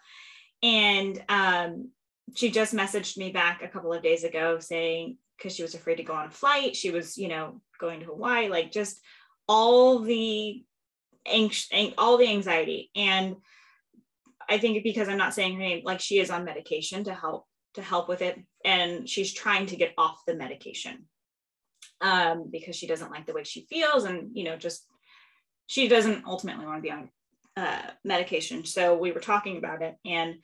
And 0.62 1.22
um, 1.28 1.90
she 2.36 2.50
just 2.50 2.74
messaged 2.74 3.16
me 3.16 3.32
back 3.32 3.62
a 3.62 3.68
couple 3.68 3.92
of 3.92 4.02
days 4.02 4.22
ago 4.22 4.60
saying, 4.60 5.18
because 5.36 5.54
she 5.54 5.62
was 5.62 5.74
afraid 5.74 5.96
to 5.96 6.04
go 6.04 6.14
on 6.14 6.26
a 6.26 6.30
flight, 6.30 6.76
she 6.76 6.90
was, 6.90 7.18
you 7.18 7.28
know, 7.28 7.60
going 7.80 8.00
to 8.00 8.06
Hawaii, 8.06 8.48
like 8.48 8.72
just 8.72 9.00
all 9.48 10.00
the 10.00 10.62
anx- 11.26 11.70
all 11.96 12.16
the 12.18 12.28
anxiety. 12.28 12.90
And 12.94 13.36
i 14.50 14.56
think 14.56 14.82
because 14.82 15.10
i'm 15.10 15.18
not 15.18 15.34
saying 15.34 15.52
her 15.52 15.60
name 15.60 15.82
like 15.84 16.00
she 16.00 16.18
is 16.18 16.30
on 16.30 16.42
medication 16.42 17.04
to 17.04 17.12
help 17.12 17.44
to 17.78 17.82
help 17.82 18.08
with 18.08 18.22
it. 18.22 18.38
And 18.64 19.08
she's 19.08 19.32
trying 19.32 19.66
to 19.66 19.76
get 19.76 19.94
off 19.96 20.22
the 20.26 20.34
medication 20.34 21.06
um, 22.00 22.48
because 22.50 22.76
she 22.76 22.86
doesn't 22.86 23.10
like 23.10 23.26
the 23.26 23.32
way 23.32 23.44
she 23.44 23.66
feels 23.68 24.04
and 24.04 24.36
you 24.36 24.44
know 24.44 24.56
just 24.56 24.84
she 25.66 25.88
doesn't 25.88 26.24
ultimately 26.26 26.66
want 26.66 26.78
to 26.78 26.82
be 26.82 26.90
on 26.90 27.10
uh, 27.56 27.90
medication. 28.04 28.64
So 28.64 28.96
we 28.96 29.12
were 29.12 29.20
talking 29.20 29.58
about 29.58 29.82
it 29.82 29.96
and 30.04 30.36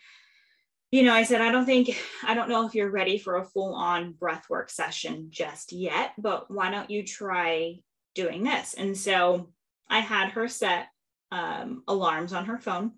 you 0.90 1.02
know 1.02 1.14
i 1.14 1.24
said 1.24 1.40
i 1.40 1.50
don't 1.50 1.66
think 1.66 1.90
i 2.24 2.34
don't 2.34 2.48
know 2.48 2.66
if 2.66 2.74
you're 2.74 2.90
ready 2.90 3.18
for 3.18 3.36
a 3.36 3.44
full 3.44 3.74
on 3.74 4.12
breath 4.12 4.44
work 4.48 4.70
session 4.70 5.26
just 5.28 5.72
yet 5.72 6.12
but 6.18 6.48
why 6.48 6.70
don't 6.70 6.90
you 6.90 7.02
try 7.02 7.74
doing 8.14 8.44
this. 8.44 8.74
And 8.74 8.96
so 8.96 9.50
I 9.88 10.00
had 10.00 10.30
her 10.30 10.48
set 10.48 10.88
um, 11.30 11.82
alarms 11.88 12.32
on 12.32 12.46
her 12.46 12.58
phone 12.58 12.92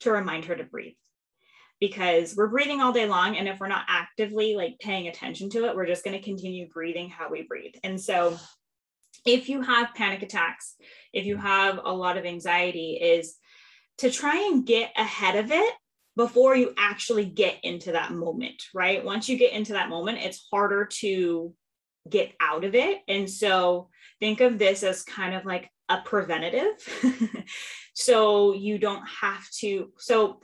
to 0.00 0.12
remind 0.12 0.46
her 0.46 0.56
to 0.56 0.64
breathe 0.64 0.94
because 1.80 2.34
we're 2.36 2.48
breathing 2.48 2.80
all 2.80 2.92
day 2.92 3.06
long. 3.06 3.36
And 3.36 3.48
if 3.48 3.60
we're 3.60 3.68
not 3.68 3.84
actively 3.88 4.54
like 4.54 4.78
paying 4.80 5.08
attention 5.08 5.50
to 5.50 5.66
it, 5.66 5.76
we're 5.76 5.86
just 5.86 6.04
going 6.04 6.16
to 6.16 6.24
continue 6.24 6.68
breathing 6.68 7.10
how 7.10 7.30
we 7.30 7.42
breathe. 7.42 7.74
And 7.82 8.00
so 8.00 8.38
if 9.26 9.48
you 9.48 9.62
have 9.62 9.94
panic 9.94 10.22
attacks, 10.22 10.76
if 11.12 11.24
you 11.26 11.36
have 11.36 11.80
a 11.84 11.92
lot 11.92 12.16
of 12.16 12.24
anxiety, 12.24 12.98
is 13.02 13.36
to 13.98 14.10
try 14.10 14.48
and 14.50 14.66
get 14.66 14.92
ahead 14.96 15.36
of 15.36 15.50
it 15.50 15.74
before 16.16 16.54
you 16.54 16.72
actually 16.78 17.24
get 17.24 17.58
into 17.62 17.92
that 17.92 18.12
moment, 18.12 18.62
right? 18.72 19.04
Once 19.04 19.28
you 19.28 19.36
get 19.36 19.52
into 19.52 19.72
that 19.72 19.88
moment, 19.88 20.18
it's 20.18 20.46
harder 20.50 20.86
to 20.86 21.52
get 22.08 22.32
out 22.40 22.64
of 22.64 22.74
it. 22.74 23.00
And 23.08 23.28
so 23.28 23.88
think 24.24 24.40
of 24.40 24.58
this 24.58 24.82
as 24.82 25.02
kind 25.02 25.34
of 25.34 25.44
like 25.44 25.70
a 25.90 25.98
preventative. 26.00 26.72
so 27.94 28.54
you 28.54 28.78
don't 28.78 29.04
have 29.20 29.46
to, 29.60 29.92
so 29.98 30.40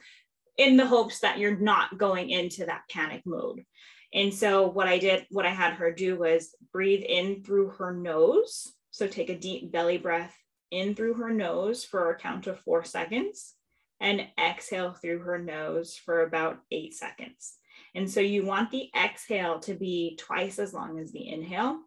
in 0.59 0.76
the 0.76 0.87
hopes 0.87 1.20
that 1.20 1.39
you're 1.39 1.57
not 1.57 1.97
going 1.97 2.28
into 2.28 2.66
that 2.66 2.83
panic 2.91 3.22
mode. 3.24 3.64
And 4.12 4.35
so 4.35 4.68
what 4.68 4.87
I 4.87 4.99
did, 4.99 5.24
what 5.31 5.47
I 5.47 5.51
had 5.51 5.74
her 5.74 5.91
do 5.91 6.18
was 6.18 6.55
breathe 6.74 7.05
in 7.09 7.43
through 7.43 7.70
her 7.78 7.95
nose. 7.95 8.70
So 8.91 9.07
take 9.07 9.31
a 9.31 9.39
deep 9.39 9.72
belly 9.72 9.97
breath 9.97 10.37
in 10.70 10.95
through 10.95 11.14
her 11.14 11.31
nose 11.31 11.83
for 11.83 12.11
a 12.11 12.18
count 12.18 12.47
of 12.49 12.61
four 12.61 12.85
seconds 12.85 13.55
and 13.99 14.26
exhale 14.39 14.93
through 14.93 15.20
her 15.20 15.39
nose 15.39 15.97
for 15.97 16.20
about 16.20 16.59
eight 16.70 16.93
seconds. 16.93 17.55
And 17.95 18.11
so 18.11 18.20
you 18.20 18.45
want 18.45 18.70
the 18.70 18.91
exhale 18.95 19.59
to 19.61 19.72
be 19.72 20.18
twice 20.20 20.59
as 20.59 20.74
long 20.74 20.99
as 20.99 21.12
the 21.12 21.26
inhale, 21.26 21.78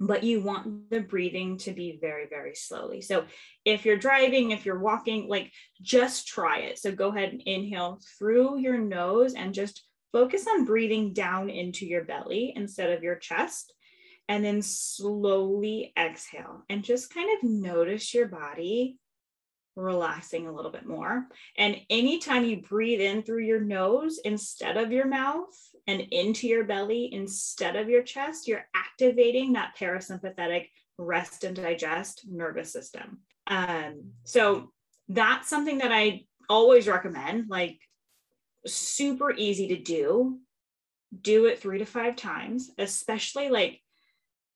but 0.00 0.24
you 0.24 0.40
want 0.40 0.90
the 0.90 1.00
breathing 1.00 1.56
to 1.58 1.72
be 1.72 1.98
very, 2.00 2.26
very 2.28 2.54
slowly. 2.54 3.00
So 3.00 3.24
if 3.64 3.84
you're 3.84 3.96
driving, 3.96 4.50
if 4.50 4.66
you're 4.66 4.78
walking, 4.78 5.28
like 5.28 5.52
just 5.82 6.26
try 6.26 6.60
it. 6.60 6.78
So 6.78 6.92
go 6.92 7.08
ahead 7.08 7.30
and 7.30 7.42
inhale 7.42 8.00
through 8.18 8.58
your 8.58 8.78
nose 8.78 9.34
and 9.34 9.54
just 9.54 9.84
focus 10.12 10.46
on 10.46 10.64
breathing 10.64 11.12
down 11.12 11.48
into 11.48 11.86
your 11.86 12.04
belly 12.04 12.52
instead 12.54 12.90
of 12.90 13.02
your 13.02 13.16
chest. 13.16 13.72
And 14.28 14.42
then 14.42 14.62
slowly 14.62 15.92
exhale 15.98 16.64
and 16.70 16.82
just 16.82 17.12
kind 17.12 17.28
of 17.36 17.48
notice 17.48 18.14
your 18.14 18.26
body 18.26 18.96
relaxing 19.76 20.46
a 20.46 20.52
little 20.52 20.70
bit 20.70 20.86
more. 20.86 21.26
And 21.58 21.76
anytime 21.90 22.44
you 22.44 22.62
breathe 22.62 23.00
in 23.00 23.22
through 23.22 23.44
your 23.44 23.60
nose 23.60 24.18
instead 24.24 24.76
of 24.76 24.92
your 24.92 25.06
mouth 25.06 25.54
and 25.86 26.00
into 26.00 26.46
your 26.46 26.64
belly 26.64 27.10
instead 27.12 27.76
of 27.76 27.88
your 27.88 28.02
chest, 28.02 28.48
you're 28.48 28.66
activating 28.74 29.52
that 29.52 29.76
parasympathetic 29.78 30.68
rest 30.98 31.44
and 31.44 31.56
digest 31.56 32.24
nervous 32.30 32.72
system. 32.72 33.18
Um, 33.46 34.12
so 34.24 34.72
that's 35.08 35.48
something 35.48 35.78
that 35.78 35.92
I 35.92 36.24
always 36.48 36.88
recommend, 36.88 37.48
like 37.48 37.78
super 38.66 39.32
easy 39.32 39.68
to 39.68 39.76
do. 39.76 40.38
Do 41.20 41.46
it 41.46 41.60
three 41.60 41.78
to 41.78 41.84
five 41.84 42.16
times, 42.16 42.70
especially 42.78 43.48
like 43.48 43.80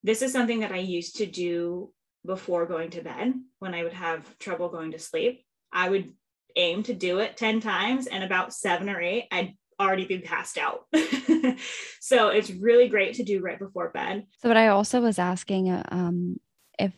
this 0.03 0.23
is 0.23 0.33
something 0.33 0.61
that 0.61 0.73
I 0.73 0.79
used 0.79 1.17
to 1.17 1.27
do 1.27 1.93
before 2.27 2.67
going 2.67 2.91
to 2.91 3.03
bed 3.03 3.35
when 3.59 3.75
I 3.75 3.85
would 3.85 3.93
have 3.93 4.39
trouble 4.39 4.69
going 4.69 4.93
to 4.93 4.99
sleep. 4.99 5.45
I 5.73 5.89
would 5.89 6.13
aim 6.57 6.83
to 6.85 6.95
do 6.95 7.19
it 7.21 7.37
10 7.37 7.61
times 7.61 8.07
and 8.07 8.25
about 8.25 8.53
seven 8.53 8.89
or 8.89 9.01
eight, 9.01 9.27
I'd 9.31 9.57
already 9.81 10.07
been 10.07 10.23
passed 10.23 10.59
out. 10.59 10.87
so 12.01 12.29
it's 12.29 12.51
really 12.51 12.89
great 12.89 13.15
to 13.15 13.25
do 13.25 13.41
right 13.41 13.59
before 13.59 13.91
bed. 13.91 14.27
So, 14.41 14.49
what 14.49 14.57
I 14.57 14.69
also 14.69 15.01
was 15.01 15.19
asking 15.19 15.71
um, 15.91 16.39
if 16.79 16.93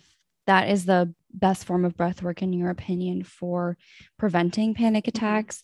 that 0.46 0.68
is 0.68 0.84
the 0.84 1.14
best 1.32 1.64
form 1.64 1.84
of 1.84 1.96
breath 1.96 2.22
work, 2.22 2.42
in 2.42 2.52
your 2.52 2.70
opinion, 2.70 3.22
for 3.22 3.76
preventing 4.18 4.74
panic 4.74 5.04
mm-hmm. 5.04 5.16
attacks. 5.16 5.62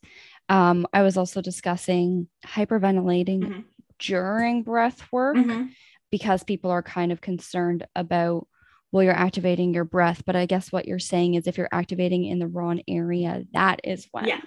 Um, 0.48 0.86
I 0.92 1.02
was 1.02 1.16
also 1.16 1.40
discussing 1.40 2.28
hyperventilating 2.46 3.40
mm-hmm. 3.40 3.60
during 3.98 4.62
breath 4.62 5.10
work 5.10 5.36
mm-hmm. 5.36 5.66
because 6.10 6.44
people 6.44 6.70
are 6.70 6.82
kind 6.82 7.10
of 7.12 7.20
concerned 7.20 7.86
about 7.96 8.46
well, 8.92 9.02
you're 9.02 9.12
activating 9.12 9.74
your 9.74 9.84
breath. 9.84 10.22
But 10.24 10.36
I 10.36 10.46
guess 10.46 10.70
what 10.70 10.86
you're 10.86 10.98
saying 10.98 11.34
is 11.34 11.46
if 11.46 11.58
you're 11.58 11.68
activating 11.72 12.24
in 12.24 12.38
the 12.38 12.46
wrong 12.46 12.80
area, 12.88 13.42
that 13.52 13.80
is 13.84 14.06
when 14.12 14.26
yeah. 14.26 14.40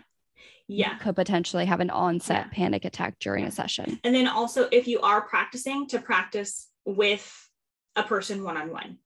Yeah. 0.70 0.93
you 0.93 0.99
could 0.99 1.15
potentially 1.15 1.65
have 1.65 1.80
an 1.80 1.89
onset 1.89 2.45
yeah. 2.45 2.55
panic 2.55 2.86
attack 2.86 3.20
during 3.20 3.43
a 3.45 3.51
session. 3.51 3.99
And 4.03 4.13
then 4.13 4.28
also, 4.28 4.70
if 4.72 4.88
you 4.88 5.01
are 5.01 5.22
practicing, 5.22 5.88
to 5.88 5.99
practice 5.99 6.67
with 6.86 7.30
a 7.95 8.03
person 8.03 8.43
one 8.43 8.55
on 8.55 8.70
one. 8.72 8.97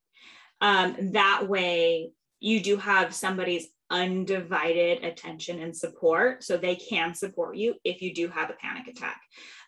That 1.14 1.48
way, 1.48 2.12
you 2.40 2.60
do 2.62 2.76
have 2.78 3.16
somebody's 3.16 3.68
undivided 3.90 5.04
attention 5.04 5.62
and 5.62 5.76
support 5.76 6.44
so 6.44 6.58
they 6.58 6.76
can 6.76 7.16
support 7.16 7.56
you 7.56 7.76
if 7.84 8.02
you 8.02 8.14
do 8.14 8.28
have 8.28 8.50
a 8.50 8.54
panic 8.54 8.88
attack. 8.88 9.22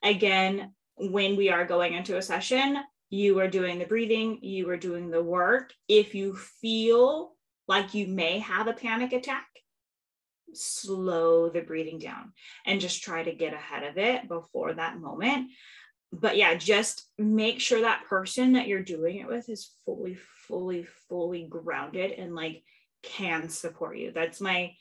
Again, 0.03 0.73
when 0.97 1.35
we 1.35 1.49
are 1.49 1.65
going 1.65 1.93
into 1.93 2.17
a 2.17 2.21
session, 2.21 2.77
you 3.09 3.39
are 3.39 3.47
doing 3.47 3.79
the 3.79 3.85
breathing, 3.85 4.39
you 4.41 4.69
are 4.69 4.77
doing 4.77 5.09
the 5.09 5.23
work. 5.23 5.71
If 5.87 6.15
you 6.15 6.35
feel 6.35 7.35
like 7.67 7.93
you 7.93 8.07
may 8.07 8.39
have 8.39 8.67
a 8.67 8.73
panic 8.73 9.13
attack, 9.13 9.47
slow 10.57 11.49
the 11.49 11.61
breathing 11.61 11.99
down 11.99 12.33
and 12.65 12.81
just 12.81 13.03
try 13.03 13.23
to 13.23 13.33
get 13.33 13.53
ahead 13.53 13.83
of 13.83 13.97
it 13.97 14.27
before 14.27 14.73
that 14.73 14.99
moment. 14.99 15.51
But 16.11 16.37
yeah, 16.37 16.55
just 16.55 17.09
make 17.17 17.59
sure 17.59 17.81
that 17.81 18.05
person 18.07 18.53
that 18.53 18.67
you're 18.67 18.83
doing 18.83 19.17
it 19.17 19.27
with 19.27 19.49
is 19.49 19.71
fully, 19.85 20.17
fully, 20.47 20.87
fully 21.09 21.47
grounded 21.49 22.11
and 22.11 22.35
like 22.35 22.63
can 23.03 23.49
support 23.49 23.97
you. 23.97 24.11
That's 24.13 24.39
my, 24.39 24.73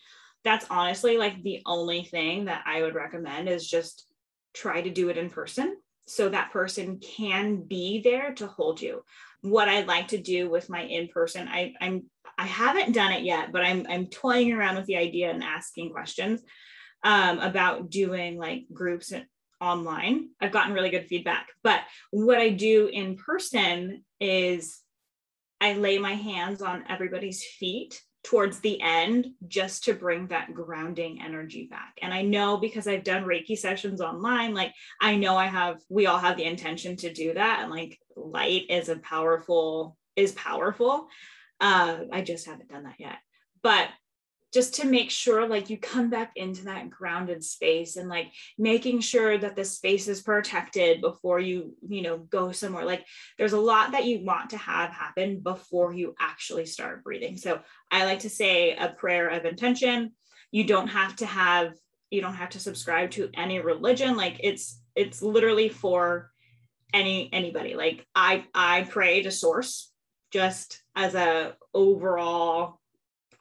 that's 0.45 0.67
honestly 0.71 1.17
like 1.17 1.43
the 1.43 1.63
only 1.67 2.05
thing 2.05 2.45
that 2.45 2.63
I 2.67 2.83
would 2.83 2.95
recommend 2.95 3.49
is 3.49 3.69
just 3.69 4.07
try 4.53 4.81
to 4.81 4.91
do 4.91 5.09
it 5.09 5.19
in 5.19 5.31
person 5.31 5.77
so 6.07 6.29
that 6.29 6.53
person 6.53 6.99
can 6.99 7.63
be 7.63 8.01
there 8.03 8.35
to 8.35 8.47
hold 8.47 8.81
you 8.81 9.03
what 9.45 9.69
i'd 9.69 9.87
like 9.87 10.09
to 10.09 10.19
do 10.19 10.49
with 10.49 10.71
my 10.71 10.83
in-person. 10.83 11.47
I, 11.49 11.75
i'm 11.81 12.05
i 12.39 12.47
haven't 12.47 12.93
done 12.93 13.13
it 13.13 13.25
yet 13.25 13.53
but 13.53 13.63
i'm 13.63 13.87
i'm 13.91 14.07
toying 14.07 14.53
around 14.53 14.77
with 14.77 14.87
the 14.87 14.97
idea 14.97 15.31
and 15.31 15.45
asking 15.45 15.91
questions 15.91 16.43
um, 17.03 17.39
about 17.41 17.91
doing 17.91 18.39
like 18.39 18.65
groups 18.73 19.13
online. 19.61 20.31
I've 20.41 20.53
gotten 20.53 20.73
really 20.73 20.89
good 20.89 21.07
feedback 21.07 21.49
but 21.63 21.81
what 22.11 22.39
i 22.39 22.49
do 22.49 22.87
in 22.87 23.17
person 23.17 24.05
is 24.19 24.81
i 25.61 25.75
lay 25.75 25.99
my 25.99 26.15
hands 26.15 26.63
on 26.63 26.85
everybody's 26.89 27.45
feet 27.45 28.01
towards 28.25 28.61
the 28.61 28.81
end 28.81 29.29
just 29.47 29.85
to 29.85 29.93
bring 29.93 30.27
that 30.29 30.55
grounding 30.55 31.21
energy 31.23 31.69
back. 31.71 31.99
And 32.03 32.13
I 32.13 32.23
know 32.23 32.57
because 32.57 32.89
I've 32.89 33.05
done 33.05 33.25
Reiki 33.25 33.57
sessions 33.57 34.01
online, 34.01 34.55
like 34.55 34.73
I 35.01 35.17
know 35.17 35.37
I 35.37 35.47
have, 35.47 35.81
we 35.91 36.07
all 36.07 36.19
have 36.19 36.39
the 36.39 36.45
intention 36.45 36.97
to 36.97 37.13
do 37.13 37.35
that. 37.35 37.61
And 37.63 37.71
like 37.71 37.99
light 38.17 38.65
is 38.71 38.89
a 38.89 38.97
powerful, 38.97 39.97
is 40.17 40.33
powerful. 40.33 41.09
Uh, 41.61 41.99
I 42.11 42.23
just 42.23 42.47
haven't 42.47 42.71
done 42.71 42.85
that 42.85 42.97
yet. 42.99 43.19
But 43.63 43.89
just 44.55 44.75
to 44.77 44.87
make 44.87 45.11
sure 45.11 45.49
like 45.49 45.69
you 45.69 45.77
come 45.77 46.09
back 46.09 46.31
into 46.37 46.67
that 46.67 46.89
grounded 46.89 47.43
space 47.43 47.97
and 47.97 48.09
like 48.09 48.29
making 48.57 49.01
sure 49.01 49.37
that 49.37 49.57
the 49.57 49.65
space 49.65 50.07
is 50.07 50.23
protected 50.23 51.01
before 51.01 51.41
you 51.41 51.75
you 51.87 52.03
know 52.03 52.19
go 52.19 52.53
somewhere. 52.53 52.85
Like 52.85 53.05
there's 53.37 53.53
a 53.53 53.61
lot 53.61 53.91
that 53.93 54.05
you 54.05 54.25
want 54.25 54.51
to 54.51 54.57
have 54.57 54.91
happen 54.91 55.41
before 55.41 55.93
you 55.93 56.15
actually 56.21 56.67
start 56.67 57.03
breathing. 57.03 57.37
So 57.37 57.61
i 57.91 58.05
like 58.05 58.21
to 58.21 58.31
say 58.31 58.77
a 58.77 58.91
prayer 58.91 59.29
of 59.29 59.45
intention. 59.45 60.13
You 60.53 60.65
don't 60.65 60.89
have 60.89 61.17
to 61.17 61.27
have 61.27 61.75
you 62.11 62.21
don't 62.21 62.35
have 62.35 62.51
to 62.51 62.61
subscribe 62.61 63.11
to 63.13 63.31
any 63.35 63.59
religion. 63.59 64.17
Like 64.17 64.39
it's 64.41 64.81
it's 64.95 65.21
literally 65.21 65.69
for 65.69 66.31
any 66.93 67.29
anybody. 67.33 67.75
Like 67.75 68.07
i 68.15 68.45
i 68.55 68.83
pray 68.85 69.23
to 69.23 69.33
source 69.33 69.91
just 70.31 70.81
as 70.95 71.17
a 71.17 71.57
overall 71.75 72.79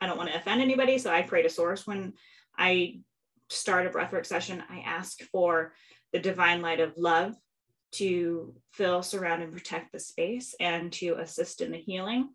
I 0.03 0.07
don't 0.07 0.17
want 0.17 0.29
to 0.29 0.37
offend 0.37 0.61
anybody. 0.61 0.97
So 0.97 1.11
I 1.11 1.21
pray 1.21 1.43
to 1.43 1.49
source 1.49 1.87
when 1.87 2.13
I 2.57 2.99
start 3.49 3.87
a 3.87 3.89
breathwork 3.89 4.25
session. 4.25 4.61
I 4.69 4.79
ask 4.79 5.21
for 5.31 5.73
the 6.11 6.19
divine 6.19 6.61
light 6.61 6.81
of 6.81 6.97
love 6.97 7.33
to 7.93 8.53
fill, 8.73 9.01
surround, 9.01 9.43
and 9.43 9.53
protect 9.53 9.91
the 9.91 9.99
space 9.99 10.55
and 10.59 10.91
to 10.93 11.15
assist 11.19 11.61
in 11.61 11.71
the 11.71 11.77
healing. 11.77 12.29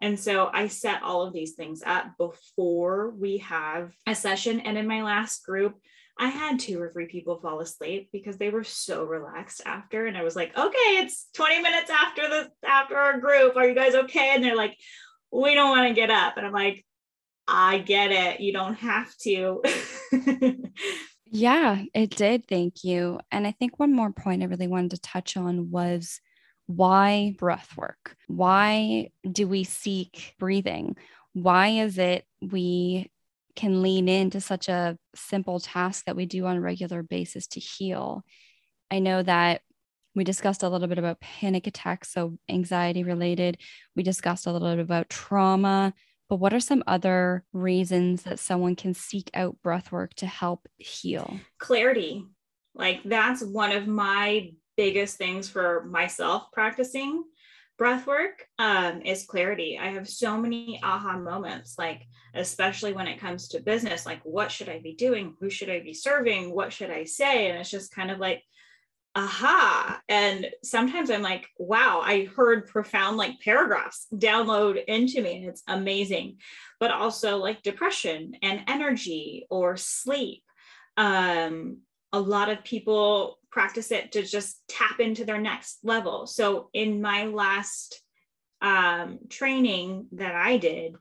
And 0.00 0.18
so 0.18 0.50
I 0.52 0.66
set 0.66 1.02
all 1.04 1.22
of 1.22 1.32
these 1.32 1.52
things 1.52 1.82
up 1.86 2.06
before 2.18 3.10
we 3.10 3.38
have 3.38 3.94
a 4.06 4.16
session. 4.16 4.60
And 4.60 4.76
in 4.76 4.88
my 4.88 5.02
last 5.02 5.44
group, 5.46 5.76
I 6.18 6.28
had 6.28 6.58
two 6.58 6.80
or 6.82 6.90
three 6.90 7.06
people 7.06 7.40
fall 7.40 7.60
asleep 7.60 8.10
because 8.12 8.36
they 8.36 8.50
were 8.50 8.64
so 8.64 9.04
relaxed 9.04 9.62
after. 9.64 10.06
And 10.06 10.16
I 10.16 10.24
was 10.24 10.34
like, 10.34 10.58
okay, 10.58 10.98
it's 10.98 11.28
20 11.34 11.62
minutes 11.62 11.90
after 11.90 12.28
the 12.28 12.50
after 12.66 12.96
our 12.96 13.20
group. 13.20 13.56
Are 13.56 13.66
you 13.66 13.74
guys 13.76 13.94
okay? 13.94 14.32
And 14.34 14.42
they're 14.42 14.56
like, 14.56 14.76
we 15.30 15.54
don't 15.54 15.70
want 15.70 15.88
to 15.88 15.94
get 15.94 16.10
up. 16.10 16.36
And 16.36 16.46
I'm 16.46 16.52
like, 16.52 16.84
I 17.54 17.78
get 17.78 18.10
it. 18.10 18.40
You 18.40 18.54
don't 18.54 18.76
have 18.76 19.14
to. 19.18 19.62
yeah, 21.26 21.82
it 21.94 22.16
did. 22.16 22.48
Thank 22.48 22.82
you. 22.82 23.20
And 23.30 23.46
I 23.46 23.52
think 23.52 23.78
one 23.78 23.92
more 23.92 24.10
point 24.10 24.42
I 24.42 24.46
really 24.46 24.68
wanted 24.68 24.92
to 24.92 25.00
touch 25.02 25.36
on 25.36 25.70
was 25.70 26.18
why 26.64 27.34
breath 27.38 27.76
work? 27.76 28.16
Why 28.26 29.10
do 29.30 29.46
we 29.46 29.64
seek 29.64 30.34
breathing? 30.38 30.96
Why 31.34 31.68
is 31.68 31.98
it 31.98 32.24
we 32.40 33.10
can 33.54 33.82
lean 33.82 34.08
into 34.08 34.40
such 34.40 34.70
a 34.70 34.96
simple 35.14 35.60
task 35.60 36.06
that 36.06 36.16
we 36.16 36.24
do 36.24 36.46
on 36.46 36.56
a 36.56 36.60
regular 36.60 37.02
basis 37.02 37.46
to 37.48 37.60
heal? 37.60 38.24
I 38.90 38.98
know 38.98 39.22
that 39.22 39.60
we 40.14 40.24
discussed 40.24 40.62
a 40.62 40.70
little 40.70 40.88
bit 40.88 40.98
about 40.98 41.20
panic 41.20 41.66
attacks, 41.66 42.12
so 42.12 42.38
anxiety 42.48 43.04
related. 43.04 43.58
We 43.94 44.02
discussed 44.02 44.46
a 44.46 44.52
little 44.52 44.70
bit 44.70 44.78
about 44.78 45.10
trauma, 45.10 45.92
but 46.32 46.40
what 46.40 46.54
are 46.54 46.60
some 46.60 46.82
other 46.86 47.44
reasons 47.52 48.22
that 48.22 48.38
someone 48.38 48.74
can 48.74 48.94
seek 48.94 49.30
out 49.34 49.60
breath 49.60 49.92
work 49.92 50.14
to 50.14 50.24
help 50.24 50.66
heal? 50.78 51.38
Clarity. 51.58 52.24
Like 52.74 53.02
that's 53.04 53.44
one 53.44 53.70
of 53.70 53.86
my 53.86 54.52
biggest 54.74 55.18
things 55.18 55.50
for 55.50 55.84
myself 55.84 56.44
practicing 56.50 57.22
breath 57.76 58.06
work 58.06 58.46
um, 58.58 59.02
is 59.02 59.26
clarity. 59.26 59.78
I 59.78 59.88
have 59.88 60.08
so 60.08 60.38
many 60.38 60.80
aha 60.82 61.18
moments, 61.18 61.74
like 61.76 62.00
especially 62.32 62.94
when 62.94 63.08
it 63.08 63.20
comes 63.20 63.48
to 63.48 63.60
business, 63.60 64.06
like 64.06 64.22
what 64.22 64.50
should 64.50 64.70
I 64.70 64.80
be 64.80 64.94
doing? 64.94 65.34
Who 65.38 65.50
should 65.50 65.68
I 65.68 65.80
be 65.80 65.92
serving? 65.92 66.54
What 66.54 66.72
should 66.72 66.90
I 66.90 67.04
say? 67.04 67.50
And 67.50 67.58
it's 67.58 67.70
just 67.70 67.94
kind 67.94 68.10
of 68.10 68.18
like 68.18 68.42
aha. 69.14 70.00
And 70.08 70.46
sometimes 70.64 71.10
i'm 71.10 71.22
like 71.22 71.46
wow 71.58 72.00
i 72.02 72.24
heard 72.36 72.66
profound 72.66 73.16
like 73.16 73.40
paragraphs 73.40 74.06
download 74.14 74.82
into 74.86 75.20
me 75.22 75.36
and 75.36 75.48
it's 75.48 75.62
amazing. 75.68 76.38
But 76.80 76.90
also 76.90 77.36
like 77.38 77.62
depression 77.62 78.36
and 78.42 78.62
energy 78.68 79.46
or 79.50 79.76
sleep. 79.76 80.42
Um 80.96 81.78
a 82.12 82.20
lot 82.20 82.50
of 82.50 82.64
people 82.64 83.38
practice 83.50 83.90
it 83.90 84.12
to 84.12 84.22
just 84.22 84.62
tap 84.68 85.00
into 85.00 85.24
their 85.24 85.40
next 85.40 85.78
level. 85.82 86.26
So 86.26 86.68
in 86.72 87.00
my 87.00 87.26
last 87.26 88.00
um 88.62 89.18
training 89.28 90.06
that 90.12 90.36
i 90.36 90.56
did 90.56 90.94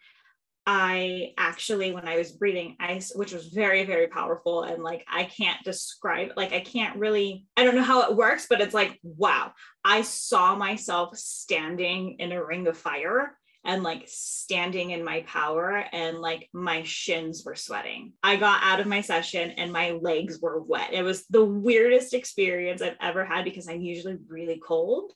I 0.65 1.33
actually, 1.37 1.91
when 1.91 2.07
I 2.07 2.17
was 2.17 2.31
breathing 2.31 2.75
ice, 2.79 3.11
which 3.15 3.33
was 3.33 3.47
very, 3.47 3.83
very 3.83 4.07
powerful, 4.07 4.63
and 4.63 4.83
like 4.83 5.03
I 5.11 5.23
can't 5.23 5.63
describe, 5.63 6.33
like 6.37 6.53
I 6.53 6.59
can't 6.59 6.97
really, 6.97 7.47
I 7.57 7.63
don't 7.63 7.75
know 7.75 7.81
how 7.81 8.03
it 8.03 8.15
works, 8.15 8.45
but 8.49 8.61
it's 8.61 8.73
like, 8.73 8.99
wow, 9.03 9.53
I 9.83 10.03
saw 10.03 10.55
myself 10.55 11.17
standing 11.17 12.17
in 12.19 12.31
a 12.31 12.45
ring 12.45 12.67
of 12.67 12.77
fire 12.77 13.35
and 13.63 13.83
like 13.83 14.03
standing 14.07 14.91
in 14.91 15.03
my 15.03 15.21
power, 15.21 15.83
and 15.91 16.19
like 16.19 16.49
my 16.51 16.83
shins 16.83 17.43
were 17.45 17.55
sweating. 17.55 18.13
I 18.23 18.35
got 18.35 18.61
out 18.63 18.79
of 18.79 18.87
my 18.87 19.01
session 19.01 19.51
and 19.51 19.71
my 19.71 19.91
legs 19.91 20.39
were 20.41 20.61
wet. 20.61 20.93
It 20.93 21.03
was 21.03 21.25
the 21.27 21.45
weirdest 21.45 22.13
experience 22.13 22.81
I've 22.81 22.97
ever 23.01 23.23
had 23.23 23.45
because 23.45 23.67
I'm 23.67 23.81
usually 23.81 24.17
really 24.27 24.59
cold 24.65 25.11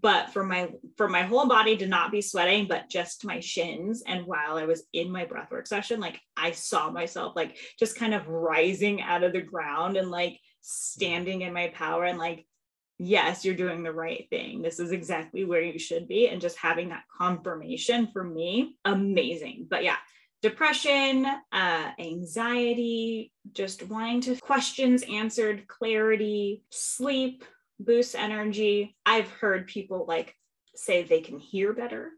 but 0.00 0.32
for 0.32 0.44
my 0.44 0.70
for 0.96 1.08
my 1.08 1.22
whole 1.22 1.46
body 1.46 1.76
to 1.76 1.86
not 1.86 2.12
be 2.12 2.20
sweating 2.20 2.66
but 2.66 2.88
just 2.88 3.24
my 3.24 3.40
shins. 3.40 4.02
And 4.06 4.26
while 4.26 4.56
i 4.56 4.64
was 4.64 4.84
in 4.92 5.10
my 5.10 5.24
breathwork 5.24 5.66
session 5.66 6.00
like 6.00 6.20
i 6.36 6.52
saw 6.52 6.90
myself 6.90 7.34
like 7.36 7.56
just 7.78 7.96
kind 7.96 8.14
of 8.14 8.28
rising 8.28 9.00
out 9.02 9.22
of 9.22 9.32
the 9.32 9.40
ground 9.40 9.96
and 9.96 10.10
like 10.10 10.38
standing 10.60 11.42
in 11.42 11.52
my 11.52 11.68
power 11.68 12.04
and 12.04 12.18
like 12.18 12.46
yes 12.98 13.44
you're 13.44 13.54
doing 13.54 13.82
the 13.82 13.92
right 13.92 14.26
thing. 14.28 14.60
This 14.60 14.80
is 14.80 14.90
exactly 14.90 15.44
where 15.44 15.62
you 15.62 15.78
should 15.78 16.08
be. 16.08 16.28
And 16.28 16.40
just 16.40 16.58
having 16.58 16.88
that 16.88 17.04
confirmation 17.16 18.08
for 18.12 18.24
me 18.24 18.76
amazing. 18.84 19.66
But 19.70 19.84
yeah 19.84 19.96
depression 20.40 21.26
uh, 21.52 21.90
anxiety 21.98 23.32
just 23.52 23.82
wanting 23.88 24.20
to 24.20 24.36
questions 24.36 25.02
answered 25.10 25.66
clarity 25.66 26.62
sleep 26.70 27.44
boosts 27.78 28.14
energy. 28.14 28.96
I've 29.06 29.30
heard 29.30 29.66
people 29.66 30.04
like 30.06 30.34
say 30.74 31.02
they 31.02 31.20
can 31.20 31.38
hear 31.38 31.72
better. 31.72 32.10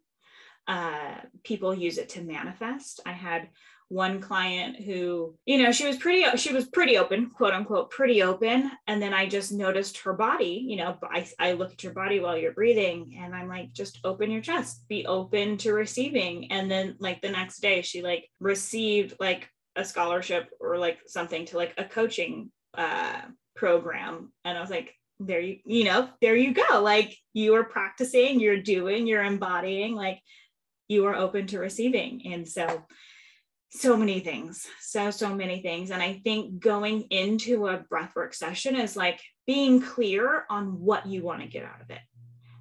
Uh, 0.66 1.14
people 1.42 1.74
use 1.74 1.98
it 1.98 2.10
to 2.10 2.22
manifest. 2.22 3.00
I 3.04 3.12
had 3.12 3.48
one 3.88 4.20
client 4.20 4.76
who, 4.76 5.36
you 5.44 5.60
know, 5.60 5.72
she 5.72 5.84
was 5.84 5.96
pretty, 5.96 6.24
she 6.36 6.52
was 6.52 6.68
pretty 6.68 6.96
open, 6.96 7.28
quote 7.28 7.52
unquote, 7.52 7.90
pretty 7.90 8.22
open. 8.22 8.70
And 8.86 9.02
then 9.02 9.12
I 9.12 9.26
just 9.26 9.50
noticed 9.50 9.98
her 10.02 10.12
body, 10.12 10.64
you 10.64 10.76
know, 10.76 10.96
I, 11.02 11.26
I 11.40 11.52
look 11.52 11.72
at 11.72 11.82
your 11.82 11.92
body 11.92 12.20
while 12.20 12.38
you're 12.38 12.52
breathing 12.52 13.18
and 13.20 13.34
I'm 13.34 13.48
like, 13.48 13.72
just 13.72 13.98
open 14.04 14.30
your 14.30 14.42
chest, 14.42 14.84
be 14.88 15.06
open 15.06 15.56
to 15.58 15.72
receiving. 15.72 16.52
And 16.52 16.70
then 16.70 16.96
like 17.00 17.20
the 17.20 17.30
next 17.30 17.62
day 17.62 17.82
she 17.82 18.00
like 18.00 18.28
received 18.38 19.16
like 19.18 19.48
a 19.74 19.84
scholarship 19.84 20.50
or 20.60 20.78
like 20.78 20.98
something 21.08 21.46
to 21.46 21.56
like 21.56 21.74
a 21.76 21.84
coaching 21.84 22.52
uh, 22.74 23.22
program. 23.56 24.32
And 24.44 24.56
I 24.56 24.60
was 24.60 24.70
like, 24.70 24.94
there 25.20 25.40
you 25.40 25.58
you 25.64 25.84
know 25.84 26.08
there 26.20 26.34
you 26.34 26.54
go. 26.54 26.80
Like 26.80 27.16
you 27.34 27.54
are 27.54 27.64
practicing 27.64 28.40
you're 28.40 28.62
doing 28.62 29.06
you're 29.06 29.22
embodying 29.22 29.94
like 29.94 30.20
you 30.88 31.06
are 31.06 31.14
open 31.14 31.46
to 31.48 31.58
receiving. 31.58 32.22
And 32.32 32.48
so 32.48 32.84
so 33.72 33.96
many 33.96 34.18
things 34.18 34.66
so 34.80 35.10
so 35.10 35.32
many 35.32 35.62
things. 35.62 35.90
And 35.90 36.02
i 36.02 36.20
think 36.24 36.58
going 36.58 37.02
into 37.10 37.68
a 37.68 37.78
breathwork 37.78 38.34
session 38.34 38.74
is 38.74 38.96
like 38.96 39.20
being 39.46 39.80
clear 39.80 40.44
on 40.50 40.80
what 40.80 41.06
you 41.06 41.22
want 41.22 41.42
to 41.42 41.46
get 41.46 41.64
out 41.64 41.80
of 41.80 41.90
it. 41.90 42.00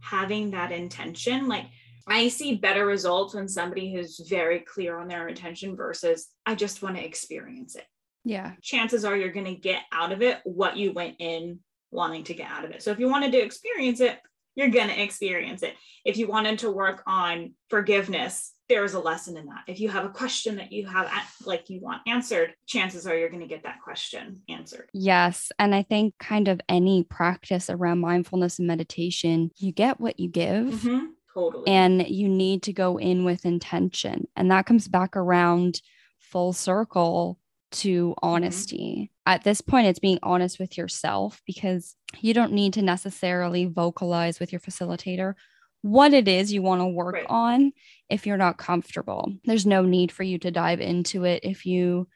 Having 0.02 0.52
that 0.52 0.72
intention 0.72 1.48
like 1.48 1.66
i 2.08 2.28
see 2.28 2.56
better 2.56 2.86
results 2.86 3.34
when 3.36 3.48
somebody 3.48 3.94
who's 3.94 4.20
very 4.28 4.60
clear 4.60 5.00
on 5.00 5.08
their 5.08 5.28
intention 5.28 5.76
versus 5.76 6.28
i 6.46 6.56
just 6.56 6.82
want 6.82 6.98
to 6.98 7.06
experience 7.06 7.76
it. 7.76 7.86
Yeah. 8.26 8.54
Chances 8.62 9.06
are 9.06 9.16
you're 9.16 9.32
going 9.32 9.46
to 9.46 9.56
get 9.56 9.84
out 9.94 10.12
of 10.12 10.22
it 10.22 10.40
what 10.44 10.76
you 10.76 10.92
went 10.92 11.16
in 11.20 11.60
wanting 11.92 12.24
to 12.26 12.34
get 12.34 12.50
out 12.50 12.66
of 12.66 12.72
it. 12.72 12.84
So 12.84 12.92
if 12.92 13.00
you 13.00 13.10
wanted 13.10 13.32
to 13.32 13.40
experience 13.40 14.00
it, 14.00 14.20
you're 14.56 14.70
going 14.70 14.90
to 14.90 15.02
experience 15.02 15.64
it. 15.64 15.76
If 16.06 16.18
you 16.18 16.28
wanted 16.28 16.60
to 16.60 16.72
work 16.72 17.04
on 17.08 17.54
forgiveness, 17.70 18.54
there's 18.68 18.94
a 18.94 19.00
lesson 19.00 19.38
in 19.38 19.46
that. 19.48 19.64
If 19.68 19.80
you 19.80 19.90
have 19.90 20.06
a 20.06 20.10
question 20.10 20.58
that 20.58 20.72
you 20.72 20.86
have 20.86 21.10
like 21.46 21.70
you 21.70 21.80
want 21.82 22.02
answered, 22.08 22.54
chances 22.68 23.08
are 23.08 23.18
you're 23.18 23.30
going 23.30 23.42
to 23.42 23.48
get 23.48 23.64
that 23.64 23.82
question 23.84 24.42
answered. 24.50 24.90
Yes, 24.94 25.52
and 25.58 25.74
I 25.74 25.84
think 25.84 26.14
kind 26.20 26.48
of 26.48 26.62
any 26.70 27.04
practice 27.04 27.70
around 27.70 28.00
mindfulness 28.00 28.60
and 28.60 28.68
meditation, 28.68 29.52
you 29.58 29.72
get 29.72 30.00
what 30.00 30.20
you 30.20 30.30
give. 30.30 30.68
Mm-hmm. 30.68 31.06
Totally. 31.34 31.68
And 31.68 32.08
you 32.08 32.28
need 32.28 32.64
to 32.64 32.74
go 32.74 32.98
in 32.98 33.24
with 33.24 33.46
intention. 33.46 34.28
And 34.36 34.52
that 34.52 34.66
comes 34.66 34.88
back 34.88 35.16
around 35.16 35.82
full 36.18 36.54
circle 36.54 37.40
to 37.72 38.10
mm-hmm. 38.10 38.28
honesty. 38.28 39.12
Mm-hmm. 39.12 39.19
At 39.30 39.44
this 39.44 39.62
point, 39.62 39.86
it's 39.86 40.00
being 40.00 40.18
honest 40.24 40.58
with 40.58 40.76
yourself 40.76 41.44
because 41.46 41.96
you 42.20 42.34
don't 42.34 42.52
need 42.52 42.74
to 42.74 42.82
necessarily 42.82 43.66
vocalize 43.66 44.40
with 44.40 44.52
your 44.52 44.60
facilitator 44.60 45.36
what 45.84 46.14
it 46.14 46.28
is 46.28 46.52
you 46.52 46.64
want 46.64 46.82
to 46.82 46.88
work 46.88 47.14
Right. 47.14 47.26
on 47.30 47.72
if 48.10 48.26
you're 48.26 48.38
not 48.38 48.58
comfortable. 48.58 49.32
There's 49.46 49.68
no 49.68 49.84
need 49.84 50.12
for 50.12 50.24
you 50.24 50.40
to 50.40 50.50
dive 50.50 50.82
into 50.82 51.26
it 51.26 51.42
if 51.44 51.64
you 51.68 52.08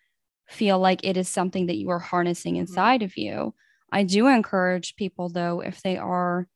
feel 0.47 0.79
like 0.79 1.01
it 1.03 1.15
is 1.15 1.29
something 1.29 1.67
that 1.67 1.77
you 1.77 1.91
are 1.91 1.99
harnessing 1.99 2.55
Mhm. 2.55 2.61
inside 2.61 3.03
of 3.03 3.15
you. 3.15 3.53
I 3.91 4.01
do 4.01 4.25
encourage 4.25 4.95
people, 4.95 5.29
though, 5.29 5.59
if 5.59 5.83
they 5.83 5.97
are 5.97 6.47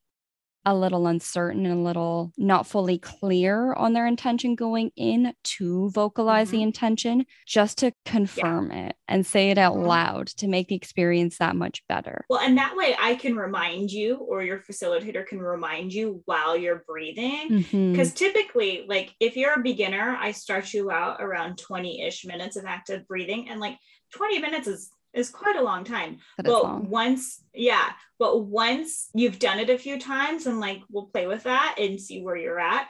a 0.68 0.76
little 0.76 1.08
uncertain 1.08 1.66
and 1.66 1.80
a 1.80 1.84
little 1.84 2.34
not 2.38 2.68
fully 2.68 2.98
clear 2.98 3.74
on 3.74 3.94
their 3.94 4.06
intention 4.06 4.54
going 4.54 4.92
in 4.98 5.34
to 5.44 5.90
vocalize 5.92 6.50
the 6.52 6.58
Mhm. 6.58 6.64
intention, 6.64 7.26
just 7.46 7.78
to 7.78 7.94
confirm 8.06 8.70
it 8.72 8.98
and 9.08 9.26
say 9.26 9.50
it 9.50 9.58
out 9.58 9.76
Mhm. 9.76 9.88
loud 9.88 10.28
to 10.28 10.48
make 10.48 10.68
the 10.68 10.76
experience 10.76 11.38
that 11.38 11.56
much 11.56 11.88
better. 11.88 12.26
Well, 12.30 12.42
and 12.42 12.58
that 12.58 12.76
way 12.76 12.96
I 13.00 13.16
can 13.16 13.38
remind 13.38 13.92
you, 13.92 14.18
or 14.18 14.44
your 14.44 14.60
facilitator 14.60 15.26
can 15.26 15.40
remind 15.40 15.94
you 15.94 16.22
while 16.26 16.58
you're 16.58 16.84
breathing. 16.86 17.66
Because 17.72 18.14
typically, 18.14 18.86
like 18.88 19.16
if 19.22 19.38
you're 19.38 19.54
a 19.54 19.64
beginner, 19.64 20.18
I 20.20 20.32
start 20.32 20.74
you 20.74 20.92
out 20.92 21.22
around 21.22 21.58
20 21.58 22.02
ish 22.02 22.26
minutes 22.26 22.58
of 22.58 22.66
active 22.66 23.08
breathing. 23.08 23.48
And 23.50 23.62
like 23.62 23.78
20 24.14 24.40
minutes 24.40 24.68
is 24.68 24.92
is 25.14 25.30
quite 25.30 25.56
a 25.56 25.64
long 25.64 25.84
time. 25.84 26.18
That 26.38 26.46
but 26.46 26.64
long. 26.64 26.90
once, 26.90 27.44
yeah, 27.54 27.90
but 28.20 28.42
once 28.46 29.10
you've 29.14 29.40
done 29.40 29.60
it 29.60 29.70
a 29.70 29.78
few 29.78 30.00
times 30.00 30.46
and 30.46 30.60
like 30.60 30.82
we'll 30.90 31.08
play 31.08 31.28
with 31.28 31.44
that 31.44 31.76
and 31.80 32.00
see 32.00 32.22
where 32.22 32.36
you're 32.38 32.60
at. 32.60 32.88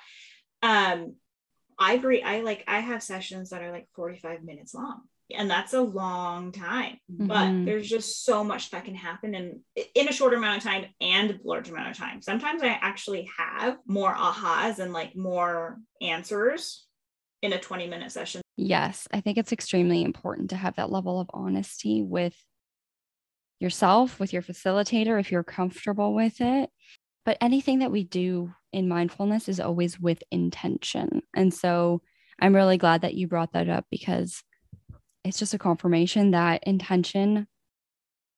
Um, 0.61 1.15
I 1.80 1.93
agree. 1.93 2.24
I 2.24 2.41
like 2.41 2.63
I 2.68 2.80
have 2.80 3.03
sessions 3.03 3.51
that 3.51 3.61
are 3.61 3.72
like 3.72 3.88
45 3.95 4.43
minutes 4.43 4.74
long. 4.74 5.01
And 5.36 5.49
that's 5.49 5.74
a 5.74 5.82
long 5.82 6.53
time. 6.53 6.99
But 7.09 7.49
Mhm. 7.49 7.65
there's 7.65 7.89
just 7.89 8.24
so 8.24 8.45
much 8.45 8.72
that 8.72 8.86
can 8.86 8.95
happen 8.95 9.36
in 9.36 9.61
in 9.93 10.07
a 10.07 10.13
shorter 10.13 10.38
amount 10.38 10.57
of 10.57 10.63
time 10.63 10.86
and 11.01 11.32
a 11.32 11.39
large 11.43 11.70
amount 11.70 11.91
of 11.91 11.97
time. 11.97 12.22
Sometimes 12.22 12.63
I 12.63 12.70
actually 12.70 13.30
have 13.38 13.78
more 13.86 14.13
ahas 14.15 14.80
and 14.80 14.93
like 14.93 15.15
more 15.18 15.80
answers 16.01 16.88
in 17.41 17.51
a 17.53 17.59
20 17.59 17.88
minute 17.88 18.11
session. 18.11 18.41
Yes, 18.58 19.08
I 19.14 19.22
think 19.22 19.38
it's 19.38 19.51
extremely 19.53 20.03
important 20.03 20.49
to 20.49 20.55
have 20.55 20.76
that 20.76 20.91
level 20.91 21.20
of 21.20 21.30
honesty 21.32 22.01
with 22.01 22.36
yourself, 23.60 24.20
with 24.20 24.34
your 24.34 24.41
facilitator, 24.41 25.20
if 25.20 25.32
you're 25.32 25.43
comfortable 25.43 26.14
with 26.14 26.41
it. 26.41 26.70
But 27.24 27.38
anything 27.39 27.80
that 27.80 27.91
we 27.91 28.03
do 28.03 28.53
in 28.74 28.88
mindfulness 28.88 29.47
is 29.47 29.60
always 29.60 29.99
with 29.99 30.24
intention. 30.32 31.22
And 31.36 31.53
so 31.53 32.01
I'm 32.39 32.55
really 32.55 32.78
glad 32.78 33.01
that 33.01 33.14
you 33.14 33.28
brought 33.28 33.53
that 33.53 33.70
up 33.70 33.86
because 33.91 34.43
it's 35.24 35.38
just 35.38 35.53
a 35.53 35.60
confirmation 35.60 36.32
that 36.32 36.64
intention 36.66 37.47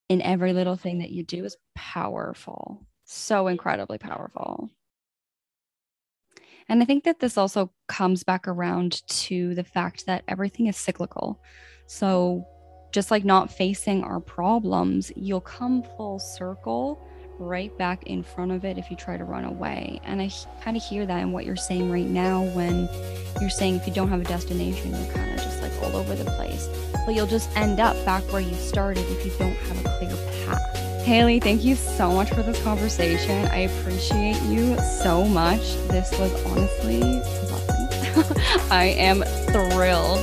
in 0.10 0.22
every 0.22 0.54
little 0.54 0.76
thing 0.76 1.00
that 1.00 1.12
you 1.12 1.24
do 1.24 1.46
is 1.46 1.56
powerful, 1.76 2.86
so 3.06 3.48
incredibly 3.48 4.00
powerful. 4.00 4.70
And 6.70 6.84
I 6.84 6.86
think 6.86 7.04
that 7.04 7.20
this 7.20 7.38
also 7.38 7.72
comes 7.88 8.24
back 8.24 8.48
around 8.48 9.02
to 9.08 9.56
the 9.56 9.64
fact 9.64 10.06
that 10.06 10.24
everything 10.28 10.68
is 10.68 10.78
cyclical. 10.78 11.42
So, 11.88 12.46
just 12.92 13.12
like 13.12 13.26
not 13.26 13.52
facing 13.52 14.04
our 14.04 14.20
problems, 14.20 15.12
you'll 15.16 15.42
come 15.42 15.84
full 15.98 16.20
circle 16.20 17.06
right 17.40 17.76
back 17.78 18.04
in 18.04 18.22
front 18.22 18.52
of 18.52 18.66
it 18.66 18.78
if 18.78 18.92
you 18.92 18.98
try 18.98 19.18
to 19.18 19.24
run 19.24 19.46
away. 19.46 20.00
And 20.04 20.22
I 20.22 20.30
kind 20.62 20.78
of 20.78 20.84
hear 20.84 21.06
that 21.06 21.22
in 21.22 21.32
what 21.32 21.46
you're 21.46 21.56
saying 21.56 21.92
right 21.92 22.08
now 22.08 22.44
when 22.56 22.90
you're 23.40 23.50
saying 23.50 23.76
if 23.76 23.88
you 23.88 23.94
don't 23.94 24.10
have 24.10 24.22
a 24.22 24.26
destination, 24.26 24.92
you're 24.92 25.14
kind 25.14 25.32
of 25.32 25.38
just 25.38 25.62
like 25.62 25.72
all 25.82 25.96
over 25.96 26.16
the 26.16 26.30
place. 26.32 26.68
But 27.06 27.16
you'll 27.16 27.28
just 27.28 27.56
end 27.56 27.80
up 27.80 27.96
back 28.06 28.24
where 28.32 28.42
you 28.42 28.54
started 28.56 29.06
if 29.10 29.26
you 29.26 29.32
don't 29.40 29.56
have 29.56 29.86
a 29.86 29.98
clear 29.98 30.46
path. 30.46 30.89
Haley, 31.10 31.40
thank 31.40 31.66
you 31.66 31.76
so 31.76 32.12
much 32.12 32.30
for 32.30 32.44
this 32.44 32.62
conversation. 32.62 33.48
I 33.48 33.62
appreciate 33.62 34.40
you 34.44 34.78
so 35.02 35.26
much. 35.26 35.62
This 35.88 36.12
was 36.20 36.32
honestly. 36.46 37.02
I 38.70 38.94
am 38.96 39.24
thrilled 39.52 40.20